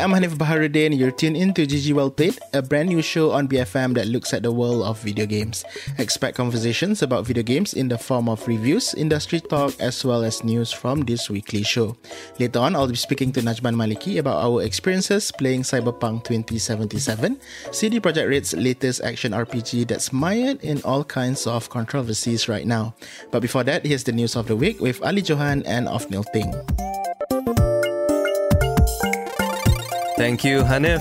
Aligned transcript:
I'm 0.00 0.16
Hanif 0.16 0.32
Baharuddin. 0.40 0.96
You're 0.96 1.12
tuned 1.12 1.36
into 1.36 1.66
GG 1.66 1.92
Well 1.92 2.08
Played, 2.08 2.38
a 2.54 2.62
brand 2.62 2.88
new 2.88 3.02
show 3.02 3.32
on 3.32 3.46
BFM 3.46 3.92
that 4.00 4.08
looks 4.08 4.32
at 4.32 4.42
the 4.42 4.50
world 4.50 4.80
of 4.82 4.98
video 5.02 5.26
games. 5.26 5.62
Expect 5.98 6.38
conversations 6.38 7.02
about 7.02 7.26
video 7.26 7.42
games 7.42 7.74
in 7.74 7.88
the 7.88 7.98
form 7.98 8.26
of 8.26 8.40
reviews, 8.48 8.94
industry 8.94 9.40
talk, 9.40 9.76
as 9.78 10.02
well 10.02 10.24
as 10.24 10.42
news 10.42 10.72
from 10.72 11.02
this 11.02 11.28
weekly 11.28 11.62
show. 11.62 11.98
Later 12.38 12.60
on, 12.60 12.76
I'll 12.76 12.88
be 12.88 12.96
speaking 12.96 13.30
to 13.32 13.42
Najman 13.42 13.76
Maliki 13.76 14.18
about 14.18 14.40
our 14.40 14.62
experiences 14.62 15.30
playing 15.36 15.68
Cyberpunk 15.68 16.24
2077, 16.24 17.38
CD 17.70 18.00
Projekt 18.00 18.30
Red's 18.30 18.54
latest 18.54 19.02
action 19.04 19.32
RPG 19.32 19.86
that's 19.86 20.14
mired 20.14 20.64
in 20.64 20.80
all 20.80 21.04
kinds 21.04 21.46
of 21.46 21.68
controversies 21.68 22.48
right 22.48 22.66
now. 22.66 22.94
But 23.30 23.42
before 23.42 23.64
that, 23.64 23.84
here's 23.84 24.04
the 24.04 24.12
news 24.12 24.34
of 24.34 24.48
the 24.48 24.56
week 24.56 24.80
with 24.80 25.02
Ali 25.04 25.20
Johan 25.20 25.62
and 25.66 25.88
Ofnil 25.88 26.24
Ting. 26.32 26.56
Thank 30.20 30.44
you, 30.44 30.60
Hanif. 30.64 31.00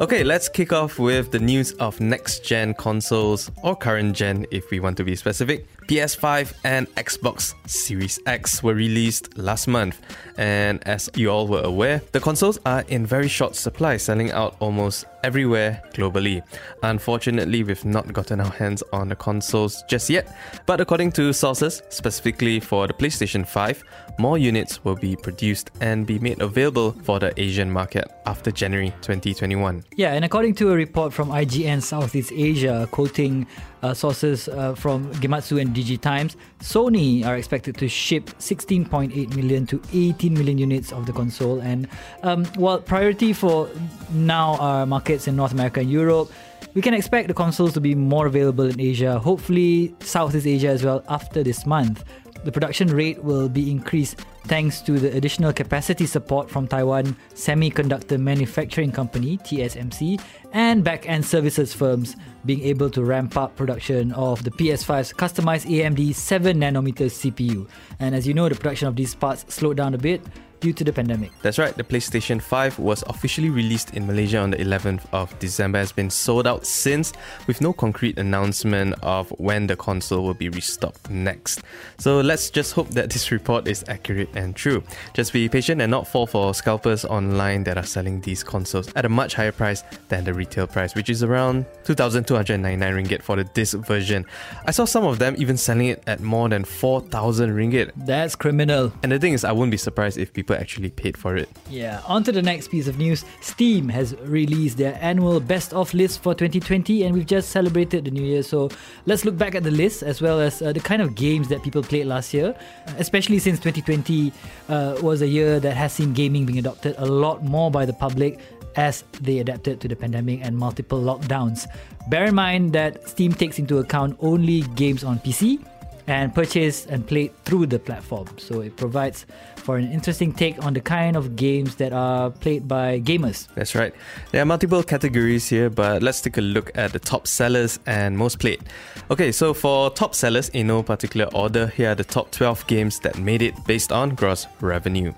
Okay, 0.00 0.24
let's 0.24 0.48
kick 0.48 0.72
off 0.72 0.98
with 0.98 1.32
the 1.32 1.38
news 1.38 1.72
of 1.72 2.00
next 2.00 2.44
gen 2.46 2.72
consoles, 2.72 3.50
or 3.62 3.76
current 3.76 4.16
gen 4.16 4.46
if 4.50 4.70
we 4.70 4.80
want 4.80 4.96
to 4.96 5.04
be 5.04 5.14
specific. 5.16 5.66
PS5 5.86 6.54
and 6.64 6.86
Xbox 6.94 7.54
Series 7.66 8.18
X 8.26 8.62
were 8.62 8.74
released 8.74 9.36
last 9.36 9.68
month, 9.68 10.00
and 10.38 10.86
as 10.86 11.10
you 11.14 11.30
all 11.30 11.46
were 11.46 11.60
aware, 11.62 12.00
the 12.12 12.20
consoles 12.20 12.58
are 12.64 12.84
in 12.88 13.04
very 13.04 13.28
short 13.28 13.54
supply, 13.54 13.96
selling 13.96 14.32
out 14.32 14.56
almost 14.60 15.04
everywhere 15.22 15.82
globally. 15.92 16.42
Unfortunately, 16.82 17.62
we've 17.64 17.84
not 17.84 18.12
gotten 18.12 18.40
our 18.40 18.50
hands 18.50 18.82
on 18.92 19.08
the 19.08 19.16
consoles 19.16 19.82
just 19.88 20.08
yet, 20.08 20.34
but 20.66 20.80
according 20.80 21.12
to 21.12 21.32
sources, 21.32 21.82
specifically 21.88 22.60
for 22.60 22.86
the 22.86 22.94
PlayStation 22.94 23.46
5, 23.46 23.84
more 24.18 24.38
units 24.38 24.84
will 24.84 24.96
be 24.96 25.16
produced 25.16 25.70
and 25.80 26.06
be 26.06 26.18
made 26.18 26.40
available 26.40 26.92
for 27.02 27.18
the 27.18 27.38
Asian 27.40 27.70
market 27.70 28.10
after 28.26 28.50
January 28.50 28.90
2021. 29.02 29.84
Yeah, 29.96 30.12
and 30.12 30.24
according 30.24 30.54
to 30.56 30.70
a 30.70 30.74
report 30.74 31.12
from 31.12 31.28
IGN 31.30 31.82
Southeast 31.82 32.32
Asia, 32.32 32.88
quoting 32.90 33.46
sources 33.92 34.48
uh, 34.48 34.74
from 34.74 35.12
Gematsu 35.14 35.60
and 35.60 35.74
DigiTimes, 35.74 36.36
Sony 36.60 37.26
are 37.26 37.36
expected 37.36 37.76
to 37.78 37.88
ship 37.88 38.26
16.8 38.38 39.36
million 39.36 39.66
to 39.66 39.82
18 39.92 40.32
million 40.32 40.56
units 40.56 40.92
of 40.92 41.06
the 41.06 41.12
console. 41.12 41.60
And 41.60 41.88
um, 42.22 42.46
while 42.56 42.80
priority 42.80 43.32
for 43.32 43.68
now 44.12 44.56
are 44.56 44.86
markets 44.86 45.28
in 45.28 45.36
North 45.36 45.52
America 45.52 45.80
and 45.80 45.90
Europe, 45.90 46.30
we 46.74 46.82
can 46.82 46.94
expect 46.94 47.28
the 47.28 47.34
consoles 47.34 47.72
to 47.74 47.80
be 47.80 47.94
more 47.94 48.26
available 48.26 48.64
in 48.64 48.80
Asia, 48.80 49.18
hopefully 49.18 49.94
Southeast 50.00 50.46
Asia 50.46 50.68
as 50.68 50.84
well 50.84 51.04
after 51.08 51.42
this 51.42 51.66
month. 51.66 52.04
The 52.44 52.52
production 52.52 52.88
rate 52.88 53.24
will 53.24 53.48
be 53.48 53.70
increased 53.70 54.20
thanks 54.44 54.82
to 54.82 54.98
the 54.98 55.16
additional 55.16 55.50
capacity 55.50 56.04
support 56.04 56.50
from 56.50 56.68
Taiwan 56.68 57.16
Semiconductor 57.32 58.20
Manufacturing 58.20 58.92
Company 58.92 59.38
TSMC 59.38 60.20
and 60.52 60.84
back-end 60.84 61.24
services 61.24 61.72
firms 61.72 62.16
being 62.44 62.62
able 62.62 62.90
to 62.90 63.02
ramp 63.02 63.38
up 63.38 63.56
production 63.56 64.12
of 64.12 64.44
the 64.44 64.50
PS5's 64.50 65.14
customized 65.14 65.64
AMD 65.64 66.14
7 66.14 66.60
nanometer 66.60 67.06
CPU. 67.06 67.66
And 67.98 68.14
as 68.14 68.26
you 68.26 68.34
know, 68.34 68.50
the 68.50 68.54
production 68.54 68.88
of 68.88 68.96
these 68.96 69.14
parts 69.14 69.46
slowed 69.48 69.78
down 69.78 69.94
a 69.94 69.98
bit 69.98 70.20
due 70.64 70.72
to 70.72 70.82
the 70.82 70.92
pandemic. 70.92 71.30
That's 71.42 71.58
right, 71.58 71.76
the 71.76 71.84
PlayStation 71.84 72.40
5 72.40 72.78
was 72.78 73.04
officially 73.06 73.50
released 73.50 73.92
in 73.92 74.06
Malaysia 74.06 74.38
on 74.38 74.50
the 74.50 74.56
11th 74.56 75.04
of 75.12 75.38
December, 75.38 75.78
has 75.78 75.92
been 75.92 76.08
sold 76.08 76.46
out 76.46 76.64
since, 76.64 77.12
with 77.46 77.60
no 77.60 77.74
concrete 77.74 78.18
announcement 78.18 78.94
of 79.02 79.28
when 79.32 79.66
the 79.66 79.76
console 79.76 80.24
will 80.24 80.32
be 80.32 80.48
restocked 80.48 81.10
next. 81.10 81.60
So 81.98 82.22
let's 82.22 82.48
just 82.48 82.72
hope 82.72 82.88
that 82.90 83.10
this 83.10 83.30
report 83.30 83.68
is 83.68 83.84
accurate 83.88 84.30
and 84.34 84.56
true. 84.56 84.82
Just 85.12 85.34
be 85.34 85.50
patient 85.50 85.82
and 85.82 85.90
not 85.90 86.08
fall 86.08 86.26
for 86.26 86.54
scalpers 86.54 87.04
online 87.04 87.64
that 87.64 87.76
are 87.76 87.84
selling 87.84 88.22
these 88.22 88.42
consoles 88.42 88.90
at 88.96 89.04
a 89.04 89.08
much 89.10 89.34
higher 89.34 89.52
price 89.52 89.82
than 90.08 90.24
the 90.24 90.32
retail 90.32 90.66
price, 90.66 90.94
which 90.94 91.10
is 91.10 91.22
around 91.22 91.66
2,299 91.84 92.94
ringgit 92.94 93.20
for 93.20 93.36
the 93.36 93.44
disc 93.44 93.76
version. 93.80 94.24
I 94.64 94.70
saw 94.70 94.86
some 94.86 95.04
of 95.04 95.18
them 95.18 95.34
even 95.36 95.58
selling 95.58 95.88
it 95.88 96.02
at 96.06 96.20
more 96.20 96.48
than 96.48 96.64
4,000 96.64 97.50
ringgit. 97.50 97.90
That's 97.96 98.34
criminal. 98.34 98.94
And 99.02 99.12
the 99.12 99.18
thing 99.18 99.34
is, 99.34 99.44
I 99.44 99.52
wouldn't 99.52 99.70
be 99.70 99.76
surprised 99.76 100.16
if 100.16 100.32
people 100.32 100.53
actually 100.54 100.90
paid 100.90 101.16
for 101.16 101.36
it. 101.36 101.48
Yeah, 101.68 102.00
on 102.06 102.24
to 102.24 102.32
the 102.32 102.42
next 102.42 102.68
piece 102.68 102.86
of 102.86 102.98
news. 102.98 103.24
Steam 103.40 103.88
has 103.88 104.14
released 104.22 104.78
their 104.78 104.98
annual 105.00 105.40
best 105.40 105.72
of 105.72 105.92
list 105.94 106.22
for 106.22 106.34
2020, 106.34 107.02
and 107.04 107.14
we've 107.14 107.26
just 107.26 107.50
celebrated 107.50 108.04
the 108.04 108.10
new 108.10 108.22
year. 108.22 108.42
So 108.42 108.70
let's 109.06 109.24
look 109.24 109.36
back 109.36 109.54
at 109.54 109.62
the 109.62 109.70
list 109.70 110.02
as 110.02 110.20
well 110.22 110.40
as 110.40 110.62
uh, 110.62 110.72
the 110.72 110.80
kind 110.80 111.02
of 111.02 111.14
games 111.14 111.48
that 111.48 111.62
people 111.62 111.82
played 111.82 112.06
last 112.06 112.34
year, 112.34 112.54
especially 112.98 113.38
since 113.38 113.58
2020 113.58 114.32
uh, 114.68 114.96
was 115.02 115.22
a 115.22 115.28
year 115.28 115.60
that 115.60 115.76
has 115.76 115.92
seen 115.92 116.12
gaming 116.12 116.46
being 116.46 116.58
adopted 116.58 116.94
a 116.98 117.06
lot 117.06 117.42
more 117.44 117.70
by 117.70 117.84
the 117.84 117.92
public 117.92 118.38
as 118.76 119.04
they 119.20 119.38
adapted 119.38 119.80
to 119.80 119.88
the 119.88 119.96
pandemic 119.96 120.40
and 120.42 120.56
multiple 120.56 121.00
lockdowns. 121.00 121.66
Bear 122.08 122.26
in 122.26 122.34
mind 122.34 122.72
that 122.72 123.08
Steam 123.08 123.32
takes 123.32 123.58
into 123.58 123.78
account 123.78 124.16
only 124.20 124.62
games 124.74 125.04
on 125.04 125.18
PC 125.20 125.64
and 126.06 126.34
purchased 126.34 126.86
and 126.86 127.06
played 127.06 127.32
through 127.44 127.66
the 127.66 127.78
platform. 127.78 128.26
So 128.38 128.60
it 128.60 128.76
provides 128.76 129.26
for 129.56 129.76
an 129.76 129.90
interesting 129.90 130.32
take 130.32 130.62
on 130.64 130.74
the 130.74 130.80
kind 130.80 131.16
of 131.16 131.36
games 131.36 131.76
that 131.76 131.92
are 131.92 132.30
played 132.30 132.68
by 132.68 133.00
gamers. 133.00 133.48
That's 133.54 133.74
right. 133.74 133.94
There 134.30 134.42
are 134.42 134.44
multiple 134.44 134.82
categories 134.82 135.48
here, 135.48 135.70
but 135.70 136.02
let's 136.02 136.20
take 136.20 136.36
a 136.36 136.42
look 136.42 136.70
at 136.74 136.92
the 136.92 136.98
top 136.98 137.26
sellers 137.26 137.78
and 137.86 138.18
most 138.18 138.38
played. 138.38 138.62
Okay, 139.10 139.32
so 139.32 139.54
for 139.54 139.90
top 139.90 140.14
sellers 140.14 140.50
in 140.50 140.66
no 140.66 140.82
particular 140.82 141.26
order, 141.34 141.68
here 141.68 141.90
are 141.90 141.94
the 141.94 142.04
top 142.04 142.30
12 142.30 142.66
games 142.66 143.00
that 143.00 143.18
made 143.18 143.40
it 143.40 143.54
based 143.66 143.90
on 143.90 144.14
gross 144.14 144.46
revenue. 144.60 145.12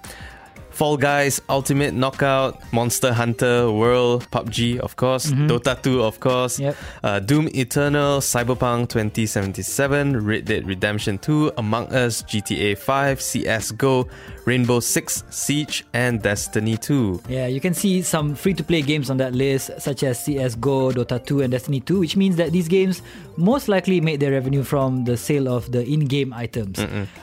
Fall 0.76 0.98
Guys, 0.98 1.41
Ultimate 1.48 1.94
Knockout, 1.94 2.60
Monster 2.70 3.10
Hunter 3.10 3.72
World, 3.72 4.31
PUBG, 4.31 4.78
of 4.81 4.94
course, 4.97 5.31
mm-hmm. 5.31 5.47
Dota 5.47 5.81
2, 5.81 6.03
of 6.03 6.20
course, 6.20 6.60
yep. 6.60 6.76
uh, 7.03 7.19
Doom 7.19 7.48
Eternal, 7.54 8.20
Cyberpunk 8.20 8.91
2077, 8.91 10.22
Red 10.22 10.44
Dead 10.44 10.66
Redemption 10.66 11.16
2, 11.16 11.53
Among 11.56 11.87
Us, 11.94 12.22
GTA 12.25 12.76
5, 12.76 13.19
CSGO, 13.20 14.06
Rainbow 14.44 14.81
Six 14.81 15.25
Siege, 15.31 15.87
and 15.94 16.20
Destiny 16.20 16.76
2. 16.76 17.22
Yeah, 17.26 17.47
you 17.47 17.62
can 17.62 17.72
see 17.72 18.03
some 18.03 18.34
free 18.34 18.53
to 18.53 18.62
play 18.62 18.82
games 18.82 19.08
on 19.08 19.16
that 19.16 19.34
list, 19.34 19.70
such 19.81 20.03
as 20.03 20.19
CSGO, 20.26 20.93
Dota 20.93 21.25
2, 21.25 21.41
and 21.41 21.53
Destiny 21.53 21.81
2, 21.81 22.00
which 22.00 22.19
means 22.19 22.37
that 22.37 22.53
these 22.53 22.69
games 22.69 23.00
most 23.38 23.69
likely 23.69 24.03
made 24.03 24.20
their 24.20 24.32
revenue 24.32 24.62
from 24.62 25.06
the 25.06 25.16
sale 25.16 25.48
of 25.48 25.72
the 25.72 25.82
in 25.91 26.00
game 26.00 26.34
items. 26.34 26.78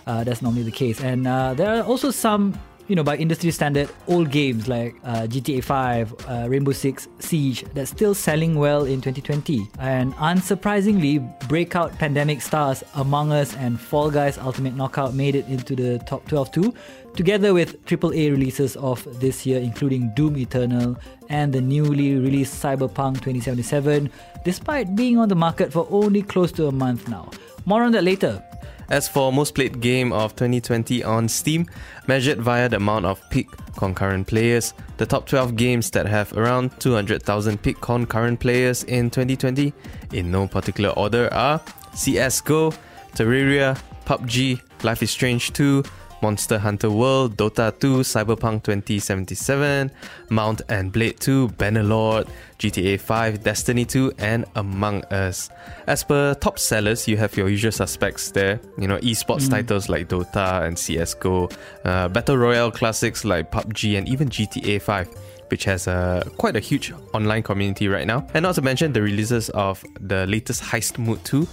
Uh, 0.07 0.23
that's 0.23 0.41
normally 0.41 0.63
the 0.63 0.71
case. 0.71 1.01
And 1.01 1.27
uh, 1.27 1.53
there 1.53 1.69
are 1.69 1.83
also 1.83 2.09
some 2.09 2.57
you 2.87 2.95
know, 2.95 3.03
by 3.03 3.15
industry 3.15 3.51
standard, 3.51 3.89
old 4.07 4.29
games 4.29 4.67
like 4.67 4.95
uh, 5.03 5.21
GTA 5.21 5.63
5, 5.63 6.15
uh, 6.27 6.47
Rainbow 6.49 6.71
Six 6.71 7.07
Siege 7.19 7.63
that's 7.73 7.89
still 7.89 8.13
selling 8.13 8.55
well 8.55 8.83
in 8.83 9.01
2020. 9.01 9.69
And 9.79 10.13
unsurprisingly, 10.15 11.21
breakout 11.47 11.97
pandemic 11.97 12.41
stars 12.41 12.83
Among 12.95 13.31
Us 13.31 13.55
and 13.55 13.79
Fall 13.79 14.11
Guys 14.11 14.37
Ultimate 14.37 14.75
Knockout 14.75 15.13
made 15.13 15.35
it 15.35 15.47
into 15.47 15.75
the 15.75 15.99
top 15.99 16.27
12 16.27 16.51
too, 16.51 16.73
together 17.15 17.53
with 17.53 17.85
AAA 17.85 18.31
releases 18.31 18.75
of 18.75 19.07
this 19.19 19.45
year, 19.45 19.59
including 19.59 20.11
Doom 20.15 20.37
Eternal 20.37 20.97
and 21.29 21.53
the 21.53 21.61
newly 21.61 22.15
released 22.15 22.61
Cyberpunk 22.61 23.15
2077, 23.15 24.11
despite 24.43 24.95
being 24.95 25.17
on 25.17 25.29
the 25.29 25.35
market 25.35 25.71
for 25.71 25.87
only 25.89 26.21
close 26.21 26.51
to 26.53 26.67
a 26.67 26.71
month 26.71 27.07
now. 27.07 27.31
More 27.65 27.83
on 27.83 27.93
that 27.93 28.03
later. 28.03 28.43
As 28.89 29.07
for 29.07 29.31
most 29.31 29.55
played 29.55 29.81
game 29.81 30.11
of 30.11 30.35
2020 30.35 31.03
on 31.03 31.27
Steam, 31.27 31.67
measured 32.07 32.41
via 32.41 32.69
the 32.69 32.77
amount 32.77 33.05
of 33.05 33.21
peak 33.29 33.47
concurrent 33.75 34.27
players, 34.27 34.73
the 34.97 35.05
top 35.05 35.25
12 35.27 35.55
games 35.55 35.89
that 35.91 36.05
have 36.05 36.35
around 36.37 36.71
200,000 36.79 37.61
peak 37.61 37.79
concurrent 37.81 38.39
players 38.39 38.83
in 38.83 39.09
2020, 39.09 39.73
in 40.11 40.31
no 40.31 40.47
particular 40.47 40.91
order, 40.91 41.33
are 41.33 41.59
CSGO, 41.93 42.75
Terraria, 43.15 43.79
PUBG, 44.05 44.61
Life 44.83 45.01
is 45.01 45.11
Strange 45.11 45.53
2, 45.53 45.83
Monster 46.23 46.57
Hunter 46.57 46.89
World, 46.89 47.35
Dota 47.35 47.77
2, 47.77 47.99
Cyberpunk 47.99 48.63
2077, 48.63 49.91
Mount 50.29 50.61
and 50.69 50.89
Blade 50.89 51.19
2, 51.19 51.49
Bannerlord, 51.49 52.29
GTA 52.59 52.97
5, 52.97 53.43
Destiny 53.43 53.83
2, 53.83 54.13
and 54.19 54.45
Among 54.55 55.03
Us. 55.11 55.49
As 55.85 56.01
per 56.05 56.33
top 56.35 56.59
sellers, 56.59 57.09
you 57.09 57.17
have 57.17 57.35
your 57.35 57.49
usual 57.49 57.73
suspects 57.73 58.31
there. 58.31 58.61
You 58.77 58.87
know, 58.87 58.99
esports 58.99 59.47
mm. 59.47 59.51
titles 59.51 59.89
like 59.89 60.07
Dota 60.07 60.63
and 60.65 60.77
CSGO, 60.77 61.51
uh, 61.83 62.07
Battle 62.07 62.37
Royale 62.37 62.71
classics 62.71 63.25
like 63.25 63.51
PUBG, 63.51 63.97
and 63.97 64.07
even 64.07 64.29
GTA 64.29 64.81
5. 64.81 65.09
Which 65.53 65.65
has 65.65 65.85
a 65.85 66.27
quite 66.37 66.55
a 66.55 66.59
huge 66.59 66.91
online 67.13 67.43
community 67.43 67.87
right 67.87 68.07
now. 68.07 68.25
And 68.33 68.41
not 68.41 68.55
to 68.55 68.63
mention 68.63 68.91
the 68.91 69.03
releases 69.03 69.51
of 69.51 69.85
the 69.99 70.25
latest 70.25 70.63
Heist 70.63 70.97
Mode 70.97 71.23
2. 71.25 71.47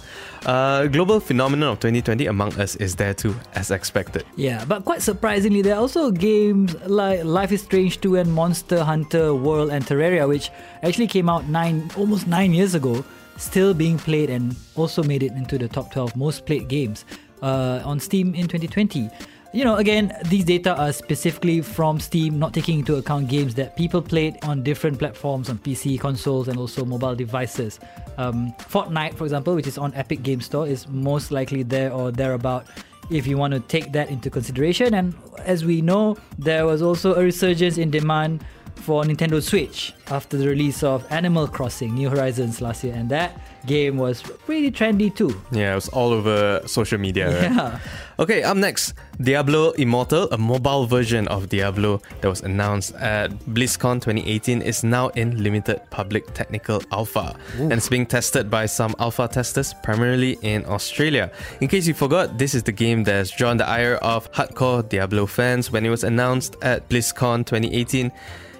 Uh, 0.47 0.87
global 0.87 1.19
phenomenon 1.19 1.73
of 1.73 1.79
2020 1.81 2.25
Among 2.25 2.51
Us 2.59 2.75
is 2.77 2.95
there 2.95 3.13
too, 3.13 3.35
as 3.53 3.69
expected. 3.69 4.25
Yeah, 4.35 4.65
but 4.65 4.85
quite 4.85 5.03
surprisingly, 5.03 5.61
there 5.61 5.75
are 5.75 5.81
also 5.81 6.09
games 6.09 6.73
like 6.87 7.23
Life 7.23 7.51
is 7.51 7.61
Strange 7.61 8.01
2 8.01 8.15
and 8.15 8.33
Monster 8.33 8.83
Hunter 8.83 9.35
World 9.35 9.69
and 9.69 9.85
Terraria, 9.85 10.27
which 10.27 10.49
actually 10.81 11.05
came 11.05 11.29
out 11.29 11.47
nine 11.47 11.91
almost 11.95 12.25
nine 12.25 12.55
years 12.55 12.73
ago, 12.73 13.05
still 13.37 13.71
being 13.71 13.99
played 13.99 14.31
and 14.31 14.55
also 14.75 15.03
made 15.03 15.21
it 15.21 15.33
into 15.33 15.59
the 15.59 15.67
top 15.67 15.91
12 15.91 16.15
most 16.15 16.47
played 16.47 16.67
games 16.67 17.05
uh, 17.43 17.81
on 17.85 17.99
Steam 17.99 18.33
in 18.33 18.47
2020 18.47 19.11
you 19.53 19.65
know, 19.65 19.75
again, 19.75 20.15
these 20.25 20.45
data 20.45 20.75
are 20.77 20.93
specifically 20.93 21.61
from 21.61 21.99
Steam, 21.99 22.39
not 22.39 22.53
taking 22.53 22.79
into 22.79 22.95
account 22.95 23.27
games 23.27 23.53
that 23.55 23.75
people 23.75 24.01
played 24.01 24.37
on 24.43 24.63
different 24.63 24.97
platforms 24.97 25.49
on 25.49 25.57
PC, 25.57 25.99
consoles, 25.99 26.47
and 26.47 26.57
also 26.57 26.85
mobile 26.85 27.15
devices. 27.15 27.79
Um, 28.17 28.53
Fortnite, 28.59 29.15
for 29.15 29.25
example, 29.25 29.53
which 29.55 29.67
is 29.67 29.77
on 29.77 29.93
Epic 29.93 30.23
Game 30.23 30.39
Store, 30.39 30.67
is 30.67 30.87
most 30.87 31.31
likely 31.31 31.63
there 31.63 31.91
or 31.91 32.11
thereabout 32.11 32.65
if 33.09 33.27
you 33.27 33.37
want 33.37 33.53
to 33.53 33.59
take 33.59 33.91
that 33.91 34.09
into 34.09 34.29
consideration. 34.29 34.93
And 34.93 35.13
as 35.39 35.65
we 35.65 35.81
know, 35.81 36.17
there 36.39 36.65
was 36.65 36.81
also 36.81 37.15
a 37.15 37.23
resurgence 37.23 37.77
in 37.77 37.91
demand 37.91 38.45
for 38.81 39.03
Nintendo 39.03 39.41
Switch 39.41 39.93
after 40.07 40.37
the 40.37 40.47
release 40.47 40.83
of 40.83 41.05
Animal 41.11 41.47
Crossing 41.47 41.93
New 41.93 42.09
Horizons 42.09 42.61
last 42.61 42.83
year, 42.83 42.93
and 42.93 43.09
that 43.09 43.39
game 43.65 43.97
was 43.97 44.21
pretty 44.21 44.71
trendy 44.71 45.13
too. 45.15 45.39
Yeah, 45.51 45.73
it 45.73 45.75
was 45.75 45.89
all 45.89 46.11
over 46.11 46.61
social 46.65 46.97
media. 46.97 47.27
Right? 47.27 47.51
Yeah. 47.51 47.79
Okay, 48.19 48.43
up 48.43 48.57
next, 48.57 48.93
Diablo 49.21 49.71
Immortal, 49.71 50.27
a 50.31 50.37
mobile 50.37 50.85
version 50.85 51.27
of 51.27 51.49
Diablo 51.49 52.01
that 52.21 52.27
was 52.27 52.41
announced 52.41 52.93
at 52.95 53.31
BlizzCon 53.45 53.95
2018, 53.95 54.61
is 54.61 54.83
now 54.83 55.09
in 55.09 55.41
limited 55.41 55.81
public 55.89 56.33
technical 56.33 56.83
alpha 56.91 57.35
and 57.57 57.73
it's 57.73 57.89
being 57.89 58.05
tested 58.05 58.49
by 58.49 58.65
some 58.65 58.95
alpha 58.99 59.27
testers, 59.27 59.73
primarily 59.81 60.37
in 60.41 60.65
Australia. 60.65 61.31
In 61.61 61.67
case 61.67 61.87
you 61.87 61.93
forgot, 61.93 62.37
this 62.37 62.53
is 62.53 62.63
the 62.63 62.71
game 62.71 63.03
that 63.05 63.13
has 63.13 63.31
drawn 63.31 63.57
the 63.57 63.67
ire 63.67 63.95
of 63.95 64.31
hardcore 64.33 64.87
Diablo 64.87 65.25
fans 65.25 65.71
when 65.71 65.85
it 65.85 65.89
was 65.89 66.03
announced 66.03 66.57
at 66.61 66.87
BlizzCon 66.89 67.45
2018. 67.45 68.11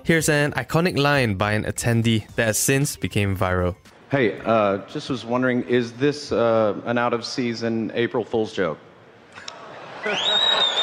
Here's 0.04 0.30
an 0.30 0.52
iconic 0.54 0.98
line 0.98 1.36
by 1.36 1.54
an 1.54 1.64
attendee 1.64 2.28
that 2.36 2.46
has 2.48 2.58
since 2.58 2.96
became 2.98 3.38
viral. 3.38 3.76
Hey, 4.10 4.40
uh, 4.46 4.80
just 4.88 5.10
was 5.10 5.24
wondering, 5.24 5.64
is 5.64 5.94
this 5.94 6.32
uh, 6.32 6.80
an 6.86 6.98
out 6.98 7.14
of 7.14 7.24
season 7.24 7.92
April 7.94 8.26
Fool's 8.26 8.54
joke? 8.54 8.80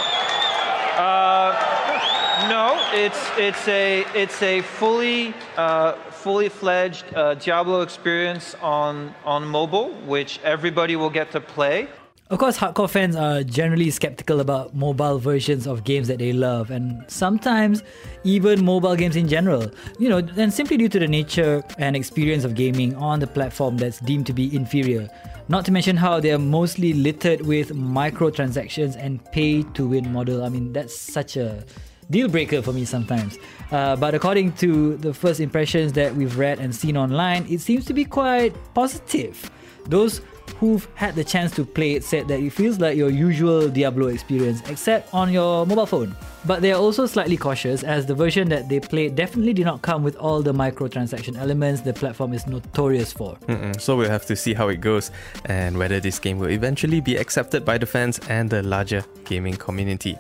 No, 2.49 2.79
it's 2.93 3.31
it's 3.37 3.69
a 3.69 4.07
it's 4.15 4.41
a 4.43 4.63
fully 4.63 5.35
uh, 5.57 5.93
fully 6.11 6.49
fledged 6.49 7.05
uh, 7.15 7.35
Diablo 7.35 7.83
experience 7.83 8.55
on 8.63 9.13
on 9.25 9.45
mobile, 9.45 9.91
which 10.07 10.39
everybody 10.45 10.95
will 10.95 11.11
get 11.11 11.31
to 11.33 11.41
play. 11.41 11.89
Of 12.31 12.39
course, 12.39 12.59
hardcore 12.59 12.91
fans 12.91 13.17
are 13.17 13.43
generally 13.43 13.89
skeptical 13.89 14.41
about 14.41 14.75
mobile 14.75 15.19
versions 15.19 15.67
of 15.67 15.85
games 15.85 16.09
that 16.09 16.19
they 16.19 16.35
love, 16.35 16.71
and 16.71 17.03
sometimes 17.11 17.83
even 18.23 18.63
mobile 18.63 18.95
games 18.97 19.17
in 19.17 19.29
general. 19.29 19.71
You 19.99 20.11
know, 20.11 20.19
and 20.19 20.53
simply 20.53 20.77
due 20.77 20.91
to 20.91 20.99
the 20.99 21.09
nature 21.09 21.65
and 21.79 21.97
experience 21.97 22.45
of 22.45 22.55
gaming 22.55 22.95
on 22.97 23.21
the 23.21 23.27
platform 23.27 23.79
that's 23.79 23.99
deemed 24.01 24.27
to 24.27 24.35
be 24.35 24.55
inferior. 24.55 25.09
Not 25.49 25.65
to 25.65 25.73
mention 25.73 25.97
how 25.97 26.21
they 26.21 26.31
are 26.31 26.39
mostly 26.39 26.93
littered 26.93 27.47
with 27.47 27.71
microtransactions 27.71 28.95
and 28.97 29.25
pay 29.33 29.63
to 29.63 29.89
win 29.89 30.13
model. 30.13 30.45
I 30.45 30.51
mean, 30.51 30.75
that's 30.75 30.95
such 30.95 31.39
a 31.39 31.65
deal 32.11 32.29
breaker 32.29 32.61
for 32.61 32.75
me 32.75 32.85
sometimes. 32.85 33.39
Uh, 33.73 33.97
but 33.97 34.15
according 34.15 34.53
to 34.57 34.99
the 34.99 35.15
first 35.15 35.41
impressions 35.41 35.95
that 35.95 36.15
we've 36.15 36.37
read 36.37 36.59
and 36.59 36.75
seen 36.75 36.99
online, 36.99 37.47
it 37.49 37.63
seems 37.63 37.87
to 37.87 37.95
be 37.95 38.05
quite 38.05 38.55
positive. 38.75 39.51
Those 39.87 40.21
who've 40.59 40.87
had 40.95 41.15
the 41.15 41.25
chance 41.25 41.53
to 41.53 41.65
play 41.65 41.93
it 41.93 42.05
said 42.05 42.29
that 42.29 42.41
it 42.41 42.51
feels 42.51 42.79
like 42.79 42.97
your 42.97 43.11
usual 43.11 43.69
Diablo 43.69 44.09
experience, 44.09 44.61
except 44.69 45.13
on 45.15 45.33
your 45.33 45.67
mobile 45.67 45.87
phone. 45.87 46.17
But 46.47 46.63
they 46.63 46.73
are 46.73 46.81
also 46.81 47.07
slightly 47.07 47.37
cautious 47.37 47.83
as 47.83 48.07
the 48.07 48.15
version 48.15 48.49
that 48.49 48.69
they 48.69 48.81
played 48.81 49.15
definitely 49.15 49.53
did 49.53 49.67
not 49.67 49.83
come 49.83 50.03
with 50.03 50.17
all 50.17 50.43
the 50.43 50.53
microtransaction 50.53 51.37
elements 51.37 51.83
the 51.83 51.93
platform 51.93 52.33
is 52.33 52.47
notorious 52.47 53.13
for. 53.13 53.37
Mm-mm. 53.47 53.81
So 53.81 53.97
we'll 53.97 54.11
have 54.11 54.27
to 54.27 54.37
see 54.37 54.55
how 54.55 54.69
it 54.69 54.81
goes 54.81 55.11
and 55.45 55.77
whether 55.77 56.01
this 56.01 56.19
game 56.19 56.39
will 56.39 56.51
eventually 56.51 57.01
be 57.01 57.17
accepted 57.17 57.65
by 57.65 57.79
the 57.79 57.87
fans 57.87 58.19
and 58.29 58.49
the 58.51 58.63
larger 58.63 59.05
gaming 59.25 59.57
community. 59.57 60.17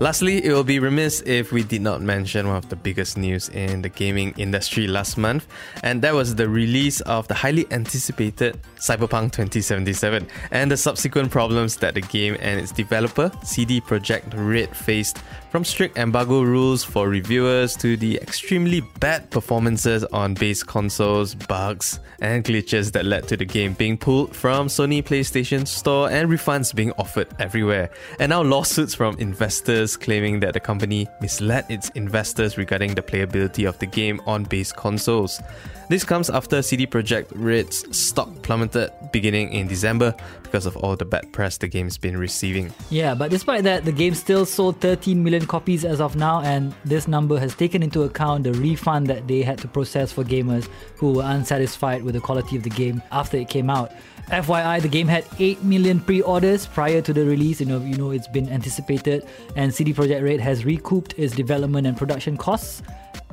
Lastly, 0.00 0.44
it 0.44 0.52
will 0.52 0.62
be 0.62 0.78
remiss 0.78 1.22
if 1.26 1.50
we 1.50 1.64
did 1.64 1.82
not 1.82 2.00
mention 2.00 2.46
one 2.46 2.56
of 2.56 2.68
the 2.68 2.76
biggest 2.76 3.18
news 3.18 3.48
in 3.48 3.82
the 3.82 3.88
gaming 3.88 4.32
industry 4.36 4.86
last 4.86 5.18
month, 5.18 5.48
and 5.82 6.00
that 6.02 6.14
was 6.14 6.36
the 6.36 6.48
release 6.48 7.00
of 7.00 7.26
the 7.26 7.34
highly 7.34 7.66
anticipated 7.72 8.60
Cyberpunk 8.76 9.32
2077 9.32 10.28
and 10.52 10.70
the 10.70 10.76
subsequent 10.76 11.32
problems 11.32 11.76
that 11.78 11.94
the 11.94 12.00
game 12.00 12.36
and 12.40 12.60
its 12.60 12.70
developer, 12.70 13.32
CD 13.42 13.80
Projekt 13.80 14.32
Red, 14.36 14.76
faced 14.76 15.18
from 15.50 15.64
strict 15.64 15.96
embargo 15.96 16.42
rules 16.42 16.84
for 16.84 17.08
reviewers 17.08 17.74
to 17.76 17.96
the 17.96 18.16
extremely 18.20 18.82
bad 19.00 19.30
performances 19.30 20.04
on 20.04 20.34
base 20.34 20.62
consoles, 20.62 21.34
bugs, 21.34 22.00
and 22.20 22.44
glitches 22.44 22.92
that 22.92 23.04
led 23.04 23.26
to 23.28 23.36
the 23.36 23.44
game 23.44 23.72
being 23.72 23.96
pulled 23.96 24.34
from 24.34 24.66
Sony 24.66 25.02
PlayStation 25.02 25.66
Store 25.66 26.10
and 26.10 26.28
refunds 26.28 26.74
being 26.74 26.92
offered 26.98 27.28
everywhere. 27.38 27.90
And 28.18 28.30
now 28.30 28.42
lawsuits 28.42 28.94
from 28.94 29.16
investors 29.18 29.96
claiming 29.96 30.40
that 30.40 30.54
the 30.54 30.60
company 30.60 31.06
misled 31.20 31.64
its 31.70 31.88
investors 31.90 32.58
regarding 32.58 32.94
the 32.94 33.02
playability 33.02 33.68
of 33.68 33.78
the 33.78 33.86
game 33.86 34.20
on 34.26 34.44
base 34.44 34.72
consoles. 34.72 35.40
This 35.88 36.04
comes 36.04 36.28
after 36.28 36.60
CD 36.60 36.86
Projekt 36.86 37.28
Red's 37.34 37.96
stock 37.96 38.28
plummeted 38.42 38.90
beginning 39.10 39.54
in 39.54 39.68
December 39.68 40.14
because 40.48 40.66
of 40.66 40.76
all 40.78 40.96
the 40.96 41.04
bad 41.04 41.30
press 41.32 41.58
the 41.58 41.68
game's 41.68 41.98
been 41.98 42.16
receiving. 42.16 42.72
Yeah, 42.90 43.14
but 43.14 43.30
despite 43.30 43.64
that, 43.64 43.84
the 43.84 43.92
game 43.92 44.14
still 44.14 44.46
sold 44.46 44.80
13 44.80 45.22
million 45.22 45.46
copies 45.46 45.84
as 45.84 46.00
of 46.00 46.16
now, 46.16 46.40
and 46.40 46.74
this 46.84 47.06
number 47.06 47.38
has 47.38 47.54
taken 47.54 47.82
into 47.82 48.02
account 48.02 48.44
the 48.44 48.54
refund 48.54 49.06
that 49.08 49.28
they 49.28 49.42
had 49.42 49.58
to 49.58 49.68
process 49.68 50.10
for 50.10 50.24
gamers 50.24 50.68
who 50.96 51.12
were 51.12 51.24
unsatisfied 51.24 52.02
with 52.02 52.14
the 52.14 52.20
quality 52.20 52.56
of 52.56 52.62
the 52.62 52.70
game 52.70 53.02
after 53.12 53.36
it 53.36 53.48
came 53.48 53.68
out. 53.68 53.92
FYI, 54.28 54.82
the 54.82 54.88
game 54.88 55.06
had 55.06 55.24
8 55.38 55.62
million 55.62 56.00
pre-orders 56.00 56.66
prior 56.66 57.00
to 57.00 57.12
the 57.14 57.24
release. 57.24 57.60
You 57.60 57.66
know, 57.66 57.80
you 57.80 57.96
know 57.96 58.10
it's 58.10 58.28
been 58.28 58.48
anticipated, 58.48 59.26
and 59.56 59.74
CD 59.74 59.94
Projekt 59.94 60.22
Red 60.22 60.40
has 60.40 60.64
recouped 60.64 61.14
its 61.18 61.34
development 61.34 61.86
and 61.86 61.96
production 61.96 62.36
costs 62.36 62.82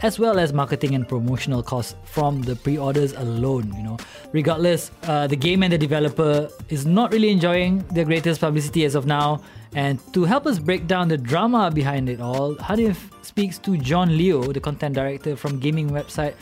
as 0.01 0.19
well 0.19 0.39
as 0.39 0.53
marketing 0.53 0.95
and 0.95 1.07
promotional 1.07 1.63
costs 1.63 1.95
from 2.03 2.41
the 2.41 2.55
pre-orders 2.55 3.13
alone 3.13 3.73
you 3.75 3.83
know. 3.83 3.97
Regardless 4.33 4.91
uh, 5.03 5.27
the 5.27 5.35
game 5.35 5.63
and 5.63 5.71
the 5.71 5.77
developer 5.77 6.49
is 6.69 6.85
not 6.85 7.11
really 7.11 7.29
enjoying 7.29 7.79
their 7.93 8.05
greatest 8.05 8.41
publicity 8.41 8.85
as 8.85 8.95
of 8.95 9.05
now. 9.05 9.41
And 9.73 9.99
to 10.13 10.23
help 10.23 10.45
us 10.45 10.59
break 10.59 10.87
down 10.87 11.07
the 11.07 11.17
drama 11.17 11.69
behind 11.69 12.09
it 12.09 12.21
all 12.21 12.55
hanif 12.55 12.97
speaks 13.25 13.57
to 13.59 13.77
john 13.77 14.17
leo 14.17 14.41
the 14.53 14.59
content 14.59 14.95
director 14.95 15.35
from 15.35 15.59
gaming 15.59 15.89
website 15.89 16.33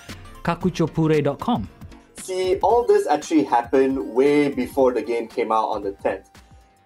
kakuchopurei.com 0.44 1.67
See, 2.24 2.57
all 2.60 2.86
this 2.86 3.05
actually 3.05 3.43
happened 3.43 4.13
way 4.13 4.50
before 4.50 4.93
the 4.93 5.01
game 5.01 5.27
came 5.27 5.51
out 5.51 5.67
on 5.69 5.83
the 5.83 5.91
10th. 5.91 6.27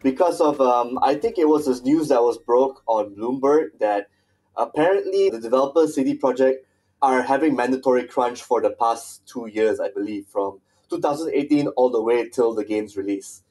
Because 0.01 0.41
of, 0.41 0.59
um, 0.59 0.97
I 1.03 1.13
think 1.13 1.37
it 1.37 1.47
was 1.47 1.67
this 1.67 1.83
news 1.83 2.07
that 2.07 2.23
was 2.23 2.39
broke 2.39 2.81
on 2.87 3.13
Bloomberg 3.15 3.77
that 3.79 4.07
apparently 4.57 5.29
the 5.29 5.39
developers 5.39 5.95
CD 5.95 6.17
Projekt 6.17 6.57
are 7.01 7.21
having 7.21 7.55
mandatory 7.55 8.05
crunch 8.05 8.41
for 8.41 8.61
the 8.61 8.71
past 8.71 9.25
two 9.27 9.47
years, 9.47 9.79
I 9.79 9.89
believe, 9.89 10.25
from 10.25 10.59
2018 10.89 11.67
all 11.69 11.89
the 11.89 12.01
way 12.01 12.27
till 12.27 12.53
the 12.53 12.65
game's 12.65 12.97
release. 12.97 13.43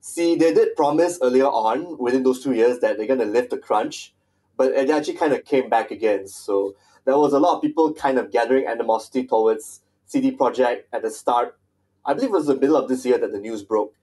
See, 0.00 0.36
they 0.36 0.54
did 0.54 0.76
promise 0.76 1.18
earlier 1.20 1.46
on 1.46 1.98
within 1.98 2.22
those 2.22 2.42
two 2.42 2.52
years 2.52 2.78
that 2.78 2.96
they're 2.96 3.06
going 3.06 3.18
to 3.18 3.26
lift 3.26 3.50
the 3.50 3.58
crunch, 3.58 4.14
but 4.56 4.72
it 4.72 4.88
actually 4.88 5.16
kind 5.16 5.32
of 5.32 5.44
came 5.44 5.68
back 5.68 5.90
again. 5.90 6.28
So 6.28 6.74
there 7.04 7.18
was 7.18 7.32
a 7.32 7.38
lot 7.38 7.56
of 7.56 7.62
people 7.62 7.92
kind 7.92 8.18
of 8.18 8.30
gathering 8.30 8.66
animosity 8.66 9.26
towards 9.26 9.82
CD 10.06 10.30
Projekt 10.30 10.84
at 10.92 11.02
the 11.02 11.10
start. 11.10 11.58
I 12.04 12.14
believe 12.14 12.30
it 12.30 12.32
was 12.32 12.46
the 12.46 12.56
middle 12.56 12.76
of 12.76 12.88
this 12.88 13.04
year 13.04 13.18
that 13.18 13.32
the 13.32 13.38
news 13.38 13.62
broke. 13.62 13.94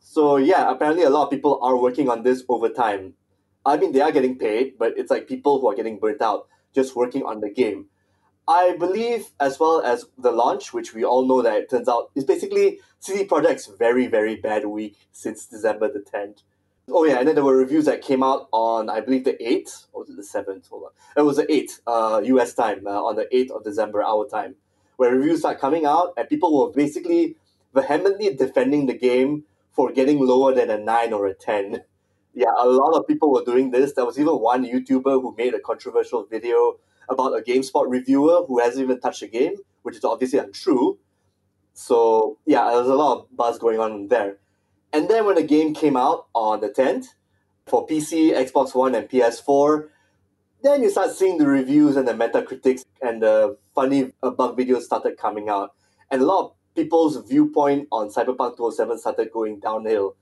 So 0.00 0.36
yeah, 0.36 0.70
apparently 0.70 1.04
a 1.04 1.10
lot 1.10 1.24
of 1.24 1.30
people 1.30 1.58
are 1.62 1.76
working 1.76 2.08
on 2.08 2.22
this 2.22 2.44
over 2.48 2.68
time. 2.68 3.14
I 3.68 3.76
mean, 3.76 3.92
they 3.92 4.00
are 4.00 4.12
getting 4.12 4.38
paid, 4.38 4.78
but 4.78 4.94
it's 4.96 5.10
like 5.10 5.28
people 5.28 5.60
who 5.60 5.68
are 5.68 5.74
getting 5.74 5.98
burnt 5.98 6.22
out 6.22 6.48
just 6.74 6.96
working 6.96 7.22
on 7.24 7.40
the 7.40 7.50
game. 7.50 7.86
I 8.48 8.76
believe, 8.78 9.26
as 9.38 9.60
well 9.60 9.82
as 9.82 10.06
the 10.16 10.32
launch, 10.32 10.72
which 10.72 10.94
we 10.94 11.04
all 11.04 11.26
know 11.26 11.42
that 11.42 11.54
it 11.54 11.70
turns 11.70 11.86
out 11.86 12.10
is 12.14 12.24
basically 12.24 12.80
CD 12.98 13.24
Projekt's 13.24 13.66
very, 13.66 14.06
very 14.06 14.36
bad 14.36 14.64
week 14.64 14.96
since 15.12 15.44
December 15.44 15.92
the 15.92 16.00
10th. 16.00 16.38
Oh, 16.90 17.04
yeah, 17.04 17.18
and 17.18 17.28
then 17.28 17.34
there 17.34 17.44
were 17.44 17.58
reviews 17.58 17.84
that 17.84 18.00
came 18.00 18.22
out 18.22 18.48
on, 18.50 18.88
I 18.88 19.00
believe, 19.00 19.24
the 19.24 19.34
8th, 19.34 19.88
or 19.92 20.06
the 20.06 20.22
7th? 20.22 20.70
Hold 20.70 20.84
on. 20.84 20.90
It 21.14 21.26
was 21.26 21.36
the 21.36 21.44
8th, 21.44 21.80
uh, 21.86 22.22
US 22.24 22.54
time, 22.54 22.86
uh, 22.86 23.02
on 23.02 23.16
the 23.16 23.28
8th 23.30 23.50
of 23.50 23.64
December, 23.64 24.02
our 24.02 24.26
time, 24.26 24.54
where 24.96 25.14
reviews 25.14 25.40
start 25.40 25.60
coming 25.60 25.84
out 25.84 26.14
and 26.16 26.26
people 26.26 26.58
were 26.58 26.72
basically 26.72 27.36
vehemently 27.74 28.34
defending 28.34 28.86
the 28.86 28.96
game 28.96 29.44
for 29.72 29.92
getting 29.92 30.18
lower 30.20 30.54
than 30.54 30.70
a 30.70 30.78
9 30.78 31.12
or 31.12 31.26
a 31.26 31.34
10 31.34 31.82
yeah, 32.38 32.54
a 32.56 32.68
lot 32.68 32.96
of 32.96 33.04
people 33.08 33.32
were 33.32 33.44
doing 33.44 33.72
this. 33.72 33.94
There 33.94 34.04
was 34.04 34.16
even 34.16 34.34
one 34.34 34.64
YouTuber 34.64 35.20
who 35.20 35.34
made 35.36 35.54
a 35.54 35.60
controversial 35.60 36.24
video 36.24 36.76
about 37.08 37.36
a 37.36 37.42
GameSpot 37.42 37.84
reviewer 37.88 38.44
who 38.46 38.60
hasn't 38.60 38.84
even 38.84 39.00
touched 39.00 39.22
the 39.22 39.28
game, 39.28 39.56
which 39.82 39.96
is 39.96 40.04
obviously 40.04 40.38
untrue. 40.38 41.00
So 41.74 42.38
yeah, 42.46 42.68
there 42.68 42.78
was 42.78 42.88
a 42.88 42.94
lot 42.94 43.18
of 43.18 43.36
buzz 43.36 43.58
going 43.58 43.80
on 43.80 44.06
there. 44.06 44.38
And 44.92 45.08
then 45.08 45.26
when 45.26 45.34
the 45.34 45.42
game 45.42 45.74
came 45.74 45.96
out 45.96 46.28
on 46.32 46.60
the 46.60 46.68
10th 46.68 47.06
for 47.66 47.84
PC, 47.88 48.32
Xbox 48.32 48.72
One, 48.72 48.94
and 48.94 49.08
PS4, 49.08 49.88
then 50.62 50.82
you 50.84 50.90
start 50.90 51.10
seeing 51.10 51.38
the 51.38 51.46
reviews 51.46 51.96
and 51.96 52.06
the 52.06 52.12
Metacritics 52.12 52.84
and 53.02 53.20
the 53.20 53.56
funny 53.74 54.12
uh, 54.22 54.30
bug 54.30 54.56
videos 54.56 54.82
started 54.82 55.18
coming 55.18 55.48
out. 55.48 55.74
And 56.08 56.22
a 56.22 56.24
lot 56.24 56.44
of 56.44 56.52
people's 56.76 57.16
viewpoint 57.28 57.88
on 57.90 58.10
Cyberpunk 58.10 58.56
2077 58.58 58.98
started 58.98 59.32
going 59.32 59.58
downhill. 59.58 60.14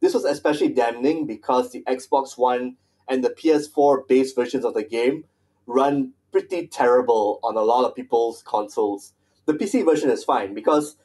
This 0.00 0.14
was 0.14 0.24
especially 0.24 0.68
damning 0.68 1.26
because 1.26 1.72
the 1.72 1.82
Xbox 1.82 2.36
One 2.36 2.76
and 3.08 3.22
the 3.22 3.30
PS4 3.30 4.06
base 4.08 4.32
versions 4.32 4.64
of 4.64 4.74
the 4.74 4.82
game 4.82 5.24
run 5.66 6.12
pretty 6.32 6.66
terrible 6.66 7.40
on 7.42 7.56
a 7.56 7.62
lot 7.62 7.84
of 7.84 7.94
people's 7.94 8.42
consoles. 8.42 9.12
The 9.46 9.54
PC 9.54 9.84
version 9.84 10.10
is 10.10 10.24
fine 10.24 10.54
because 10.54 10.96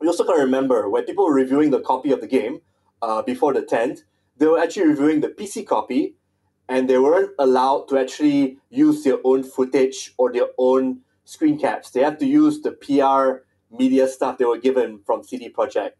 you 0.00 0.08
also 0.08 0.24
to 0.24 0.32
remember 0.32 0.88
when 0.88 1.04
people 1.04 1.24
were 1.24 1.34
reviewing 1.34 1.70
the 1.70 1.80
copy 1.80 2.12
of 2.12 2.20
the 2.20 2.26
game 2.26 2.60
uh, 3.02 3.22
before 3.22 3.52
the 3.52 3.62
10th, 3.62 4.02
they 4.38 4.46
were 4.46 4.58
actually 4.58 4.86
reviewing 4.88 5.20
the 5.20 5.28
PC 5.28 5.66
copy 5.66 6.14
and 6.68 6.88
they 6.88 6.98
weren't 6.98 7.32
allowed 7.38 7.88
to 7.88 7.98
actually 7.98 8.58
use 8.70 9.02
their 9.04 9.18
own 9.24 9.42
footage 9.42 10.14
or 10.16 10.32
their 10.32 10.46
own 10.56 11.00
screen 11.24 11.58
caps. 11.58 11.90
They 11.90 12.02
have 12.02 12.18
to 12.18 12.26
use 12.26 12.62
the 12.62 12.72
PR 12.72 13.44
media 13.76 14.08
stuff 14.08 14.38
they 14.38 14.44
were 14.44 14.58
given 14.58 15.00
from 15.04 15.24
CD 15.24 15.50
Projekt. 15.50 15.92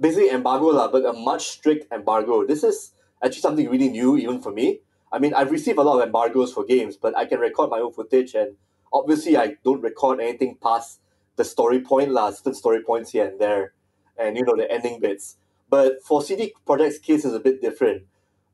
Basically, 0.00 0.30
embargo, 0.30 0.66
lah, 0.66 0.88
but 0.88 1.04
a 1.04 1.12
much 1.12 1.48
strict 1.48 1.92
embargo. 1.92 2.46
This 2.46 2.62
is 2.62 2.92
actually 3.22 3.40
something 3.40 3.68
really 3.68 3.88
new, 3.88 4.16
even 4.16 4.40
for 4.40 4.52
me. 4.52 4.80
I 5.10 5.18
mean, 5.18 5.34
I've 5.34 5.50
received 5.50 5.78
a 5.78 5.82
lot 5.82 6.00
of 6.00 6.06
embargoes 6.06 6.52
for 6.52 6.64
games, 6.64 6.96
but 6.96 7.16
I 7.16 7.24
can 7.24 7.40
record 7.40 7.70
my 7.70 7.80
own 7.80 7.92
footage, 7.92 8.34
and 8.34 8.56
obviously, 8.92 9.36
I 9.36 9.56
don't 9.64 9.80
record 9.82 10.20
anything 10.20 10.56
past 10.62 11.00
the 11.36 11.44
story 11.44 11.80
point, 11.80 12.10
lah, 12.12 12.30
certain 12.30 12.54
story 12.54 12.82
points 12.82 13.12
here 13.12 13.26
and 13.26 13.40
there, 13.40 13.72
and 14.18 14.36
you 14.36 14.44
know, 14.44 14.56
the 14.56 14.70
ending 14.70 15.00
bits. 15.00 15.36
But 15.70 16.02
for 16.02 16.22
CD 16.22 16.54
Projekt's 16.66 16.98
case, 16.98 17.24
is 17.24 17.34
a 17.34 17.40
bit 17.40 17.60
different. 17.60 18.04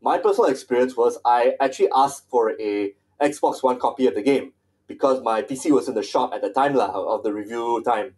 My 0.03 0.19
personal 0.19 0.51
experience 0.51 0.97
was 0.97 1.19
I 1.25 1.55
actually 1.61 1.89
asked 1.95 2.29
for 2.29 2.61
a 2.61 2.93
Xbox 3.21 3.63
One 3.63 3.79
copy 3.79 4.07
of 4.07 4.15
the 4.15 4.23
game 4.23 4.53
because 4.87 5.23
my 5.23 5.43
PC 5.43 5.71
was 5.71 5.89
in 5.89 5.95
the 5.95 6.03
shop 6.03 6.35
at 6.35 6.43
the 6.43 6.51
time 6.51 6.75
lah, 6.75 6.91
of 6.91 7.23
the 7.23 7.33
review 7.33 7.83
time. 7.85 8.15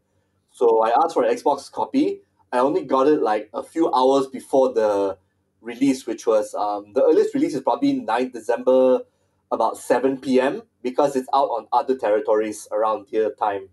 So 0.52 0.83
I 0.83 0.90
asked 0.90 1.14
for 1.14 1.23
an 1.23 1.35
Xbox 1.35 1.71
copy. 1.71 2.23
I 2.53 2.59
only 2.59 2.85
got 2.85 3.09
it 3.09 3.23
like 3.23 3.50
a 3.53 3.62
few 3.62 3.93
hours 3.93 4.26
before 4.29 4.73
the 4.73 5.19
release, 5.61 6.07
which 6.07 6.26
was 6.26 6.55
um, 6.55 6.93
the 6.95 7.03
earliest 7.03 7.35
release 7.35 7.55
is 7.55 7.62
probably 7.62 8.00
9th 8.00 8.33
December, 8.33 9.00
about 9.50 9.79
7 9.79 10.19
p.m. 10.19 10.62
because 10.83 11.17
it's 11.17 11.29
out 11.35 11.49
on 11.49 11.67
other 11.73 11.97
territories 11.97 12.69
around 12.73 13.07
here 13.11 13.31
time. 13.31 13.69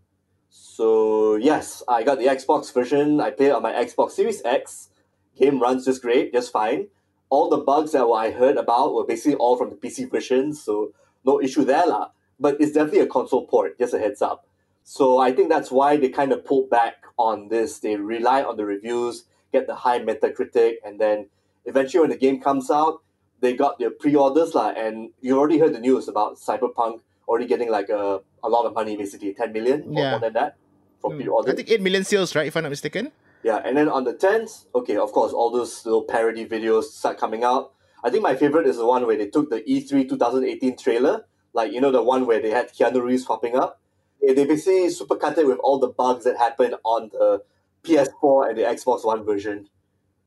So 0.49 1.35
yes, 1.35 1.81
I 1.87 2.03
got 2.03 2.19
the 2.19 2.25
Xbox 2.25 2.73
version. 2.73 3.19
I 3.19 3.31
played 3.31 3.51
on 3.51 3.63
my 3.63 3.73
Xbox 3.73 4.11
Series 4.11 4.41
X. 4.43 4.89
Game 5.35 5.59
runs 5.59 5.85
just 5.85 6.01
great, 6.01 6.31
just 6.31 6.51
fine. 6.51 6.87
All 7.29 7.49
the 7.49 7.57
bugs 7.57 7.93
that 7.93 8.05
I 8.05 8.29
heard 8.29 8.57
about 8.57 8.93
were 8.93 9.05
basically 9.05 9.35
all 9.35 9.57
from 9.57 9.71
the 9.71 9.75
PC 9.75 10.11
version, 10.11 10.53
so 10.53 10.93
no 11.25 11.41
issue 11.41 11.63
there 11.63 11.87
lah. 11.87 12.09
But 12.39 12.61
it's 12.61 12.73
definitely 12.73 12.99
a 12.99 13.07
console 13.07 13.47
port, 13.47 13.79
just 13.79 13.95
a 13.95 13.99
heads 13.99 14.21
up. 14.21 14.45
So 14.83 15.19
I 15.19 15.31
think 15.31 15.49
that's 15.49 15.71
why 15.71 15.97
they 15.97 16.09
kind 16.09 16.31
of 16.31 16.43
pulled 16.45 16.69
back 16.69 16.95
on 17.17 17.47
this. 17.49 17.79
They 17.79 17.95
rely 17.95 18.43
on 18.43 18.57
the 18.57 18.65
reviews, 18.65 19.25
get 19.51 19.67
the 19.67 19.75
high 19.75 19.99
Metacritic, 19.99 20.75
and 20.85 20.99
then 20.99 21.27
eventually 21.65 22.01
when 22.01 22.09
the 22.09 22.17
game 22.17 22.41
comes 22.41 22.69
out, 22.69 23.01
they 23.39 23.53
got 23.55 23.79
their 23.79 23.89
pre-orders 23.91 24.53
lah. 24.55 24.69
And 24.75 25.11
you 25.21 25.37
already 25.37 25.59
heard 25.59 25.73
the 25.73 25.79
news 25.79 26.07
about 26.07 26.37
Cyberpunk 26.37 26.99
already 27.27 27.45
getting 27.45 27.69
like 27.71 27.89
a, 27.89 28.21
a 28.43 28.49
lot 28.49 28.65
of 28.65 28.73
money, 28.73 28.97
basically 28.97 29.33
10 29.33 29.53
million 29.53 29.83
or 29.87 29.93
Yeah. 30.01 30.11
more 30.11 30.19
than 30.19 30.33
that 30.33 30.55
for 30.99 31.11
Hmm. 31.11 31.17
pre-orders. 31.17 31.53
I 31.53 31.55
think 31.55 31.71
8 31.71 31.81
million 31.81 32.03
sales, 32.03 32.35
right? 32.35 32.47
If 32.47 32.55
I'm 32.57 32.63
not 32.63 32.69
mistaken. 32.69 33.11
Yeah, 33.43 33.57
and 33.65 33.75
then 33.75 33.89
on 33.89 34.03
the 34.05 34.13
10th, 34.13 34.65
okay, 34.73 34.95
of 34.95 35.11
course, 35.11 35.33
all 35.33 35.49
those 35.51 35.85
little 35.85 36.03
parody 36.03 36.45
videos 36.45 36.83
start 36.85 37.17
coming 37.17 37.43
out. 37.43 37.71
I 38.03 38.09
think 38.09 38.23
my 38.23 38.35
favorite 38.35 38.67
is 38.67 38.77
the 38.77 38.85
one 38.85 39.05
where 39.05 39.17
they 39.17 39.27
took 39.27 39.49
the 39.49 39.63
E 39.69 39.81
E3 39.81 40.07
2018 40.07 40.77
trailer, 40.77 41.25
like, 41.53 41.71
you 41.71 41.79
know, 41.81 41.91
the 41.91 42.01
one 42.03 42.25
where 42.25 42.41
they 42.41 42.51
had 42.51 42.71
Keanu 42.73 43.01
Reeves 43.03 43.25
popping 43.25 43.55
up. 43.55 43.79
They 44.25 44.45
basically 44.45 44.87
supercut 44.87 45.37
it 45.37 45.45
with 45.45 45.59
all 45.59 45.79
the 45.79 45.89
bugs 45.89 46.23
that 46.23 46.37
happened 46.37 46.75
on 46.83 47.09
the 47.09 47.43
PS4 47.83 48.49
and 48.49 48.57
the 48.57 48.63
Xbox 48.63 49.05
One 49.05 49.23
version. 49.25 49.67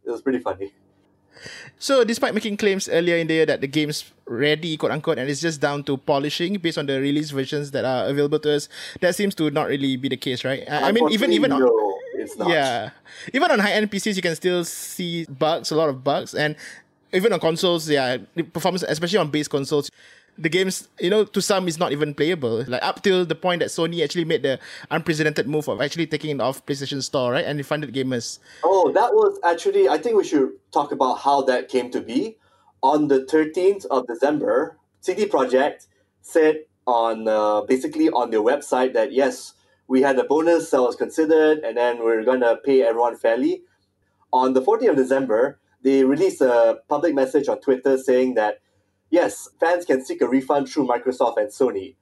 It 0.05 0.11
was 0.11 0.21
pretty 0.21 0.38
funny. 0.38 0.73
So, 1.79 2.05
despite 2.05 2.35
making 2.35 2.57
claims 2.57 2.88
earlier 2.88 3.17
in 3.17 3.26
the 3.26 3.35
year 3.35 3.47
that 3.47 3.61
the 3.61 3.67
game's 3.67 4.11
ready, 4.26 4.76
quote 4.76 4.93
unquote, 4.93 5.19
and 5.19 5.29
it's 5.29 5.41
just 5.41 5.61
down 5.61 5.85
to 5.85 5.97
polishing 5.97 6.55
based 6.55 6.79
on 6.79 6.87
the 6.87 7.00
release 7.00 7.31
versions 7.31 7.71
that 7.73 7.85
are 7.85 8.07
available 8.07 8.38
to 8.41 8.57
us, 8.57 8.69
that 9.00 9.15
seems 9.15 9.35
to 9.37 9.50
not 9.50 9.69
really 9.69 9.97
be 9.97 10.09
the 10.09 10.17
case, 10.17 10.45
right? 10.45 10.65
I 10.71 10.93
mean, 10.93 11.11
even 11.11 11.33
even 11.33 11.53
on, 11.53 11.61
no, 11.61 11.99
it's 12.15 12.37
not. 12.37 12.49
yeah, 12.49 12.91
even 13.33 13.50
on 13.50 13.59
high 13.59 13.73
end 13.73 13.91
PCs, 13.91 14.17
you 14.17 14.23
can 14.23 14.35
still 14.35 14.65
see 14.65 15.26
bugs, 15.26 15.71
a 15.71 15.76
lot 15.76 15.88
of 15.88 16.03
bugs, 16.03 16.35
and 16.35 16.57
even 17.12 17.33
on 17.33 17.41
consoles, 17.41 17.88
yeah, 17.88 18.17
the 18.35 18.43
performance, 18.43 18.83
especially 18.88 19.19
on 19.19 19.31
base 19.31 19.49
consoles. 19.49 19.91
The 20.38 20.49
games, 20.49 20.88
you 21.00 21.09
know, 21.09 21.25
to 21.25 21.40
some 21.40 21.66
is 21.66 21.78
not 21.78 21.93
even 21.93 22.14
playable. 22.14 22.64
Like 22.66 22.83
up 22.83 23.02
till 23.02 23.25
the 23.25 23.35
point 23.35 23.61
that 23.61 23.69
Sony 23.69 24.05
actually 24.05 24.25
made 24.25 24.43
the 24.43 24.59
unprecedented 24.90 25.49
move 25.49 25.69
of 25.69 25.81
actually 25.81 26.07
taking 26.07 26.37
it 26.37 26.40
off 26.40 26.64
PlayStation 26.66 27.02
Store, 27.02 27.33
right, 27.33 27.45
and 27.45 27.59
refunded 27.59 27.95
gamers. 27.95 28.38
Oh, 28.62 28.93
that 28.93 29.14
was 29.14 29.38
actually, 29.45 29.88
I 29.88 29.99
think 29.99 30.16
we 30.16 30.25
should 30.25 30.50
talk 30.73 30.93
about 30.93 31.21
how 31.21 31.43
that 31.43 31.69
came 31.69 31.90
to 31.90 32.00
be. 32.00 32.37
On 32.83 33.09
the 33.09 33.25
13th 33.25 33.87
of 33.87 34.07
December, 34.07 34.78
CD 35.00 35.26
Projekt 35.26 35.87
said 36.21 36.64
on 36.87 37.26
uh, 37.26 37.62
basically 37.62 38.09
on 38.11 38.31
their 38.31 38.40
website 38.40 38.93
that 38.95 39.12
yes, 39.12 39.55
we 39.88 40.02
had 40.02 40.19
a 40.19 40.25
bonus 40.25 40.71
that 40.71 40.83
was 40.83 40.97
considered 40.97 41.59
and 41.61 41.76
then 41.76 41.99
we're 41.99 42.25
to 42.25 42.59
pay 42.64 42.83
everyone 42.83 43.16
fairly. 43.16 43.62
On 44.33 44.52
the 44.52 44.62
14th 44.62 44.90
of 44.90 44.97
December, 44.97 45.59
they 45.83 46.05
released 46.05 46.40
a 46.40 46.81
public 46.88 47.14
message 47.14 47.49
on 47.49 47.61
Twitter 47.61 47.97
saying 47.97 48.35
that 48.35 48.61
yes, 49.11 49.49
fans 49.61 49.85
can 49.85 50.05
seek 50.05 50.21
a 50.21 50.29
refund 50.29 50.69
through 50.69 50.87
Microsoft 50.87 51.37
and 51.39 51.49
Sony. 51.49 51.95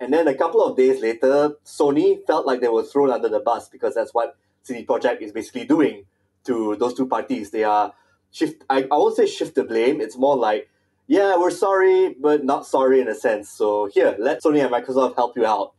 And 0.00 0.12
then 0.12 0.26
a 0.26 0.34
couple 0.34 0.64
of 0.64 0.76
days 0.76 1.00
later, 1.00 1.52
Sony 1.64 2.24
felt 2.26 2.46
like 2.46 2.60
they 2.60 2.68
were 2.68 2.82
thrown 2.82 3.10
under 3.10 3.28
the 3.28 3.40
bus 3.40 3.68
because 3.68 3.94
that's 3.94 4.12
what 4.12 4.36
CD 4.62 4.84
Projekt 4.84 5.20
is 5.20 5.32
basically 5.32 5.64
doing 5.64 6.06
to 6.44 6.76
those 6.76 6.94
two 6.94 7.06
parties. 7.06 7.50
They 7.50 7.64
are 7.64 7.92
shift. 8.32 8.64
I, 8.68 8.82
I 8.82 8.96
won't 8.96 9.16
say 9.16 9.26
shift 9.26 9.54
the 9.54 9.64
blame. 9.64 10.00
It's 10.00 10.16
more 10.16 10.36
like, 10.36 10.68
yeah, 11.06 11.36
we're 11.36 11.50
sorry, 11.50 12.16
but 12.20 12.44
not 12.44 12.66
sorry 12.66 13.00
in 13.00 13.08
a 13.08 13.14
sense. 13.14 13.48
So 13.48 13.86
here, 13.86 14.16
let 14.18 14.42
Sony 14.42 14.60
and 14.64 14.72
Microsoft 14.72 15.14
help 15.14 15.36
you 15.36 15.46
out. 15.46 15.74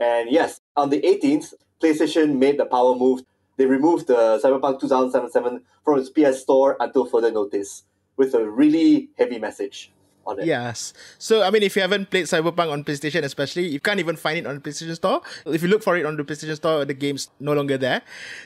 And 0.00 0.30
yes, 0.30 0.60
on 0.76 0.90
the 0.90 1.02
18th, 1.02 1.52
PlayStation 1.82 2.38
made 2.38 2.58
the 2.58 2.64
power 2.64 2.94
move. 2.94 3.22
They 3.56 3.66
removed 3.66 4.06
the 4.06 4.40
Cyberpunk 4.42 4.80
2077 4.80 5.62
from 5.84 5.98
its 5.98 6.10
PS 6.10 6.40
Store 6.40 6.76
until 6.80 7.04
further 7.04 7.32
notice 7.32 7.84
with 8.16 8.34
a 8.34 8.48
really 8.48 9.10
heavy 9.18 9.38
message 9.38 9.92
on 10.28 10.40
it. 10.40 10.46
Yes. 10.46 10.92
So 11.18 11.42
I 11.42 11.50
mean, 11.50 11.62
if 11.62 11.74
you 11.74 11.82
haven't 11.82 12.10
played 12.10 12.26
Cyberpunk 12.26 12.70
on 12.70 12.84
PlayStation, 12.84 13.24
especially, 13.24 13.66
you 13.66 13.80
can't 13.80 13.98
even 14.00 14.16
find 14.16 14.38
it 14.38 14.46
on 14.46 14.54
the 14.56 14.60
PlayStation 14.60 14.94
Store. 14.94 15.22
If 15.46 15.62
you 15.62 15.68
look 15.68 15.82
for 15.82 15.96
it 15.96 16.04
on 16.04 16.16
the 16.16 16.24
PlayStation 16.24 16.56
Store, 16.56 16.84
the 16.84 16.94
game's 16.94 17.30
no 17.40 17.52
longer 17.52 17.78
there. 17.78 18.02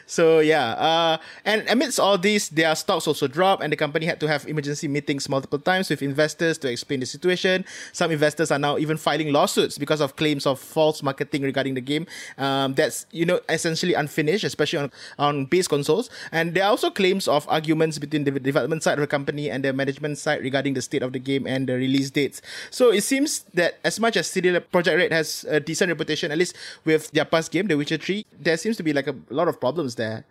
So 0.06 0.38
yeah. 0.40 0.72
Uh, 0.72 1.18
and 1.44 1.68
amidst 1.68 1.98
all 1.98 2.16
this, 2.16 2.48
their 2.48 2.74
stocks 2.74 3.06
also 3.06 3.26
dropped, 3.26 3.62
and 3.62 3.72
the 3.72 3.76
company 3.76 4.06
had 4.06 4.20
to 4.20 4.28
have 4.28 4.46
emergency 4.46 4.88
meetings 4.88 5.28
multiple 5.28 5.58
times 5.58 5.90
with 5.90 6.02
investors 6.02 6.58
to 6.58 6.70
explain 6.70 7.00
the 7.00 7.06
situation. 7.06 7.64
Some 7.92 8.10
investors 8.10 8.50
are 8.50 8.58
now 8.58 8.78
even 8.78 8.96
filing 8.96 9.32
lawsuits 9.32 9.78
because 9.78 10.00
of 10.00 10.16
claims 10.16 10.46
of 10.46 10.60
false 10.60 11.02
marketing 11.02 11.42
regarding 11.42 11.74
the 11.74 11.80
game. 11.80 12.06
Um, 12.38 12.74
that's 12.74 13.06
you 13.10 13.26
know 13.26 13.40
essentially 13.48 13.94
unfinished, 13.94 14.44
especially 14.44 14.78
on 14.78 14.90
on 15.18 15.46
base 15.46 15.66
consoles. 15.66 16.10
And 16.30 16.54
there 16.54 16.64
are 16.64 16.70
also 16.70 16.90
claims 16.90 17.26
of 17.26 17.48
arguments 17.48 17.98
between 17.98 18.24
the 18.24 18.30
development 18.38 18.82
side 18.82 18.94
of 18.94 19.02
the 19.02 19.06
company 19.06 19.50
and 19.50 19.64
the 19.64 19.72
management 19.72 20.18
side 20.18 20.42
regarding 20.42 20.74
the 20.74 20.82
state 20.82 21.02
of 21.02 21.12
the 21.12 21.18
game 21.18 21.46
and 21.46 21.68
the 21.72 21.78
release 21.78 22.10
dates. 22.10 22.42
So 22.70 22.92
it 22.92 23.02
seems 23.02 23.44
that 23.54 23.80
as 23.84 23.98
much 23.98 24.16
as 24.16 24.28
CD 24.28 24.50
Projekt 24.72 24.96
Red 24.96 25.12
has 25.12 25.44
a 25.48 25.60
decent 25.60 25.88
reputation, 25.88 26.30
at 26.30 26.38
least 26.38 26.56
with 26.84 27.10
their 27.12 27.24
past 27.24 27.50
game, 27.50 27.66
The 27.66 27.76
Witcher 27.76 27.96
3, 27.96 28.26
there 28.40 28.56
seems 28.56 28.76
to 28.76 28.82
be 28.82 28.92
like 28.92 29.06
a 29.08 29.16
lot 29.30 29.48
of 29.48 29.60
problems 29.60 29.94
there. 29.96 30.24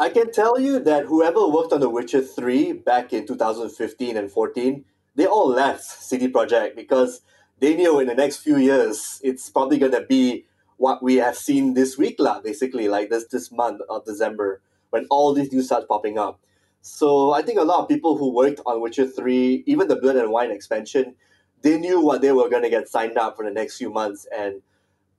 I 0.00 0.08
can 0.08 0.32
tell 0.32 0.58
you 0.58 0.80
that 0.80 1.04
whoever 1.04 1.46
worked 1.48 1.72
on 1.72 1.80
The 1.80 1.90
Witcher 1.90 2.22
3 2.22 2.72
back 2.72 3.12
in 3.12 3.26
2015 3.26 4.16
and 4.16 4.30
14, 4.30 4.84
they 5.14 5.26
all 5.26 5.48
left 5.48 5.84
CD 5.84 6.28
Projekt 6.28 6.76
because 6.76 7.20
they 7.60 7.76
knew 7.76 8.00
in 8.00 8.08
the 8.08 8.14
next 8.14 8.38
few 8.38 8.56
years 8.56 9.20
it's 9.22 9.50
probably 9.50 9.78
going 9.78 9.92
to 9.92 10.06
be 10.08 10.46
what 10.78 11.02
we 11.02 11.16
have 11.16 11.36
seen 11.36 11.74
this 11.74 11.96
week, 11.96 12.16
lah, 12.18 12.40
basically, 12.40 12.88
like 12.88 13.10
this, 13.10 13.26
this 13.26 13.52
month 13.52 13.80
of 13.88 14.04
December, 14.04 14.60
when 14.90 15.06
all 15.10 15.32
these 15.32 15.52
news 15.52 15.66
starts 15.66 15.86
popping 15.86 16.18
up. 16.18 16.40
So 16.82 17.30
I 17.30 17.42
think 17.42 17.58
a 17.58 17.64
lot 17.64 17.80
of 17.80 17.88
people 17.88 18.16
who 18.18 18.34
worked 18.34 18.60
on 18.66 18.80
Witcher 18.80 19.06
3, 19.06 19.62
even 19.66 19.86
the 19.86 19.96
Blood 19.96 20.16
and 20.16 20.32
Wine 20.32 20.50
expansion, 20.50 21.14
they 21.62 21.78
knew 21.78 22.00
what 22.00 22.22
they 22.22 22.32
were 22.32 22.48
going 22.48 22.64
to 22.64 22.70
get 22.70 22.88
signed 22.88 23.16
up 23.16 23.36
for 23.36 23.44
the 23.44 23.52
next 23.52 23.78
few 23.78 23.88
months. 23.88 24.26
And 24.36 24.62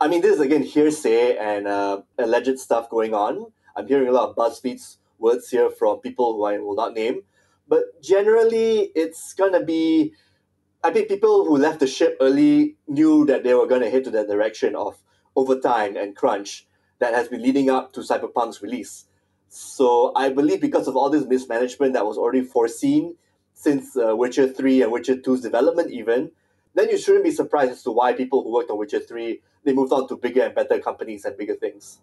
I 0.02 0.10
mean, 0.10 0.22
this 0.22 0.36
is 0.36 0.42
again 0.42 0.64
hearsay 0.64 1.38
and 1.38 1.66
uh, 1.68 2.02
alleged 2.20 2.60
stuff 2.60 2.90
going 2.90 3.14
on. 3.14 3.48
I'm 3.78 3.88
hearing 3.88 4.10
a 4.10 4.12
lot 4.12 4.30
of 4.30 4.36
BuzzFeed's 4.36 4.98
words 5.20 5.50
here 5.50 5.70
from 5.70 6.00
people 6.00 6.34
who 6.34 6.44
I 6.44 6.58
will 6.58 6.76
not 6.76 6.94
name. 6.94 7.22
But 7.66 8.02
generally, 8.02 8.92
it's 8.94 9.34
going 9.34 9.54
to 9.54 9.64
be 9.64 10.14
I 10.84 10.92
think 10.92 11.08
people 11.08 11.46
who 11.46 11.56
left 11.56 11.80
the 11.80 11.88
ship 11.88 12.18
early 12.20 12.76
knew 12.90 13.26
that 13.28 13.46
they 13.46 13.54
were 13.54 13.68
going 13.68 13.84
to 13.84 13.90
head 13.90 14.04
to 14.04 14.12
that 14.12 14.28
direction 14.28 14.76
of 14.76 15.02
overtime 15.34 15.96
and 15.96 16.14
crunch 16.14 16.68
that 17.00 17.14
has 17.14 17.30
been 17.30 17.42
leading 17.42 17.70
up 17.70 17.94
to 17.94 18.02
Cyberpunk's 18.02 18.62
release. 18.62 19.06
So 19.56 20.12
I 20.16 20.30
believe 20.30 20.62
because 20.62 20.88
of 20.88 20.96
all 20.96 21.12
this 21.12 21.28
mismanagement 21.28 21.94
that 21.94 22.08
was 22.08 22.18
already 22.18 22.42
foreseen 22.42 23.14
since 23.54 23.96
uh, 23.96 24.16
Witcher 24.16 24.48
3 24.48 24.82
and 24.82 24.92
Witcher 24.92 25.16
2's 25.16 25.42
development 25.42 25.92
even, 25.92 26.32
then 26.74 26.90
you 26.90 26.98
shouldn't 26.98 27.24
be 27.24 27.30
surprised 27.30 27.72
as 27.72 27.84
to 27.84 27.92
why 27.92 28.14
people 28.14 28.42
who 28.42 28.52
worked 28.52 28.72
on 28.72 28.80
Witcher 28.80 29.00
3, 29.00 29.40
they 29.64 29.74
moved 29.74 29.94
on 29.94 30.08
to 30.08 30.18
bigger 30.18 30.42
and 30.42 30.56
better 30.56 30.80
companies 30.80 31.24
and 31.26 31.38
bigger 31.38 31.54
things. 31.54 32.00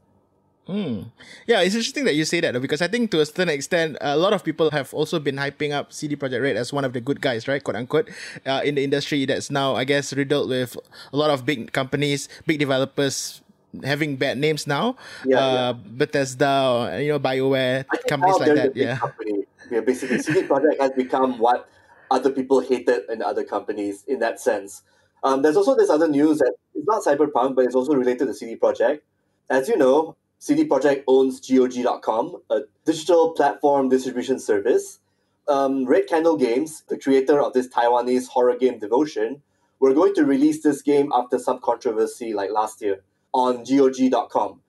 Mm. 0.68 1.10
Yeah, 1.48 1.62
it's 1.62 1.74
interesting 1.74 2.04
that 2.04 2.14
you 2.14 2.24
say 2.24 2.40
that 2.40 2.54
because 2.62 2.82
I 2.82 2.86
think 2.86 3.10
to 3.10 3.20
a 3.20 3.26
certain 3.26 3.48
extent, 3.48 3.96
a 4.00 4.16
lot 4.16 4.32
of 4.32 4.44
people 4.44 4.70
have 4.70 4.94
also 4.94 5.18
been 5.18 5.34
hyping 5.34 5.72
up 5.72 5.92
CD 5.92 6.14
Projekt 6.14 6.42
Red 6.42 6.56
as 6.56 6.72
one 6.72 6.84
of 6.84 6.92
the 6.92 7.00
good 7.00 7.20
guys, 7.20 7.48
right? 7.48 7.64
Quote 7.64 7.74
unquote, 7.74 8.10
uh, 8.46 8.60
in 8.64 8.76
the 8.76 8.84
industry 8.84 9.24
that's 9.24 9.50
now, 9.50 9.74
I 9.74 9.82
guess, 9.82 10.12
riddled 10.12 10.50
with 10.50 10.76
a 11.12 11.16
lot 11.16 11.30
of 11.30 11.44
big 11.44 11.72
companies, 11.72 12.28
big 12.46 12.60
developers 12.60 13.42
having 13.84 14.16
bad 14.16 14.38
names 14.38 14.66
now. 14.66 14.96
Yeah, 15.24 15.38
uh, 15.38 15.52
yeah. 15.52 15.72
Bethesda, 15.72 16.98
you 17.00 17.08
know, 17.08 17.20
BioWare, 17.20 17.86
companies 18.08 18.38
like 18.38 18.54
that. 18.54 18.76
Yeah. 18.76 18.96
Company. 18.96 19.44
Yeah, 19.70 19.80
basically, 19.80 20.18
CD 20.18 20.42
Projekt 20.42 20.80
has 20.80 20.92
become 20.92 21.38
what 21.38 21.68
other 22.10 22.30
people 22.30 22.60
hated 22.60 23.08
in 23.08 23.22
other 23.22 23.44
companies 23.44 24.04
in 24.08 24.18
that 24.18 24.40
sense. 24.40 24.82
Um, 25.22 25.42
there's 25.42 25.56
also 25.56 25.76
this 25.76 25.90
other 25.90 26.08
news 26.08 26.38
that 26.38 26.54
it's 26.74 26.86
not 26.86 27.04
Cyberpunk, 27.04 27.54
but 27.54 27.64
it's 27.64 27.74
also 27.74 27.94
related 27.94 28.26
to 28.26 28.34
CD 28.34 28.56
Projekt. 28.56 29.00
As 29.48 29.68
you 29.68 29.76
know, 29.76 30.16
CD 30.38 30.64
Projekt 30.64 31.04
owns 31.06 31.40
GOG.com, 31.40 32.42
a 32.50 32.60
digital 32.84 33.32
platform 33.32 33.88
distribution 33.88 34.38
service. 34.38 34.98
Um, 35.46 35.84
Red 35.84 36.06
Candle 36.06 36.36
Games, 36.36 36.84
the 36.88 36.96
creator 36.98 37.40
of 37.40 37.52
this 37.52 37.68
Taiwanese 37.68 38.28
horror 38.28 38.56
game 38.56 38.78
Devotion, 38.78 39.42
were 39.78 39.94
going 39.94 40.14
to 40.14 40.24
release 40.24 40.62
this 40.62 40.82
game 40.82 41.10
after 41.14 41.38
some 41.38 41.60
controversy 41.60 42.32
like 42.32 42.50
last 42.50 42.80
year 42.80 43.02
on 43.32 43.64
GOG.com. 43.64 44.60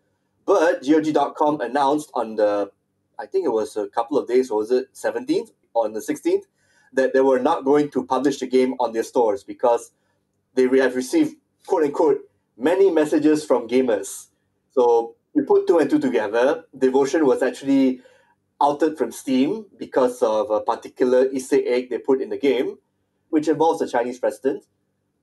But 0.46 0.84
GOG.com 0.84 1.62
announced 1.62 2.12
on 2.14 2.36
the, 2.36 2.72
I 3.20 3.26
think 3.26 3.46
it 3.46 3.52
was 3.52 3.78
a 3.78 3.88
couple 3.88 4.18
of 4.18 4.28
days, 4.28 4.50
or 4.50 4.60
was 4.60 4.72
it 4.72 4.94
17th, 4.94 5.52
on 5.74 5.94
the 5.94 6.00
16th, 6.00 6.44
that 6.94 7.14
they 7.14 7.22
were 7.22 7.40
not 7.40 7.64
going 7.64 7.90
to 7.92 8.06
publish 8.06 8.40
the 8.40 8.48
game 8.48 8.74
on 8.80 8.94
their 8.94 9.04
stores 9.04 9.44
because 9.44 9.92
they 10.56 10.64
have 10.80 10.96
received, 10.96 11.36
quote 11.66 11.84
unquote, 11.84 12.20
many 12.58 12.92
messages 12.92 13.46
from 13.46 13.68
gamers. 13.68 14.28
So 14.72 15.16
we 15.34 15.44
put 15.44 15.68
two 15.68 15.80
and 15.80 15.90
two 15.90 16.00
together. 16.00 16.66
Devotion 16.78 17.26
was 17.26 17.42
actually 17.42 18.02
outed 18.62 18.98
from 18.98 19.12
Steam 19.12 19.66
because 19.78 20.22
of 20.22 20.52
a 20.52 20.62
particular 20.62 21.30
Easter 21.32 21.60
egg 21.66 21.90
they 21.90 21.98
put 21.98 22.22
in 22.22 22.30
the 22.30 22.38
game, 22.38 22.78
which 23.30 23.48
involves 23.48 23.82
a 23.82 23.88
Chinese 23.88 24.20
president. 24.20 24.66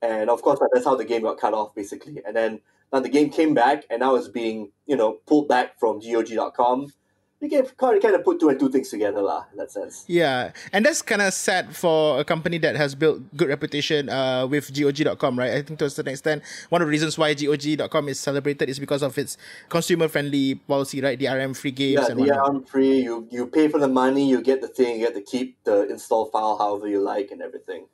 And 0.00 0.30
of 0.30 0.42
course, 0.42 0.58
that's 0.72 0.84
how 0.84 0.96
the 0.96 1.04
game 1.04 1.22
got 1.22 1.38
cut 1.38 1.54
off, 1.54 1.74
basically. 1.74 2.22
And 2.26 2.34
then 2.34 2.60
now 2.92 3.00
the 3.00 3.08
game 3.08 3.30
came 3.30 3.54
back, 3.54 3.84
and 3.90 4.00
now 4.00 4.14
it's 4.14 4.28
being, 4.28 4.70
you 4.86 4.96
know, 4.96 5.18
pulled 5.26 5.48
back 5.48 5.78
from 5.78 6.00
GOG.com. 6.00 6.92
You 7.40 7.48
can 7.48 7.64
kind 7.78 7.96
of, 7.96 8.02
kind 8.02 8.16
of 8.16 8.24
put 8.24 8.40
two 8.40 8.48
and 8.48 8.58
two 8.58 8.68
things 8.68 8.88
together, 8.90 9.22
lah, 9.22 9.44
in 9.52 9.58
that 9.58 9.70
sense. 9.70 10.04
Yeah, 10.08 10.50
and 10.72 10.84
that's 10.84 11.02
kind 11.02 11.22
of 11.22 11.32
sad 11.32 11.76
for 11.76 12.18
a 12.18 12.24
company 12.24 12.58
that 12.58 12.74
has 12.74 12.96
built 12.96 13.22
good 13.36 13.46
reputation 13.48 14.08
uh, 14.08 14.44
with 14.48 14.74
GOG.com, 14.74 15.38
right? 15.38 15.52
I 15.52 15.62
think 15.62 15.78
to 15.78 15.84
a 15.84 15.90
certain 15.90 16.10
extent, 16.10 16.42
one 16.68 16.82
of 16.82 16.88
the 16.88 16.90
reasons 16.90 17.16
why 17.16 17.34
GOG.com 17.34 18.08
is 18.08 18.18
celebrated 18.18 18.68
is 18.68 18.80
because 18.80 19.04
of 19.04 19.16
its 19.16 19.36
consumer-friendly 19.68 20.56
policy, 20.66 21.00
right? 21.00 21.16
DRM-free 21.16 21.70
games 21.70 22.00
Yeah, 22.02 22.06
and 22.10 22.18
the 22.18 22.22
whatnot. 22.24 22.38
arm 22.48 22.64
free. 22.64 23.02
You 23.02 23.28
you 23.30 23.46
pay 23.46 23.68
for 23.68 23.78
the 23.78 23.86
money, 23.88 24.28
you 24.28 24.42
get 24.42 24.60
the 24.60 24.66
thing, 24.66 24.98
you 24.98 25.06
get 25.06 25.14
to 25.14 25.22
keep 25.22 25.62
the 25.62 25.86
install 25.88 26.26
file 26.32 26.58
however 26.58 26.88
you 26.88 26.98
like 27.00 27.30
and 27.30 27.40
everything. 27.40 27.86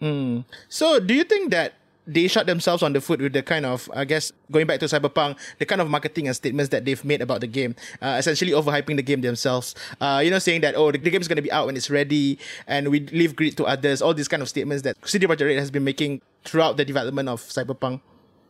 Hmm. 0.00 0.40
So, 0.68 0.98
do 0.98 1.14
you 1.14 1.22
think 1.22 1.52
that 1.52 1.74
they 2.06 2.26
shot 2.28 2.46
themselves 2.46 2.82
on 2.82 2.92
the 2.92 3.00
foot 3.00 3.20
with 3.20 3.32
the 3.32 3.42
kind 3.42 3.66
of, 3.66 3.90
I 3.94 4.04
guess, 4.04 4.32
going 4.50 4.66
back 4.66 4.80
to 4.80 4.86
Cyberpunk, 4.86 5.38
the 5.58 5.66
kind 5.66 5.80
of 5.80 5.88
marketing 5.88 6.26
and 6.26 6.36
statements 6.36 6.70
that 6.70 6.84
they've 6.84 7.04
made 7.04 7.22
about 7.22 7.40
the 7.40 7.46
game, 7.46 7.76
uh, 8.00 8.16
essentially 8.18 8.52
overhyping 8.52 8.96
the 8.96 9.02
game 9.02 9.20
themselves. 9.20 9.74
Uh, 10.00 10.20
you 10.24 10.30
know, 10.30 10.38
saying 10.38 10.62
that, 10.62 10.74
oh, 10.74 10.90
the, 10.90 10.98
the 10.98 11.10
game 11.10 11.20
is 11.20 11.28
going 11.28 11.36
to 11.36 11.42
be 11.42 11.52
out 11.52 11.66
when 11.66 11.76
it's 11.76 11.90
ready 11.90 12.38
and 12.66 12.88
we 12.88 13.00
leave 13.00 13.36
grid 13.36 13.56
to 13.56 13.64
others, 13.64 14.02
all 14.02 14.14
these 14.14 14.28
kind 14.28 14.42
of 14.42 14.48
statements 14.48 14.82
that 14.82 14.96
CD 15.06 15.26
Projekt 15.26 15.46
Red 15.46 15.58
has 15.58 15.70
been 15.70 15.84
making 15.84 16.20
throughout 16.44 16.76
the 16.76 16.84
development 16.84 17.28
of 17.28 17.40
Cyberpunk. 17.40 18.00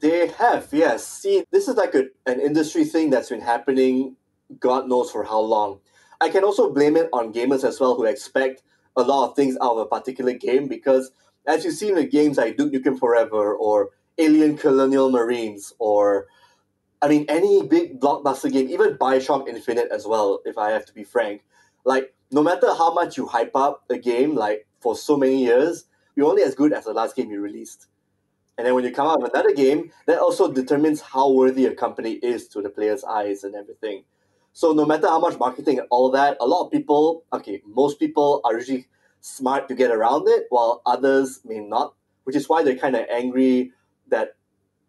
They 0.01 0.29
have, 0.29 0.69
yes. 0.73 1.07
See, 1.07 1.45
this 1.51 1.69
is 1.69 1.77
like 1.77 1.95
a, 1.95 2.07
an 2.27 2.41
industry 2.41 2.85
thing 2.85 3.11
that's 3.11 3.29
been 3.29 3.41
happening 3.41 4.17
God 4.61 4.89
knows 4.89 5.11
for 5.11 5.25
how 5.25 5.41
long. 5.41 5.81
I 6.21 6.29
can 6.29 6.45
also 6.45 6.73
blame 6.73 6.97
it 6.97 7.09
on 7.13 7.33
gamers 7.33 7.65
as 7.65 7.81
well 7.81 7.95
who 7.95 8.05
expect 8.05 8.63
a 8.97 9.03
lot 9.03 9.29
of 9.29 9.37
things 9.37 9.57
out 9.61 9.73
of 9.73 9.79
a 9.79 9.87
particular 9.87 10.33
game 10.33 10.69
because, 10.69 11.11
as 11.47 11.65
you 11.65 11.71
see 11.71 11.89
in 11.89 11.97
the 11.97 12.07
games 12.07 12.37
like 12.37 12.57
Duke 12.57 12.73
Nukem 12.73 12.99
Forever 12.99 13.55
or 13.55 13.91
Alien 14.19 14.57
Colonial 14.57 15.11
Marines 15.11 15.73
or, 15.79 16.27
I 17.01 17.09
mean, 17.09 17.25
any 17.29 17.67
big 17.67 18.01
blockbuster 18.01 18.53
game, 18.53 18.69
even 18.69 18.97
Bioshock 18.97 19.49
Infinite 19.49 19.89
as 19.91 20.07
well, 20.07 20.41
if 20.45 20.57
I 20.59 20.71
have 20.71 20.85
to 20.87 20.95
be 20.95 21.05
frank, 21.05 21.43
like, 21.85 22.15
no 22.31 22.43
matter 22.43 22.69
how 22.69 22.95
much 22.95 23.17
you 23.17 23.27
hype 23.27 23.55
up 23.55 23.85
a 23.91 23.99
game, 23.99 24.35
like, 24.35 24.67
for 24.81 24.97
so 24.97 25.17
many 25.17 25.43
years, 25.43 25.85
you're 26.17 26.29
only 26.29 26.43
as 26.43 26.55
good 26.55 26.73
as 26.73 26.85
the 26.85 26.93
last 26.93 27.17
game 27.17 27.31
you 27.31 27.41
released. 27.41 27.89
And 28.57 28.67
then 28.67 28.75
when 28.75 28.85
you 28.85 28.93
come 28.93 29.09
out 29.09 29.21
with 29.21 29.33
another 29.35 29.55
game, 29.55 29.91
that 30.07 30.19
also 30.19 30.53
determines 30.53 31.01
how 31.01 31.33
worthy 31.33 31.67
a 31.67 31.75
company 31.75 32.13
is 32.23 32.49
to 32.49 32.63
the 32.63 32.71
player's 32.71 33.03
eyes 33.03 33.45
and 33.45 33.55
everything. 33.55 34.05
So 34.53 34.73
no 34.73 34.85
matter 34.85 35.09
how 35.09 35.19
much 35.19 35.39
marketing 35.39 35.79
and 35.79 35.89
all 35.91 36.11
that, 36.11 36.37
a 36.41 36.47
lot 36.47 36.67
of 36.67 36.71
people, 36.71 37.25
okay, 37.33 37.63
most 37.67 37.99
people 37.99 38.43
are 38.45 38.55
usually 38.55 38.87
smart 39.23 39.69
to 39.69 39.75
get 39.75 39.91
around 39.91 40.29
it, 40.29 40.47
while 40.51 40.83
others 40.85 41.41
may 41.45 41.61
not, 41.61 41.95
which 42.25 42.37
is 42.37 42.49
why 42.49 42.63
they're 42.63 42.77
kind 42.77 42.97
of 42.97 43.07
angry 43.11 43.73
that 44.09 44.37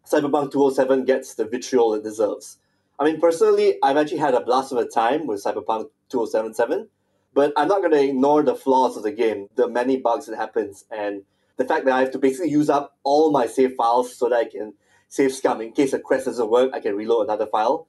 Cyberpunk 0.06 0.52
2007 0.52 1.06
gets 1.06 1.34
the 1.34 1.46
vitriol 1.46 1.94
it 1.94 2.02
deserves. 2.02 2.58
I 2.98 3.04
mean, 3.04 3.20
personally, 3.20 3.78
I've 3.82 3.96
actually 3.96 4.18
had 4.18 4.34
a 4.34 4.44
blast 4.44 4.72
of 4.72 4.78
a 4.78 4.86
time 4.86 5.26
with 5.26 5.42
Cyberpunk 5.42 5.88
2077, 6.10 6.88
but 7.32 7.52
I'm 7.56 7.68
not 7.68 7.80
going 7.80 7.92
to 7.92 8.02
ignore 8.02 8.42
the 8.42 8.54
flaws 8.54 8.96
of 8.96 9.02
the 9.02 9.12
game, 9.12 9.48
the 9.54 9.68
many 9.68 9.96
bugs 9.96 10.26
that 10.26 10.36
happens, 10.36 10.84
and 10.90 11.22
the 11.56 11.64
fact 11.64 11.84
that 11.86 11.94
I 11.94 12.00
have 12.00 12.10
to 12.12 12.18
basically 12.18 12.50
use 12.50 12.68
up 12.68 12.96
all 13.04 13.30
my 13.30 13.46
save 13.46 13.74
files 13.74 14.14
so 14.14 14.28
that 14.28 14.36
I 14.36 14.44
can 14.44 14.74
save 15.08 15.32
scum. 15.32 15.60
In 15.60 15.72
case 15.72 15.92
a 15.92 15.98
quest 15.98 16.26
doesn't 16.26 16.50
work, 16.50 16.72
I 16.74 16.80
can 16.80 16.96
reload 16.96 17.24
another 17.24 17.46
file. 17.46 17.86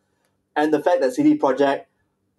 And 0.56 0.74
the 0.74 0.82
fact 0.82 1.02
that 1.02 1.14
CD 1.14 1.38
Projekt 1.38 1.86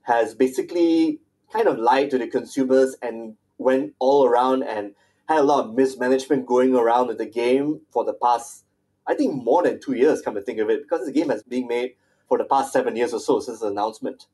has 0.03 0.35
basically 0.35 1.21
kind 1.53 1.67
of 1.67 1.79
lied 1.79 2.11
to 2.11 2.19
the 2.19 2.29
consumers 2.29 2.97
and 3.03 3.37
went 3.59 3.95
all 3.99 4.25
around 4.27 4.63
and 4.63 4.93
had 5.29 5.39
a 5.39 5.43
lot 5.43 5.65
of 5.65 5.75
mismanagement 5.75 6.47
going 6.47 6.75
around 6.75 7.09
with 7.09 7.19
the 7.19 7.27
game 7.27 7.81
for 7.91 8.05
the 8.05 8.13
past, 8.13 8.65
I 9.07 9.15
think, 9.15 9.43
more 9.43 9.63
than 9.63 9.81
two 9.81 9.95
years, 9.95 10.23
come 10.23 10.35
to 10.35 10.43
think 10.43 10.61
of 10.61 10.71
it, 10.71 10.83
because 10.83 11.07
the 11.07 11.13
game 11.13 11.31
has 11.31 11.43
been 11.43 11.67
made 11.67 11.95
for 12.29 12.39
the 12.39 12.45
past 12.45 12.73
seven 12.73 12.97
years 12.97 13.13
or 13.13 13.21
so 13.21 13.41
since 13.41 13.61
the 13.61 13.69
announcement. 13.69 14.27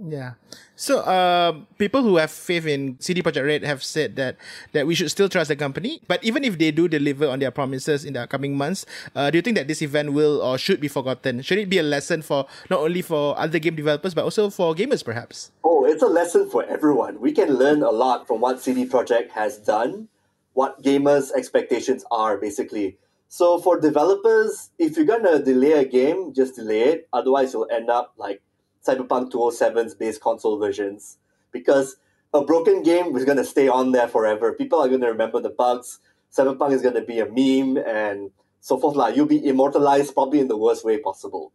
Yeah. 0.00 0.34
So, 0.74 1.00
uh, 1.00 1.62
people 1.78 2.02
who 2.02 2.16
have 2.16 2.30
faith 2.30 2.66
in 2.66 2.96
CD 2.98 3.22
Projekt 3.22 3.46
Red 3.46 3.62
have 3.62 3.84
said 3.84 4.16
that 4.16 4.36
that 4.72 4.86
we 4.86 4.94
should 4.94 5.10
still 5.10 5.28
trust 5.28 5.48
the 5.48 5.56
company. 5.56 6.00
But 6.08 6.24
even 6.24 6.42
if 6.42 6.58
they 6.58 6.72
do 6.72 6.88
deliver 6.88 7.28
on 7.28 7.38
their 7.38 7.50
promises 7.50 8.04
in 8.04 8.14
the 8.14 8.24
upcoming 8.24 8.56
months, 8.56 8.86
uh, 9.14 9.30
do 9.30 9.38
you 9.38 9.42
think 9.42 9.56
that 9.56 9.68
this 9.68 9.82
event 9.82 10.12
will 10.12 10.42
or 10.42 10.58
should 10.58 10.80
be 10.80 10.88
forgotten? 10.88 11.42
Should 11.42 11.58
it 11.58 11.68
be 11.68 11.78
a 11.78 11.86
lesson 11.86 12.22
for 12.22 12.46
not 12.70 12.80
only 12.80 13.02
for 13.02 13.38
other 13.38 13.58
game 13.58 13.76
developers 13.76 14.14
but 14.14 14.24
also 14.24 14.50
for 14.50 14.74
gamers, 14.74 15.04
perhaps? 15.04 15.52
Oh, 15.62 15.84
it's 15.84 16.02
a 16.02 16.10
lesson 16.10 16.48
for 16.48 16.64
everyone. 16.64 17.20
We 17.20 17.30
can 17.30 17.54
learn 17.54 17.82
a 17.82 17.92
lot 17.92 18.26
from 18.26 18.40
what 18.40 18.60
CD 18.60 18.86
Projekt 18.86 19.30
has 19.38 19.58
done, 19.58 20.08
what 20.54 20.82
gamers' 20.82 21.30
expectations 21.30 22.04
are, 22.10 22.38
basically. 22.38 22.98
So 23.28 23.60
for 23.60 23.78
developers, 23.80 24.70
if 24.78 24.96
you're 24.96 25.06
gonna 25.06 25.38
delay 25.38 25.72
a 25.72 25.84
game, 25.84 26.34
just 26.34 26.56
delay 26.56 26.82
it. 26.82 27.08
Otherwise, 27.12 27.54
you'll 27.54 27.70
end 27.70 27.88
up 27.88 28.12
like 28.18 28.42
Cyberpunk 28.86 29.30
207's 29.30 29.94
base 29.94 30.18
console 30.18 30.58
versions. 30.58 31.18
Because 31.52 31.96
a 32.34 32.44
broken 32.44 32.82
game 32.82 33.14
is 33.16 33.24
gonna 33.24 33.44
stay 33.44 33.68
on 33.68 33.92
there 33.92 34.08
forever. 34.08 34.52
People 34.52 34.80
are 34.80 34.88
gonna 34.88 35.10
remember 35.10 35.40
the 35.40 35.50
bugs. 35.50 36.00
Cyberpunk 36.34 36.72
is 36.72 36.82
gonna 36.82 37.04
be 37.04 37.20
a 37.20 37.26
meme 37.26 37.76
and 37.76 38.30
so 38.60 38.78
forth. 38.78 38.96
Like 38.96 39.16
you'll 39.16 39.26
be 39.26 39.46
immortalized 39.46 40.14
probably 40.14 40.40
in 40.40 40.48
the 40.48 40.56
worst 40.56 40.84
way 40.84 40.98
possible. 40.98 41.52